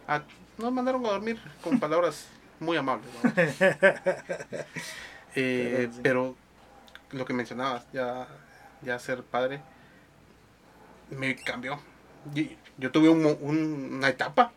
a, 0.08 0.22
nos 0.58 0.72
mandaron 0.72 1.06
a 1.06 1.10
dormir 1.10 1.40
con 1.62 1.78
palabras 1.86 2.26
muy 2.58 2.76
amables. 2.76 3.08
Eh, 5.38 5.90
Pero 6.02 6.34
lo 7.10 7.26
que 7.26 7.34
mencionabas, 7.34 7.86
ya, 7.92 8.26
ya 8.80 8.98
ser 8.98 9.22
padre, 9.22 9.60
me 11.10 11.36
cambió. 11.36 11.78
Yo 12.78 12.90
tuve 12.90 13.10
un 13.10 13.22
mo- 13.22 13.36
un- 13.42 13.96
una 13.96 14.08
etapa 14.08 14.52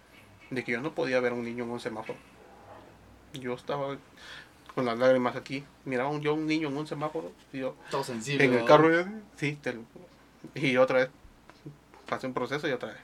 de 0.50 0.64
que 0.64 0.72
yo 0.72 0.80
no 0.82 0.96
podía 0.96 1.20
ver 1.20 1.34
a 1.34 1.36
un 1.36 1.44
niño 1.44 1.66
en 1.66 1.72
un 1.72 1.82
semáforo. 1.82 2.18
Yo 3.34 3.56
estaba 3.56 3.98
con 4.76 4.86
las 4.86 4.98
lágrimas 4.98 5.36
aquí, 5.36 5.64
miraba 5.86 6.10
un- 6.10 6.22
yo 6.22 6.34
un 6.34 6.46
niño 6.48 6.68
en 6.70 6.78
un 6.78 6.88
semáforo 6.88 7.32
y 7.52 7.60
yo 7.60 7.76
Todo 7.92 8.04
sensible. 8.04 8.46
en 8.46 8.54
el 8.54 8.66
carro, 8.66 8.92
yo, 8.92 9.06
sí, 9.38 9.58
te 9.62 9.74
lo- 9.74 9.84
y 10.56 10.78
otra 10.78 11.00
vez 11.00 11.10
pasé 12.08 12.28
un 12.28 12.34
proceso 12.34 12.68
y 12.68 12.72
otra 12.72 12.90
vez 12.90 12.98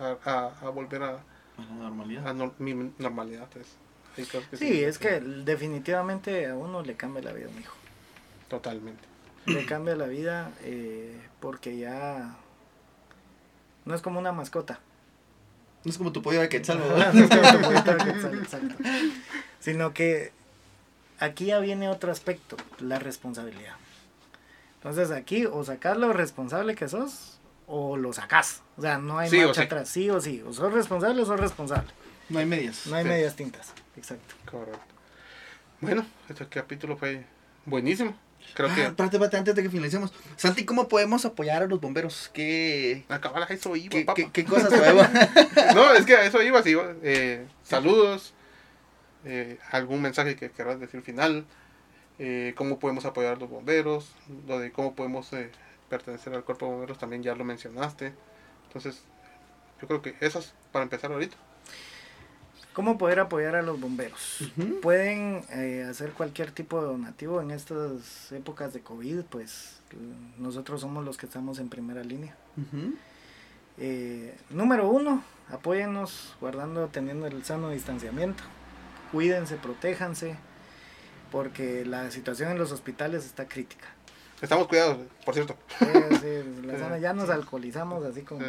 a, 0.00 0.16
a- 0.30 0.66
a 0.66 0.70
volver 0.70 1.02
a, 1.02 1.10
A 1.10 1.16
la 1.68 1.74
normalidad. 1.74 2.26
a 2.28 2.34
mi 2.58 2.74
normalidad. 2.98 3.48
pues. 3.52 3.66
Que 4.16 4.56
Sí, 4.56 4.84
es 4.84 4.98
que 4.98 5.18
definitivamente 5.20 6.46
a 6.46 6.54
uno 6.54 6.82
le 6.82 6.94
cambia 6.94 7.20
la 7.22 7.32
vida, 7.32 7.48
mi 7.52 7.62
hijo. 7.62 7.74
Totalmente. 8.48 9.02
Le 9.46 9.66
cambia 9.66 9.96
la 9.96 10.06
vida 10.06 10.52
eh, 10.62 11.20
porque 11.40 11.76
ya 11.76 12.36
no 13.84 13.94
es 13.94 14.02
como 14.02 14.20
una 14.20 14.30
mascota. 14.32 14.78
No 15.84 15.90
es 15.90 15.98
como 15.98 16.12
tu 16.12 16.22
pollo 16.22 16.40
de 16.40 16.48
quetzal, 16.48 16.78
¿verdad? 16.80 17.12
no 17.12 17.24
es 17.24 17.28
como 17.30 17.42
tu 17.52 17.60
pollito 17.60 17.94
de 17.96 18.04
quetzal, 18.12 18.38
exacto. 18.38 18.74
Sino 19.58 19.92
que 19.92 20.32
aquí 21.24 21.46
ya 21.46 21.58
viene 21.58 21.88
otro 21.88 22.10
aspecto, 22.12 22.56
la 22.78 22.98
responsabilidad. 22.98 23.74
Entonces 24.76 25.10
aquí 25.10 25.46
o 25.46 25.64
sacas 25.64 25.96
lo 25.96 26.12
responsable 26.12 26.74
que 26.74 26.88
sos 26.88 27.38
o 27.66 27.96
lo 27.96 28.12
sacás. 28.12 28.62
O 28.76 28.82
sea, 28.82 28.98
no 28.98 29.18
hay 29.18 29.30
Sí 29.30 29.38
o 29.42 29.46
marcha 29.46 29.62
sí. 29.62 29.66
atrás, 29.66 29.88
sí 29.88 30.10
o 30.10 30.20
sí. 30.20 30.42
O 30.46 30.52
sos 30.52 30.72
responsable 30.72 31.22
o 31.22 31.26
sos 31.26 31.40
responsable. 31.40 31.90
No 32.28 32.38
hay 32.38 32.46
medias. 32.46 32.86
No 32.86 32.96
hay 32.96 33.04
Sí. 33.04 33.08
medias 33.08 33.36
tintas. 33.36 33.72
Exacto. 33.96 34.34
Correcto. 34.50 34.80
Bueno, 35.80 36.04
este 36.28 36.46
capítulo 36.48 36.96
fue 36.96 37.24
buenísimo. 37.66 38.14
Creo 38.54 38.68
Ah, 38.70 38.74
que 38.74 38.82
espérate, 38.82 39.16
espérate, 39.16 39.36
antes 39.38 39.54
de 39.54 39.62
que 39.62 39.70
finalicemos. 39.70 40.12
Santi, 40.36 40.64
¿cómo 40.66 40.86
podemos 40.86 41.24
apoyar 41.24 41.62
a 41.62 41.66
los 41.66 41.80
bomberos? 41.80 42.30
¿Qué, 42.32 43.04
acabar 43.08 43.42
a 43.50 43.54
eso 43.54 43.74
iba, 43.74 43.88
qué, 43.90 44.04
papá. 44.04 44.14
qué- 44.14 44.30
qué 44.30 44.44
cosas 44.44 44.68
podemos? 44.72 45.06
No, 45.74 45.92
es 45.94 46.04
que 46.04 46.14
a 46.14 46.24
eso 46.26 46.42
iba, 46.42 46.62
sí. 46.62 46.74
eh, 47.02 47.46
saludos, 47.62 48.34
eh, 49.24 49.58
algún 49.70 50.02
mensaje 50.02 50.36
que 50.36 50.50
querrás 50.50 50.80
decir 50.80 51.02
final, 51.02 51.44
eh, 52.18 52.54
cómo 52.56 52.78
podemos 52.78 53.04
apoyar 53.04 53.36
a 53.36 53.40
los 53.40 53.50
bomberos, 53.50 54.12
lo 54.46 54.58
de 54.58 54.70
cómo 54.70 54.94
podemos 54.94 55.32
eh, 55.32 55.50
pertenecer 55.88 56.34
al 56.34 56.44
cuerpo 56.44 56.66
de 56.66 56.72
bomberos 56.72 56.98
también 56.98 57.22
ya 57.22 57.34
lo 57.34 57.44
mencionaste. 57.44 58.12
Entonces, 58.66 59.02
yo 59.80 59.88
creo 59.88 60.02
que 60.02 60.14
eso 60.20 60.38
es 60.38 60.52
para 60.72 60.84
empezar 60.84 61.12
ahorita. 61.12 61.36
¿Cómo 62.74 62.98
poder 62.98 63.20
apoyar 63.20 63.54
a 63.54 63.62
los 63.62 63.80
bomberos? 63.80 64.50
Pueden 64.82 65.44
eh, 65.50 65.86
hacer 65.88 66.10
cualquier 66.10 66.50
tipo 66.50 66.80
de 66.80 66.88
donativo 66.88 67.40
en 67.40 67.52
estas 67.52 68.32
épocas 68.32 68.72
de 68.72 68.80
COVID, 68.80 69.20
pues 69.30 69.80
nosotros 70.38 70.80
somos 70.80 71.04
los 71.04 71.16
que 71.16 71.26
estamos 71.26 71.60
en 71.60 71.68
primera 71.68 72.02
línea. 72.02 72.34
Eh, 73.78 74.36
número 74.50 74.88
uno, 74.88 75.22
apóyennos 75.50 76.34
guardando, 76.40 76.88
teniendo 76.88 77.28
el 77.28 77.44
sano 77.44 77.70
distanciamiento. 77.70 78.42
Cuídense, 79.14 79.54
protéjanse, 79.54 80.34
porque 81.30 81.84
la 81.84 82.10
situación 82.10 82.50
en 82.50 82.58
los 82.58 82.72
hospitales 82.72 83.24
está 83.24 83.46
crítica. 83.46 83.86
Estamos 84.42 84.66
cuidados, 84.66 84.98
por 85.24 85.34
cierto. 85.34 85.56
Sí, 85.78 86.42
la 86.66 86.76
zona- 86.80 86.98
ya 86.98 87.12
nos 87.12 87.30
alcoholizamos 87.30 88.04
así 88.04 88.22
como... 88.22 88.44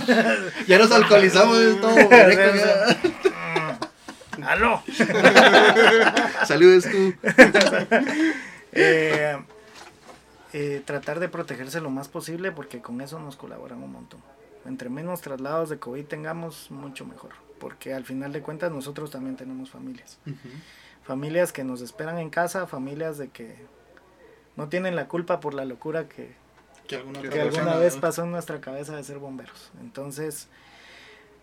Ya 0.66 0.78
nos 0.78 0.90
alcoholizamos, 0.90 1.56
es 1.58 1.80
todo 1.80 1.94
correcto. 1.94 3.22
¡Aló! 4.42 4.82
Saludos 6.44 6.84
tú. 6.90 7.14
Eh, 8.72 9.36
eh, 10.52 10.82
tratar 10.84 11.20
de 11.20 11.28
protegerse 11.28 11.80
lo 11.80 11.90
más 11.90 12.08
posible 12.08 12.50
porque 12.50 12.80
con 12.80 13.00
eso 13.00 13.20
nos 13.20 13.36
colaboran 13.36 13.80
un 13.80 13.92
montón. 13.92 14.20
Entre 14.66 14.88
menos 14.88 15.20
traslados 15.20 15.68
de 15.70 15.78
COVID 15.78 16.04
tengamos, 16.06 16.68
mucho 16.72 17.04
mejor. 17.06 17.30
Porque 17.60 17.94
al 17.94 18.04
final 18.04 18.32
de 18.32 18.42
cuentas 18.42 18.72
nosotros 18.72 19.12
también 19.12 19.36
tenemos 19.36 19.70
familias. 19.70 20.18
Familias 21.04 21.52
que 21.52 21.62
nos 21.62 21.80
esperan 21.80 22.18
en 22.18 22.30
casa, 22.30 22.66
familias 22.66 23.18
de 23.18 23.28
que 23.28 23.54
no 24.56 24.68
tienen 24.68 24.96
la 24.96 25.06
culpa 25.06 25.38
por 25.38 25.54
la 25.54 25.64
locura 25.64 26.08
que, 26.08 26.34
Que 26.88 26.96
alguna, 26.96 27.20
Que 27.20 27.78
vez 27.78 27.96
pasó 27.96 28.24
en 28.24 28.32
nuestra 28.32 28.60
cabeza 28.60 28.96
de 28.96 29.04
ser 29.04 29.18
bomberos. 29.18 29.70
Entonces, 29.80 30.48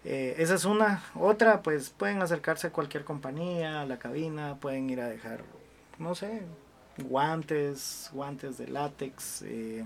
eh, 0.03 0.35
esa 0.37 0.55
es 0.55 0.65
una. 0.65 1.03
Otra, 1.15 1.61
pues 1.61 1.89
pueden 1.89 2.21
acercarse 2.21 2.67
a 2.67 2.71
cualquier 2.71 3.03
compañía, 3.03 3.81
a 3.81 3.85
la 3.85 3.99
cabina, 3.99 4.57
pueden 4.59 4.89
ir 4.89 5.01
a 5.01 5.07
dejar, 5.07 5.43
no 5.99 6.15
sé, 6.15 6.43
guantes, 6.97 8.09
guantes 8.13 8.57
de 8.57 8.67
látex, 8.67 9.43
eh, 9.43 9.83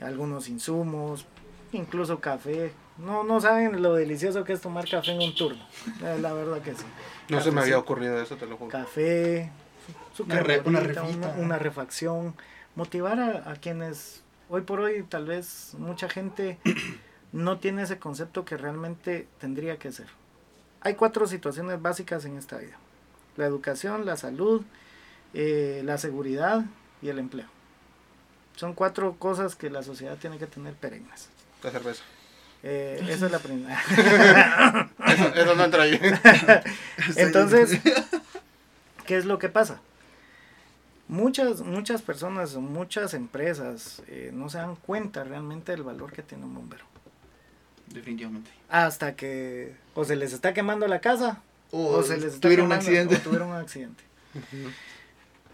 algunos 0.00 0.48
insumos, 0.48 1.26
incluso 1.72 2.20
café. 2.20 2.72
No, 3.04 3.24
no 3.24 3.40
saben 3.40 3.80
lo 3.82 3.94
delicioso 3.94 4.44
que 4.44 4.52
es 4.52 4.60
tomar 4.60 4.88
café 4.88 5.12
en 5.12 5.20
un 5.20 5.34
turno. 5.34 5.62
Eh, 6.02 6.18
La 6.20 6.32
verdad 6.32 6.60
que 6.60 6.74
sí. 6.74 6.84
No 7.28 7.40
se 7.40 7.50
me 7.50 7.60
había 7.60 7.78
ocurrido 7.78 8.20
eso, 8.20 8.36
te 8.36 8.46
lo 8.46 8.56
juro. 8.56 8.70
café, 8.70 9.50
su 10.14 10.24
Una 10.24 10.40
re- 10.40 10.60
una 10.64 10.80
carbolita, 10.80 11.02
refita. 11.02 11.28
una, 11.28 11.44
una 11.46 11.58
refacción, 11.58 12.34
motivar 12.74 13.18
a, 13.20 13.50
a 13.50 13.56
quienes 13.56 14.22
hoy 14.48 14.62
por 14.62 14.80
hoy 14.80 15.02
tal 15.04 15.26
vez 15.26 15.74
mucha 15.78 16.08
gente 16.08 16.58
no 17.32 17.58
tiene 17.58 17.82
ese 17.82 17.98
concepto 17.98 18.44
que 18.44 18.56
realmente 18.56 19.28
tendría 19.38 19.78
que 19.78 19.92
ser. 19.92 20.08
Hay 20.82 20.94
cuatro 20.94 21.26
situaciones 21.26 21.80
básicas 21.80 22.24
en 22.24 22.36
esta 22.36 22.58
vida. 22.58 22.76
La 23.36 23.46
educación, 23.46 24.04
la 24.06 24.16
salud, 24.16 24.62
eh, 25.34 25.82
la 25.84 25.98
seguridad 25.98 26.64
y 27.00 27.08
el 27.10 27.18
empleo. 27.18 27.46
Son 28.56 28.74
cuatro 28.74 29.14
cosas 29.18 29.54
que 29.56 29.70
la 29.70 29.82
sociedad 29.82 30.16
tiene 30.18 30.38
que 30.38 30.46
tener 30.46 30.74
perennes. 30.74 31.28
La 31.62 31.70
cerveza. 31.70 32.02
Eh, 32.62 33.00
esa 33.08 33.26
es 33.26 33.32
la 33.32 33.38
primera. 33.38 33.80
Eso, 35.06 35.34
eso 35.34 35.54
no 35.54 35.64
entra 35.64 35.82
ahí. 35.84 35.98
Entonces, 37.16 37.80
¿qué 39.06 39.16
es 39.16 39.24
lo 39.24 39.38
que 39.38 39.48
pasa? 39.48 39.80
Muchas, 41.08 41.62
muchas 41.62 42.02
personas 42.02 42.54
o 42.54 42.60
muchas 42.60 43.14
empresas 43.14 44.02
eh, 44.06 44.30
no 44.32 44.48
se 44.50 44.58
dan 44.58 44.76
cuenta 44.76 45.24
realmente 45.24 45.72
del 45.72 45.82
valor 45.82 46.12
que 46.12 46.22
tiene 46.22 46.44
un 46.44 46.54
bombero. 46.54 46.84
Definitivamente. 47.88 48.50
Hasta 48.68 49.16
que 49.16 49.74
o 49.94 50.04
se 50.04 50.14
les 50.14 50.32
está 50.32 50.54
quemando 50.54 50.86
la 50.86 51.00
casa 51.00 51.42
O, 51.72 51.86
o, 51.96 52.02
se 52.04 52.16
les 52.18 52.26
está 52.34 52.40
tuvieron 52.42 52.66
un 52.66 52.72
quemando- 52.72 52.76
accidente. 52.86 53.16
o 53.16 53.18
tuvieron 53.20 53.48
un 53.48 53.56
accidente. 53.56 54.04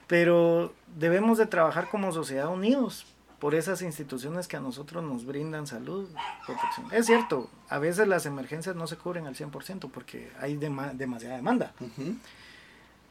Pero 0.07 0.73
debemos 0.97 1.39
de 1.39 1.47
trabajar 1.47 1.89
como 1.89 2.13
sociedad 2.13 2.49
unidos 2.49 3.07
por 3.41 3.55
esas 3.55 3.83
instituciones 3.83 4.49
que 4.49 4.57
a 4.57 4.61
nosotros 4.61 5.05
nos 5.05 5.27
brindan 5.27 5.67
salud, 5.67 6.09
protección. 6.47 6.87
Es 6.93 7.07
cierto, 7.07 7.51
a 7.69 7.79
veces 7.79 8.09
las 8.09 8.25
emergencias 8.27 8.75
no 8.77 8.87
se 8.87 8.97
cubren 8.97 9.27
al 9.27 9.35
100% 9.35 9.91
porque 9.91 10.33
hay 10.41 10.57
dema- 10.57 10.93
demasiada 10.93 11.37
demanda. 11.37 11.73
Ujú. 11.81 12.17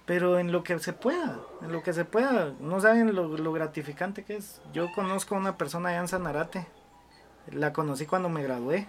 Pero 0.05 0.37
en 0.39 0.51
lo 0.51 0.63
que 0.63 0.77
se 0.79 0.93
pueda, 0.93 1.39
en 1.61 1.71
lo 1.71 1.81
que 1.83 1.93
se 1.93 2.05
pueda, 2.05 2.53
no 2.59 2.79
saben 2.79 3.13
lo, 3.15 3.27
lo 3.37 3.51
gratificante 3.53 4.23
que 4.23 4.37
es. 4.37 4.61
Yo 4.73 4.87
conozco 4.93 5.35
a 5.35 5.39
una 5.39 5.57
persona 5.57 5.89
allá 5.89 5.99
en 5.99 6.07
Sanarate, 6.07 6.67
la 7.51 7.73
conocí 7.73 8.05
cuando 8.05 8.29
me 8.29 8.43
gradué, 8.43 8.87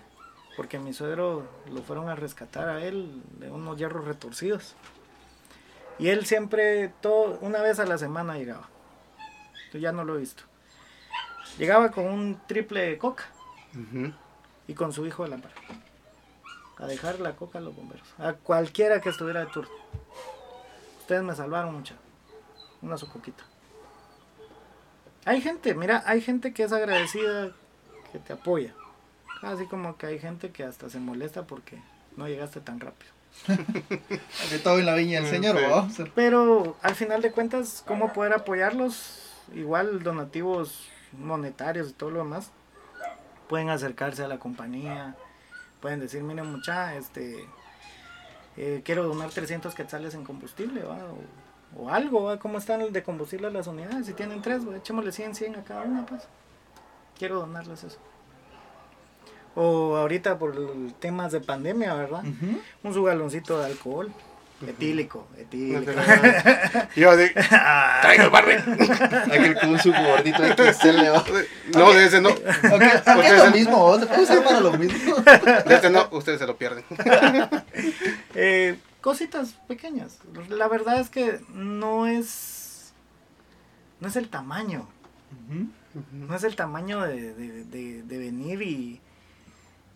porque 0.57 0.79
mi 0.79 0.93
suegro 0.95 1.47
lo 1.71 1.83
fueron 1.83 2.09
a 2.09 2.15
rescatar 2.17 2.69
a 2.69 2.83
él 2.83 3.23
de 3.39 3.51
unos 3.51 3.77
hierros 3.79 4.05
retorcidos. 4.07 4.75
Y 5.99 6.09
él 6.09 6.27
siempre, 6.27 6.89
todo, 7.01 7.39
una 7.41 7.61
vez 7.63 7.79
a 7.79 7.87
la 7.87 7.97
semana 7.99 8.37
llegaba. 8.37 8.69
Yo 9.73 9.79
ya 9.79 9.93
no 9.93 10.05
lo 10.05 10.17
he 10.17 10.21
visto. 10.21 10.45
Llegaba 11.59 11.91
con 11.91 12.07
un 12.07 12.41
triple 12.47 12.83
de 12.83 12.99
coca 12.99 13.25
y 14.69 14.75
con 14.75 14.93
su 14.93 15.07
hijo 15.07 15.25
de 15.25 15.31
la 15.31 15.39
par. 15.39 15.53
A 16.79 16.87
dejar 16.87 17.21
la 17.21 17.35
coca 17.35 17.59
a 17.59 17.63
los 17.63 17.75
bomberos. 17.75 18.07
A 18.19 18.35
cualquiera 18.35 19.01
que 19.01 19.09
estuviera 19.09 19.41
de 19.41 19.47
turno. 19.47 19.71
Ustedes 21.01 21.23
me 21.23 21.35
salvaron 21.35 21.75
mucho. 21.75 21.95
Una 22.83 22.99
su 22.99 23.09
coquita. 23.09 23.45
Hay 25.25 25.41
gente, 25.41 25.75
mira, 25.75 26.03
hay 26.07 26.21
gente 26.21 26.53
que 26.53 26.65
es 26.65 26.73
agradecida, 26.73 27.53
que 28.13 28.19
te 28.19 28.35
apoya. 28.35 28.75
Así 29.43 29.67
como 29.67 29.97
que 29.97 30.07
hay 30.07 30.19
gente 30.19 30.51
que 30.51 30.65
hasta 30.65 30.91
se 30.91 30.99
molesta 30.99 31.47
porque 31.47 31.79
no 32.17 32.29
llegaste 32.29 32.61
tan 32.61 32.81
rápido. 32.81 33.11
De 34.51 34.59
todo 34.59 34.79
en 34.79 34.87
la 34.87 34.95
viña 34.95 35.21
del 35.21 35.31
señor. 35.31 35.57
¿va? 35.57 35.89
Pero 36.15 36.77
al 36.83 36.95
final 36.95 37.23
de 37.23 37.33
cuentas, 37.33 37.83
¿cómo 37.87 38.13
poder 38.13 38.33
apoyarlos? 38.33 39.23
Igual 39.55 40.03
donativos 40.03 40.89
monetarios 41.19 41.91
y 41.91 41.93
todo 41.93 42.11
lo 42.11 42.19
demás. 42.19 42.51
Pueden 43.49 43.71
acercarse 43.71 44.25
a 44.25 44.29
la 44.29 44.39
compañía. 44.39 45.15
Pueden 45.81 46.01
decir, 46.01 46.23
miren 46.23 46.51
mucha, 46.51 46.97
este, 46.97 47.47
eh, 48.57 48.83
quiero 48.85 49.05
donar 49.05 49.31
300 49.31 49.75
quetzales 49.75 50.15
en 50.15 50.25
combustible, 50.25 50.83
¿va? 50.83 50.99
O, 51.77 51.85
o 51.85 51.91
algo, 51.91 52.25
¿va? 52.25 52.39
¿Cómo 52.39 52.59
están 52.59 52.93
de 52.93 53.03
combustible 53.03 53.51
las 53.51 53.67
unidades? 53.67 54.07
Si 54.07 54.13
tienen 54.15 54.43
tres, 54.43 54.67
¿va? 54.67 54.77
echémosle 54.77 55.13
100, 55.13 55.35
100 55.35 55.57
a 55.57 55.65
cada 55.65 55.83
una, 55.83 56.07
pues. 56.07 56.23
Quiero 57.19 57.41
donarles 57.41 57.85
eso. 57.85 57.99
O 59.55 59.97
ahorita 59.97 60.39
por 60.39 60.55
temas 60.99 61.33
de 61.33 61.41
pandemia, 61.41 61.95
¿verdad? 61.95 62.23
Un 62.83 62.95
su 62.95 63.03
galoncito 63.03 63.59
de 63.59 63.67
alcohol. 63.67 64.13
Etílico, 64.67 65.29
etílico. 65.37 65.93
Yo 66.97 67.15
de, 67.17 67.29
traigo 67.31 68.25
el 68.25 68.31
barrio. 68.31 68.59
Aquel 69.27 69.59
con 69.61 69.79
su 69.79 69.93
gordito 69.93 70.39
XL, 70.45 71.11
¿va? 71.13 71.25
No, 71.75 71.93
de 71.93 72.07
ese 72.07 72.21
no. 72.23 72.31
Ok, 72.31 72.43
ok, 72.43 73.25
es 73.25 73.45
lo 73.45 73.51
mismo, 73.51 73.99
puede 74.07 74.23
usar 74.23 74.43
para 74.43 74.61
lo 74.61 74.73
mismo. 74.73 75.15
De 75.17 75.75
ese 75.75 75.91
no, 75.91 76.09
ustedes 76.13 76.39
se 76.39 76.47
lo 76.47 76.57
pierden. 76.57 76.85
Eh, 78.35 78.79
cositas 79.01 79.53
pequeñas. 79.69 80.19
La 80.49 80.69
verdad 80.69 81.01
es 81.01 81.09
que 81.11 81.41
no 81.53 82.07
es. 82.07 82.93
No 84.01 84.09
es 84.09 84.17
el 84.17 84.29
tamaño. 84.29 84.89
No 86.13 86.35
es 86.37 86.45
el 86.45 86.57
tamaño 86.57 87.03
de, 87.03 87.33
de- 87.35 87.65
de- 87.65 88.03
de 88.03 88.19
venir 88.19 88.61
y, 88.63 89.01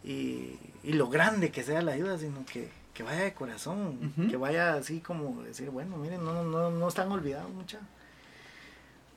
y. 0.04 0.58
y 0.82 0.92
lo 0.94 1.08
grande 1.08 1.50
que 1.50 1.62
sea 1.62 1.82
la 1.82 1.92
ayuda, 1.92 2.16
sino 2.18 2.44
que, 2.46 2.70
que 3.00 3.04
vaya 3.04 3.22
de 3.22 3.32
corazón. 3.32 4.12
Que 4.28 4.36
vaya 4.36 4.74
así 4.74 5.00
como 5.00 5.42
decir, 5.42 5.70
bueno, 5.70 5.96
miren, 5.96 6.22
no, 6.22 6.44
no, 6.44 6.70
no 6.70 6.88
están 6.88 7.10
olvidados 7.10 7.50
mucha. 7.50 7.78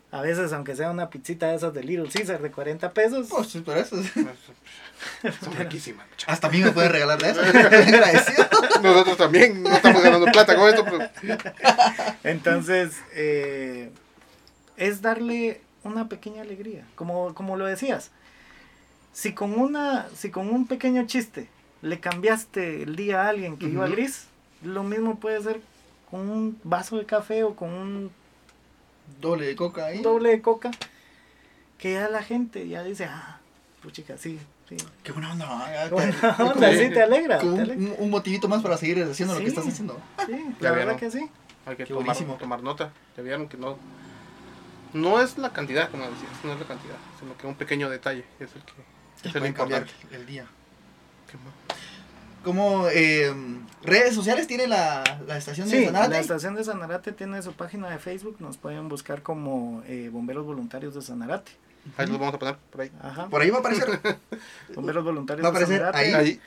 A 0.10 0.22
veces, 0.22 0.54
aunque 0.54 0.74
sea 0.74 0.90
una 0.90 1.10
pizzita 1.10 1.48
de 1.48 1.56
esas 1.56 1.74
de 1.74 1.84
Little 1.84 2.08
Caesar 2.10 2.42
de 2.42 2.50
40 2.50 2.94
pesos. 2.94 3.28
Pues, 3.30 3.58
pero 3.66 3.80
eso. 3.80 3.98
Son 5.42 5.54
riquísimas. 5.58 6.06
Hasta 6.28 6.48
a 6.48 6.50
mí 6.50 6.60
me 6.60 6.72
puede 6.72 6.88
regalar 6.88 7.22
de 7.22 7.32
eso. 7.32 7.42
Agradecido. 7.42 8.48
Nosotros 8.84 9.18
también 9.18 9.62
no 9.62 9.76
estamos 9.76 10.02
ganando 10.02 10.28
plata 10.28 10.56
con 10.56 10.70
esto, 10.70 10.86
pero 10.86 11.10
Entonces, 12.24 12.96
eh, 13.14 13.92
es 14.78 15.02
darle 15.02 15.60
una 15.84 16.08
pequeña 16.08 16.44
alegría, 16.44 16.86
como, 16.96 17.34
como 17.34 17.58
lo 17.58 17.66
decías. 17.66 18.12
Si 19.12 19.34
con, 19.34 19.60
una, 19.60 20.08
si 20.16 20.32
con 20.32 20.48
un 20.48 20.68
pequeño 20.68 21.06
chiste 21.06 21.50
le 21.84 22.00
cambiaste 22.00 22.82
el 22.84 22.96
día 22.96 23.22
a 23.24 23.30
alguien 23.30 23.58
que 23.58 23.68
iba 23.68 23.84
Ujú. 23.86 23.94
gris, 23.94 24.26
lo 24.64 24.84
mismo 24.84 25.20
puede 25.20 25.42
ser 25.44 25.62
con 26.10 26.22
un 26.30 26.60
vaso 26.64 26.98
de 26.98 27.06
café 27.06 27.44
o 27.44 27.56
con 27.56 27.70
un 27.72 28.12
Doble 29.20 29.46
de 29.46 29.56
coca 29.56 29.86
ahí. 29.88 30.02
doble 30.02 30.30
de 30.30 30.42
coca, 30.42 30.72
que 31.78 31.94
ya 31.94 32.08
la 32.10 32.24
gente 32.24 32.68
ya 32.68 32.84
dice, 32.84 33.04
ah, 33.06 33.40
puchica, 33.82 34.18
sí, 34.18 34.40
sí. 34.70 34.78
Qué 35.04 35.12
buena 35.12 35.34
onda, 35.34 35.66
te- 35.84 35.90
Buena 35.94 36.36
como- 36.38 36.50
onda, 36.52 36.72
sí, 36.72 36.90
te 36.90 37.02
alegra. 37.04 37.40
te 37.40 37.46
un, 37.48 37.60
alegra. 37.60 37.94
un 37.98 38.10
motivito 38.10 38.48
más 38.48 38.62
para 38.64 38.78
seguir 38.78 39.04
haciendo 39.04 39.34
lo 39.36 39.42
que 39.42 39.48
estás 39.48 39.68
haciendo. 39.68 40.00
Sí, 40.26 40.46
la 40.62 40.72
verdad 40.72 40.96
que 40.96 41.12
sí. 41.12 41.30
hay 41.66 41.76
que 41.76 41.84
Qué 41.84 41.94
tomar, 41.94 42.16
tomar 42.40 42.64
nota. 42.64 42.94
Ya 43.18 43.24
vieron 43.24 43.50
que 43.50 43.58
no, 43.58 43.78
no 44.94 45.22
es 45.22 45.38
la 45.38 45.52
cantidad, 45.52 45.90
como 45.92 46.04
decías, 46.06 46.32
no 46.46 46.54
es 46.54 46.60
la 46.60 46.66
cantidad, 46.66 46.96
sino 47.20 47.36
que 47.38 47.46
un 47.46 47.56
pequeño 47.56 47.90
detalle 47.90 48.24
es 48.40 48.50
el 48.56 48.62
que 48.64 49.28
es 49.30 49.36
el 49.36 49.46
importante. 49.46 49.92
el 50.12 50.26
día. 50.26 50.46
¿Qué 51.30 51.38
más? 51.38 51.54
Como 52.44 52.88
eh, 52.90 53.34
redes 53.84 54.14
sociales 54.16 54.48
tiene 54.48 54.68
la, 54.68 55.04
la 55.28 55.38
estación 55.38 55.70
de 55.70 55.78
Sí, 55.80 55.86
Sanarate? 55.86 56.12
la 56.12 56.20
estación 56.20 56.56
de 56.56 56.64
Sanarate 56.64 57.12
tiene 57.14 57.42
su 57.42 57.54
página 57.54 57.90
de 57.90 58.00
Facebook, 58.00 58.38
nos 58.40 58.58
pueden 58.58 58.90
buscar 58.90 59.22
como 59.22 59.82
eh, 59.88 60.10
Bomberos 60.12 60.46
Voluntarios 60.46 60.94
de 60.94 61.02
Sanarate. 61.02 61.52
Ahí 61.98 62.08
los 62.08 62.18
vamos 62.18 62.36
a 62.36 62.40
poner 62.40 62.56
por 62.72 62.80
ahí. 62.80 62.92
Ajá. 63.02 63.28
Por 63.28 63.42
ahí 63.42 63.50
va 63.50 63.58
a 63.58 63.60
aparecer. 63.60 64.00
Bomberos 64.76 65.04
Voluntarios 65.04 65.44
Va 65.46 65.50
a 65.50 65.52
de 65.52 65.58
aparecer 65.58 65.80
Sanarate. 65.82 66.16
ahí. 66.16 66.40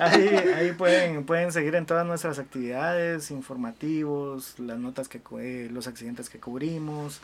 Ahí. 0.00 0.28
Ahí, 0.28 0.36
ahí 0.56 0.72
pueden, 0.72 1.24
pueden 1.24 1.52
seguir 1.52 1.76
en 1.76 1.86
todas 1.86 2.04
nuestras 2.04 2.40
actividades, 2.40 3.30
informativos, 3.30 4.58
las 4.58 4.78
notas 4.78 5.08
que 5.08 5.20
eh, 5.40 5.68
los 5.70 5.86
accidentes 5.86 6.28
que 6.30 6.40
cubrimos, 6.40 7.20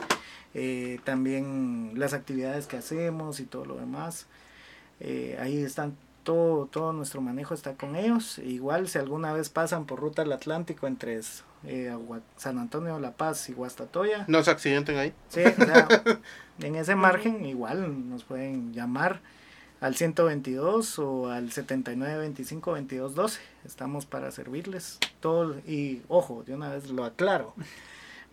eh, 0.54 1.00
también 1.04 1.92
las 1.96 2.12
actividades 2.12 2.66
que 2.68 2.76
hacemos 2.76 3.40
y 3.40 3.44
todo 3.44 3.64
lo 3.64 3.76
demás. 3.76 4.26
Eh, 5.00 5.36
ahí 5.40 5.58
están 5.62 5.96
todo, 6.26 6.66
todo 6.66 6.92
nuestro 6.92 7.22
manejo 7.22 7.54
está 7.54 7.74
con 7.74 7.94
ellos. 7.94 8.38
Igual 8.38 8.88
si 8.88 8.98
alguna 8.98 9.32
vez 9.32 9.48
pasan 9.48 9.86
por 9.86 10.00
ruta 10.00 10.22
al 10.22 10.32
Atlántico 10.32 10.88
entre 10.88 11.20
eh, 11.64 11.96
San 12.36 12.58
Antonio 12.58 12.98
La 12.98 13.12
Paz 13.12 13.48
y 13.48 13.52
Guastatoya, 13.52 14.24
No 14.26 14.42
se 14.42 14.50
accidenten 14.50 14.98
ahí. 14.98 15.14
Sí, 15.28 15.42
o 15.44 15.64
sea, 15.64 15.86
en 16.60 16.74
ese 16.74 16.96
margen 16.96 17.46
igual 17.46 18.10
nos 18.10 18.24
pueden 18.24 18.74
llamar 18.74 19.20
al 19.80 19.94
122 19.94 20.98
o 20.98 21.30
al 21.30 21.50
7925-2212. 21.50 23.38
Estamos 23.64 24.04
para 24.04 24.32
servirles. 24.32 24.98
Todo, 25.20 25.60
y 25.60 26.02
ojo, 26.08 26.42
de 26.44 26.56
una 26.56 26.70
vez 26.70 26.90
lo 26.90 27.04
aclaro. 27.04 27.54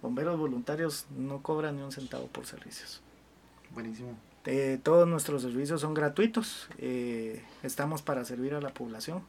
Bomberos 0.02 0.40
voluntarios 0.40 1.06
no 1.16 1.44
cobran 1.44 1.76
ni 1.78 1.84
un 1.84 1.92
centavo 1.92 2.26
por 2.26 2.48
servicios. 2.48 3.02
Buenísimo. 3.70 4.18
Eh, 4.46 4.78
todos 4.84 5.08
nuestros 5.08 5.42
servicios 5.42 5.82
son 5.82 5.94
gratuitos. 5.94 6.68
eh, 6.78 7.42
estamos 7.64 8.02
para 8.02 8.26
servir 8.26 8.54
a 8.56 8.62
la 8.62 8.70
población 8.70 9.24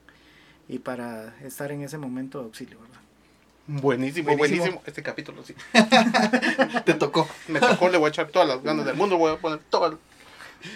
y 0.69 0.79
para 0.81 1.35
estar 1.45 1.71
en 1.73 1.83
ese 1.83 1.99
momento 1.99 2.39
de 2.41 2.45
auxilio, 2.47 2.79
¿verdad? 2.81 3.01
Buenísimo, 3.67 4.37
Buenísimo. 4.37 4.59
buenísimo. 4.65 4.83
Este 4.87 5.03
capítulo 5.03 5.43
sí. 5.45 5.55
Te 6.85 6.95
tocó. 6.95 7.29
Me 7.49 7.61
tocó, 7.61 7.89
le 7.89 7.97
voy 7.99 8.09
a 8.09 8.11
echar 8.11 8.29
todas 8.29 8.47
las 8.49 8.63
ganas 8.63 8.85
del 8.85 8.95
mundo, 8.97 9.17
voy 9.17 9.33
a 9.33 9.39
poner 9.39 9.61
toda 9.71 9.97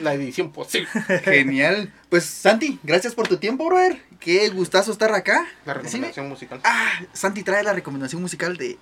la 0.00 0.14
edición 0.14 0.52
posible. 0.52 0.88
Genial. 1.24 1.92
Pues 2.08 2.24
Santi, 2.24 2.78
gracias 2.82 3.14
por 3.14 3.28
tu 3.28 3.36
tiempo, 3.38 3.66
brother. 3.66 4.00
Qué 4.20 4.48
gustazo 4.50 4.92
estar 4.92 5.12
acá. 5.12 5.46
La 5.66 5.74
Decime. 5.74 6.08
recomendación 6.08 6.28
musical. 6.28 6.60
Ah, 6.64 6.92
Santi 7.12 7.42
trae 7.42 7.62
la 7.62 7.72
recomendación 7.74 8.22
musical 8.22 8.56
de 8.56 8.78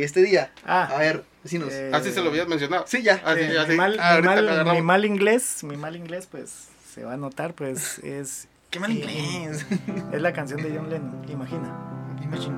este 0.00 0.22
día. 0.22 0.50
Ah, 0.64 0.84
A 0.94 0.98
ver, 0.98 1.24
vecinos. 1.44 1.68
eh, 1.72 1.90
Así 1.92 2.10
se 2.12 2.22
lo 2.22 2.30
habías 2.30 2.48
mencionado. 2.48 2.84
Sí, 2.88 3.02
ya. 3.02 3.20
Así, 3.24 3.40
Eh, 3.42 3.58
así. 3.58 3.72
mi, 3.72 3.76
mal, 3.76 3.96
Ah, 4.00 4.16
mi 4.20 4.26
mal- 4.26 4.64
mi 4.72 4.80
mal 4.82 5.04
inglés, 5.04 5.62
mi 5.64 5.76
mal 5.76 5.94
inglés, 5.96 6.26
pues 6.30 6.68
se 6.94 7.04
va 7.04 7.12
a 7.14 7.16
notar, 7.18 7.52
pues 7.54 7.98
es. 7.98 8.48
Qué 8.70 8.80
mal 8.80 8.90
inglés. 8.92 9.66
Es 10.12 10.22
la 10.22 10.32
canción 10.32 10.62
de 10.62 10.74
John 10.74 10.88
Lennon, 10.88 11.22
imagina. 11.28 11.76
Imagine 12.22 12.56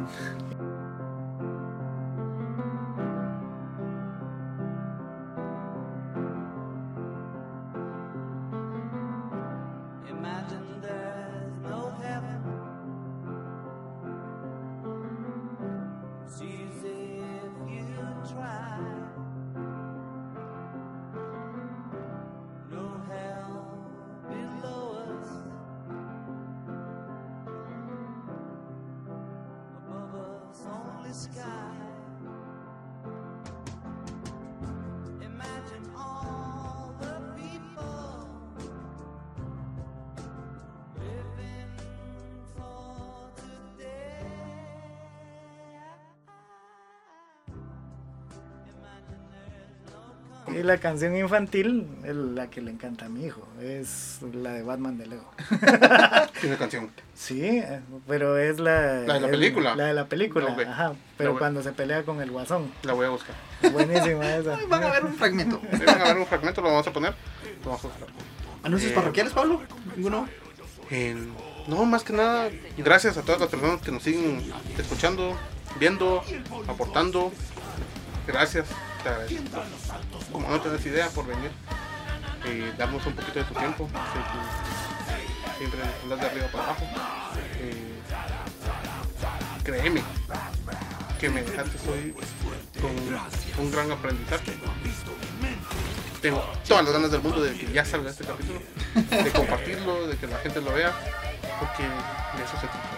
canción 50.84 51.16
infantil, 51.16 51.88
el- 52.04 52.34
la 52.34 52.50
que 52.50 52.60
le 52.60 52.70
encanta 52.70 53.06
a 53.06 53.08
mi 53.08 53.24
hijo, 53.24 53.48
es 53.58 54.18
la 54.34 54.52
de 54.52 54.62
Batman 54.62 54.98
de 54.98 55.06
Lego. 55.06 55.30
Tiene 56.42 56.58
canción. 56.58 56.90
Sí, 57.14 57.62
pero 58.06 58.36
es 58.36 58.58
la... 58.60 59.00
La 59.06 59.14
de 59.14 59.20
la 59.20 59.26
es 59.28 59.30
película. 59.30 59.74
La 59.76 59.86
de 59.86 59.94
la 59.94 60.04
película, 60.10 60.54
ajá. 60.68 60.92
Pero 61.16 61.38
cuando 61.38 61.62
se 61.62 61.72
pelea 61.72 62.02
con 62.02 62.20
el 62.20 62.30
guasón. 62.30 62.70
La 62.82 62.92
voy 62.92 63.06
a 63.06 63.08
buscar. 63.08 63.34
Buenísima 63.72 64.36
esa. 64.36 64.58
Van 64.68 64.84
a 64.84 64.90
ver 64.90 65.06
un 65.06 65.14
fragmento. 65.14 65.58
Sí, 65.72 65.82
van 65.86 66.02
a 66.02 66.04
ver 66.04 66.18
un 66.18 66.26
fragmento, 66.26 66.60
lo 66.60 66.68
vamos 66.68 66.86
a 66.86 66.92
poner. 66.92 67.14
Lo 67.64 67.70
vamos 67.70 67.84
a 67.86 67.88
buscar. 67.88 68.08
¿Anuncios 68.62 68.92
Eh, 68.92 68.94
parroquiales, 68.94 69.32
Pablo? 69.32 69.62
¿Ninguno? 69.96 70.28
No, 71.66 71.86
más 71.86 72.04
que 72.04 72.12
nada, 72.12 72.50
gracias 72.76 73.16
a 73.16 73.22
todas 73.22 73.40
las 73.40 73.48
personas 73.48 73.80
que 73.80 73.90
nos 73.90 74.02
siguen 74.02 74.52
escuchando, 74.78 75.34
viendo, 75.80 76.22
aportando. 76.68 77.32
Gracias, 78.26 78.66
te. 79.04 80.32
Como 80.32 80.48
no 80.48 80.60
tienes 80.60 80.84
idea 80.86 81.08
por 81.10 81.26
venir, 81.26 81.50
eh, 82.46 82.72
darnos 82.78 83.04
un 83.06 83.14
poquito 83.14 83.38
de 83.38 83.44
tu 83.44 83.54
tiempo. 83.54 83.88
Siempre 85.58 85.80
andas 86.02 86.20
de 86.20 86.26
arriba 86.26 86.46
para 86.48 86.64
abajo. 86.64 86.84
Eh, 87.58 88.00
créeme 89.62 90.02
que 91.20 91.28
me 91.30 91.42
dejaste 91.42 91.90
hoy 91.90 92.14
con 92.80 93.64
un 93.64 93.70
gran 93.70 93.90
aprendizaje. 93.92 94.52
Tengo 96.20 96.42
todas 96.66 96.84
las 96.84 96.92
ganas 96.92 97.10
del 97.10 97.20
mundo 97.20 97.42
de 97.42 97.54
que 97.54 97.70
ya 97.70 97.84
salga 97.84 98.10
este 98.10 98.24
capítulo, 98.24 98.60
de 98.94 99.30
compartirlo, 99.30 100.06
de 100.06 100.16
que 100.16 100.26
la 100.26 100.38
gente 100.38 100.60
lo 100.62 100.72
vea, 100.72 100.92
porque 101.60 101.82
de 101.82 102.44
eso 102.44 102.58
se 102.60 102.66
trata. 102.66 102.93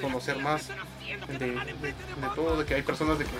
Conocer 0.00 0.38
más 0.38 0.68
de, 0.68 1.38
de- 1.38 1.52
de 1.52 2.28
todo, 2.34 2.56
de 2.58 2.64
que 2.66 2.74
hay 2.74 2.82
personas 2.82 3.18
de 3.18 3.24
que 3.24 3.30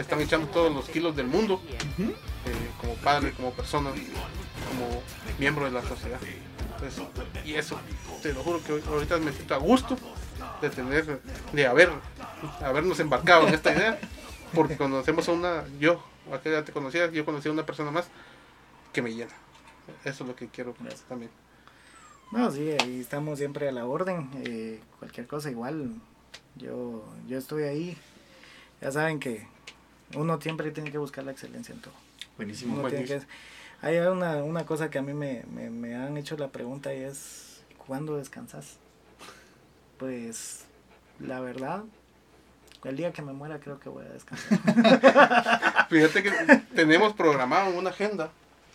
están 0.00 0.20
echando 0.20 0.46
todos 0.48 0.72
los 0.74 0.88
kilos 0.88 1.16
del 1.16 1.26
mundo, 1.26 1.60
eh, 1.98 2.12
como 2.80 2.94
padre, 2.96 3.32
como 3.32 3.52
persona, 3.52 3.90
como 3.90 5.02
miembro 5.38 5.64
de 5.64 5.70
la 5.72 5.82
sociedad. 5.82 6.18
Entonces, 6.74 7.02
y 7.44 7.54
eso, 7.54 7.78
te 8.22 8.32
lo 8.32 8.42
juro 8.42 8.62
que 8.64 8.72
hoy- 8.74 8.82
ahorita 8.88 9.18
me 9.18 9.32
siento 9.32 9.54
a 9.54 9.58
gusto 9.58 9.96
de 10.62 10.70
tener, 10.70 11.20
de 11.52 11.66
haber, 11.66 11.90
habernos 12.62 13.00
embarcado 13.00 13.46
en 13.48 13.54
esta 13.54 13.72
idea, 13.72 13.98
porque 14.54 14.76
conocemos 14.76 15.28
a 15.28 15.32
una, 15.32 15.64
yo, 15.78 16.02
aquella 16.32 16.64
te 16.64 16.72
conocía, 16.72 17.10
yo 17.10 17.24
conocí 17.24 17.48
a 17.48 17.52
una 17.52 17.66
persona 17.66 17.90
más 17.90 18.08
que 18.92 19.02
me 19.02 19.12
llena. 19.12 19.32
Eso 20.04 20.24
es 20.24 20.28
lo 20.28 20.36
que 20.36 20.48
quiero 20.48 20.74
también. 21.08 21.30
No, 22.30 22.50
sí, 22.50 22.70
ahí 22.82 23.00
estamos 23.00 23.38
siempre 23.38 23.68
a 23.68 23.72
la 23.72 23.86
orden. 23.86 24.30
eh, 24.44 24.80
cualquier 24.98 25.26
cosa 25.26 25.50
igual. 25.50 25.90
Yo, 26.56 27.04
yo 27.26 27.38
estoy 27.38 27.64
ahí. 27.64 27.96
Ya 28.80 28.92
saben 28.92 29.18
que 29.20 29.46
uno 30.14 30.40
siempre 30.40 30.70
tiene 30.70 30.90
que 30.90 30.98
buscar 30.98 31.24
la 31.24 31.32
excelencia 31.32 31.74
en 31.74 31.80
todo. 31.80 31.94
Buenísimo. 32.36 32.74
Uno 32.74 32.88
tiene 32.88 33.04
buenísimo. 33.04 33.20
que- 33.80 33.86
hay 33.86 33.96
una, 33.98 34.44
una 34.44 34.66
cosa 34.66 34.90
que 34.90 34.98
a 34.98 35.02
mí 35.02 35.14
me, 35.14 35.42
me, 35.50 35.70
me 35.70 35.96
han 35.96 36.16
hecho 36.18 36.36
la 36.36 36.48
pregunta 36.48 36.94
y 36.94 36.98
es, 37.02 37.62
¿cuándo 37.86 38.16
descansas? 38.18 38.76
Pues, 39.98 40.64
la 41.18 41.40
verdad, 41.40 41.84
el 42.84 42.96
día 42.96 43.12
que 43.12 43.22
me 43.22 43.32
muera 43.32 43.58
creo 43.58 43.80
que 43.80 43.88
voy 43.88 44.04
a 44.04 44.08
descansar. 44.10 44.58
Fíjate 45.88 46.22
que 46.22 46.30
tenemos 46.74 47.12
programado 47.14 47.76
una 47.76 47.90
agenda. 47.90 48.30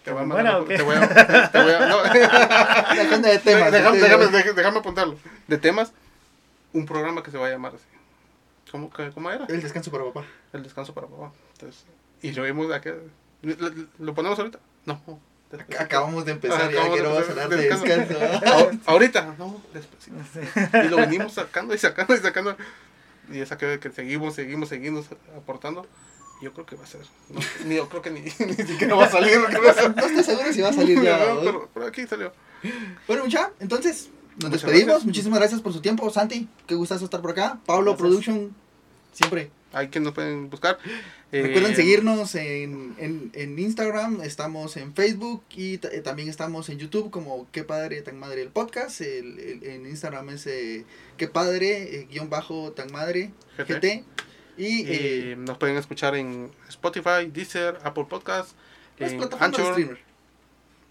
Te 0.06 0.12
voy 0.12 0.22
a 0.22 0.26
Bueno, 0.26 0.36
mandar- 0.36 0.62
¿o 0.62 0.66
te 0.66 0.82
voy 0.84 0.96
a, 0.96 1.52
te 1.52 1.64
voy 1.64 1.72
a- 1.74 1.88
no, 1.88 1.98
agenda 3.02 3.30
de 3.30 3.40
temas. 3.40 3.72
déjame, 3.72 3.98
déjame, 3.98 4.26
déjame- 4.28 4.54
déjame 4.54 4.78
apuntarlo. 4.80 5.18
De 5.48 5.58
temas, 5.58 5.92
un 6.74 6.86
programa 6.86 7.24
que 7.24 7.32
se 7.32 7.38
va 7.38 7.48
a 7.48 7.50
llamar 7.50 7.74
así. 7.76 7.84
¿Cómo, 8.72 8.90
cómo 9.14 9.32
era? 9.32 9.46
El 9.50 9.62
descanso 9.62 9.92
para 9.92 10.04
papá. 10.06 10.24
El 10.54 10.64
descanso 10.64 10.94
para 10.94 11.08
papá. 11.08 11.32
Entonces, 11.54 11.86
y 12.22 12.32
lo 12.34 12.44
vimos 12.44 12.72
acá. 12.72 12.94
¿Lo, 13.42 13.56
lo 14.00 14.14
ponemos 14.14 14.38
ahorita? 14.40 14.60
No. 14.86 15.02
Acabamos 15.80 16.26
de 16.26 16.34
empezar 16.34 16.70
y 16.72 16.76
ya 16.76 16.90
quiero 16.90 17.18
hablar 17.18 17.50
de 17.50 17.56
de 17.56 17.64
descanso. 17.70 17.86
descanso. 17.86 18.46
Ahor- 18.46 18.80
Ahorita, 18.86 19.36
no, 19.38 19.62
después. 19.74 20.08
Y 20.86 20.88
lo 20.90 20.98
venimos 20.98 21.34
sacando 21.34 21.74
y 21.74 21.78
sacando 21.78 22.14
y 22.16 22.18
sacando. 22.20 22.58
Y 23.32 23.40
esa 23.40 23.58
que, 23.58 23.80
que 23.80 23.90
seguimos, 23.92 24.36
seguimos, 24.36 24.70
seguimos 24.70 25.06
aportando. 25.38 25.88
Yo 26.42 26.54
creo 26.54 26.66
que 26.66 26.76
va 26.76 26.84
a 26.84 26.88
ser. 26.88 27.02
no, 27.30 27.40
ni, 27.66 27.76
yo 27.76 27.88
creo 27.90 28.02
que 28.02 28.12
ni, 28.12 28.20
ni 28.46 28.54
siquiera 28.56 28.96
va 28.96 29.06
a 29.06 29.10
salir. 29.12 29.34
creo 29.48 29.62
que 29.62 29.66
va 29.68 29.72
a 29.72 29.74
ser- 29.74 29.96
No 29.96 30.06
estoy 30.06 30.24
seguro 30.24 30.54
si 30.54 30.62
va 30.62 30.70
a 30.70 30.74
salir 30.74 31.02
ya. 31.02 31.18
No, 31.18 31.36
¿no? 31.36 31.42
pero, 31.42 31.70
pero 31.74 31.86
aquí 31.88 32.06
salió. 32.08 32.32
Bueno, 33.08 33.24
mucha, 33.26 33.52
entonces 33.60 34.10
nos 34.36 34.50
Muchas 34.50 34.52
despedimos. 34.64 34.86
gracias. 34.88 35.06
Muchísimas 35.06 35.40
gracias 35.40 35.62
por 35.62 35.72
su 35.74 35.82
tiempo. 35.82 36.10
Santi, 36.12 36.48
qué 36.68 36.76
gustazo 36.76 37.06
estar 37.06 37.22
por 37.22 37.32
acá. 37.32 37.60
Pablo 37.66 37.92
Gracias. 37.92 38.00
Production, 38.02 38.56
siempre. 39.14 39.50
Hay 39.72 39.90
que 39.90 40.00
nos 40.00 40.14
pueden 40.14 40.50
buscar. 40.50 40.78
Eh, 41.34 41.42
Recuerden 41.42 41.76
seguirnos 41.76 42.34
en, 42.36 42.96
en, 42.98 43.30
en 43.34 43.60
Instagram, 43.60 44.22
estamos 44.22 44.78
en 44.78 44.94
Facebook 44.94 45.44
y 45.54 45.74
eh, 45.74 46.02
también 46.02 46.30
estamos 46.30 46.70
en 46.70 46.78
YouTube 46.80 47.12
como 47.12 47.46
Qué 47.52 47.66
Padre 47.66 48.02
Tan 48.02 48.18
Madre 48.18 48.42
el 48.42 48.50
podcast. 48.50 49.02
El, 49.02 49.38
el- 49.40 49.64
en 49.66 49.86
Instagram 49.86 50.30
es 50.30 50.48
eh, 50.48 50.86
Qué 51.18 51.28
Padre 51.28 51.96
eh, 52.00 52.08
guion 52.10 52.30
bajo 52.30 52.72
Tan 52.72 52.90
Madre 52.94 53.32
GT. 53.58 53.68
GT. 53.74 54.04
Y 54.58 54.86
eh, 54.88 55.36
nos 55.38 55.58
pueden 55.58 55.78
escuchar 55.78 56.16
en 56.16 56.52
Spotify, 56.70 57.30
Deezer, 57.32 57.80
Apple 57.84 58.06
Podcast, 58.10 58.52
las 58.98 59.12
en 59.12 59.18
plataformas 59.20 59.58
de 59.58 59.84
Anchor. 59.84 60.00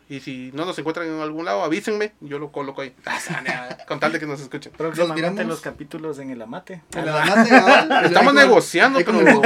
Y 0.07 0.21
si 0.21 0.51
no 0.53 0.67
nos 0.67 0.79
encuentran 0.79 1.09
en 1.09 1.21
algún 1.21 1.47
lado, 1.47 1.62
avísenme. 1.62 2.12
Yo 2.21 2.39
lo 2.39 2.53
coloco 2.53 2.83
ahí. 2.83 2.95
Con 3.89 4.01
tal 4.01 4.12
de 4.12 4.21
que 4.21 4.27
nos 4.27 4.39
escuchen. 4.41 4.71
Próximamente 4.77 5.45
los 5.45 5.61
capítulos 5.62 6.19
en 6.19 6.29
el 6.31 6.43
amate. 6.43 6.83
Estamos 8.05 8.35
negociando, 8.35 9.01
pero 9.03 9.41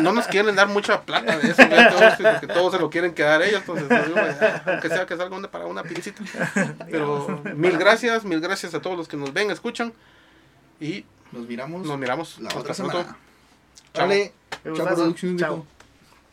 no 0.00 0.12
nos 0.12 0.26
quieren 0.26 0.56
dar 0.56 0.68
mucha 0.68 1.02
plata 1.02 1.36
de 1.36 1.50
eso. 1.50 1.62
todos, 1.66 2.14
porque 2.14 2.46
todos 2.46 2.72
se 2.72 2.78
lo 2.78 2.88
quieren 2.88 3.12
quedar 3.12 3.42
ellos. 3.42 3.60
Entonces, 3.60 3.86
pues, 3.86 4.36
aunque 4.66 4.88
sea 4.88 5.04
que 5.04 5.16
salga 5.18 5.36
una 5.36 5.50
para 5.50 5.66
una 5.66 5.82
pincita. 5.82 6.22
Pero 6.90 7.42
mil 7.54 7.76
gracias, 7.76 8.24
mil 8.24 8.40
gracias 8.40 8.74
a 8.74 8.80
todos 8.80 8.96
los 8.96 9.06
que 9.06 9.18
nos 9.18 9.34
ven, 9.34 9.50
escuchan. 9.50 9.92
Y 10.80 11.04
Nos 11.30 11.46
miramos 11.46 11.86
nos 11.86 11.98
miramos. 11.98 12.38
la 12.40 12.48
Hasta 12.48 12.60
otra 12.60 12.74
pronto. 12.74 13.16
Chao. 13.94 14.08
Chao. 14.08 14.32
Productions. 14.62 15.40
Chao. 15.40 15.66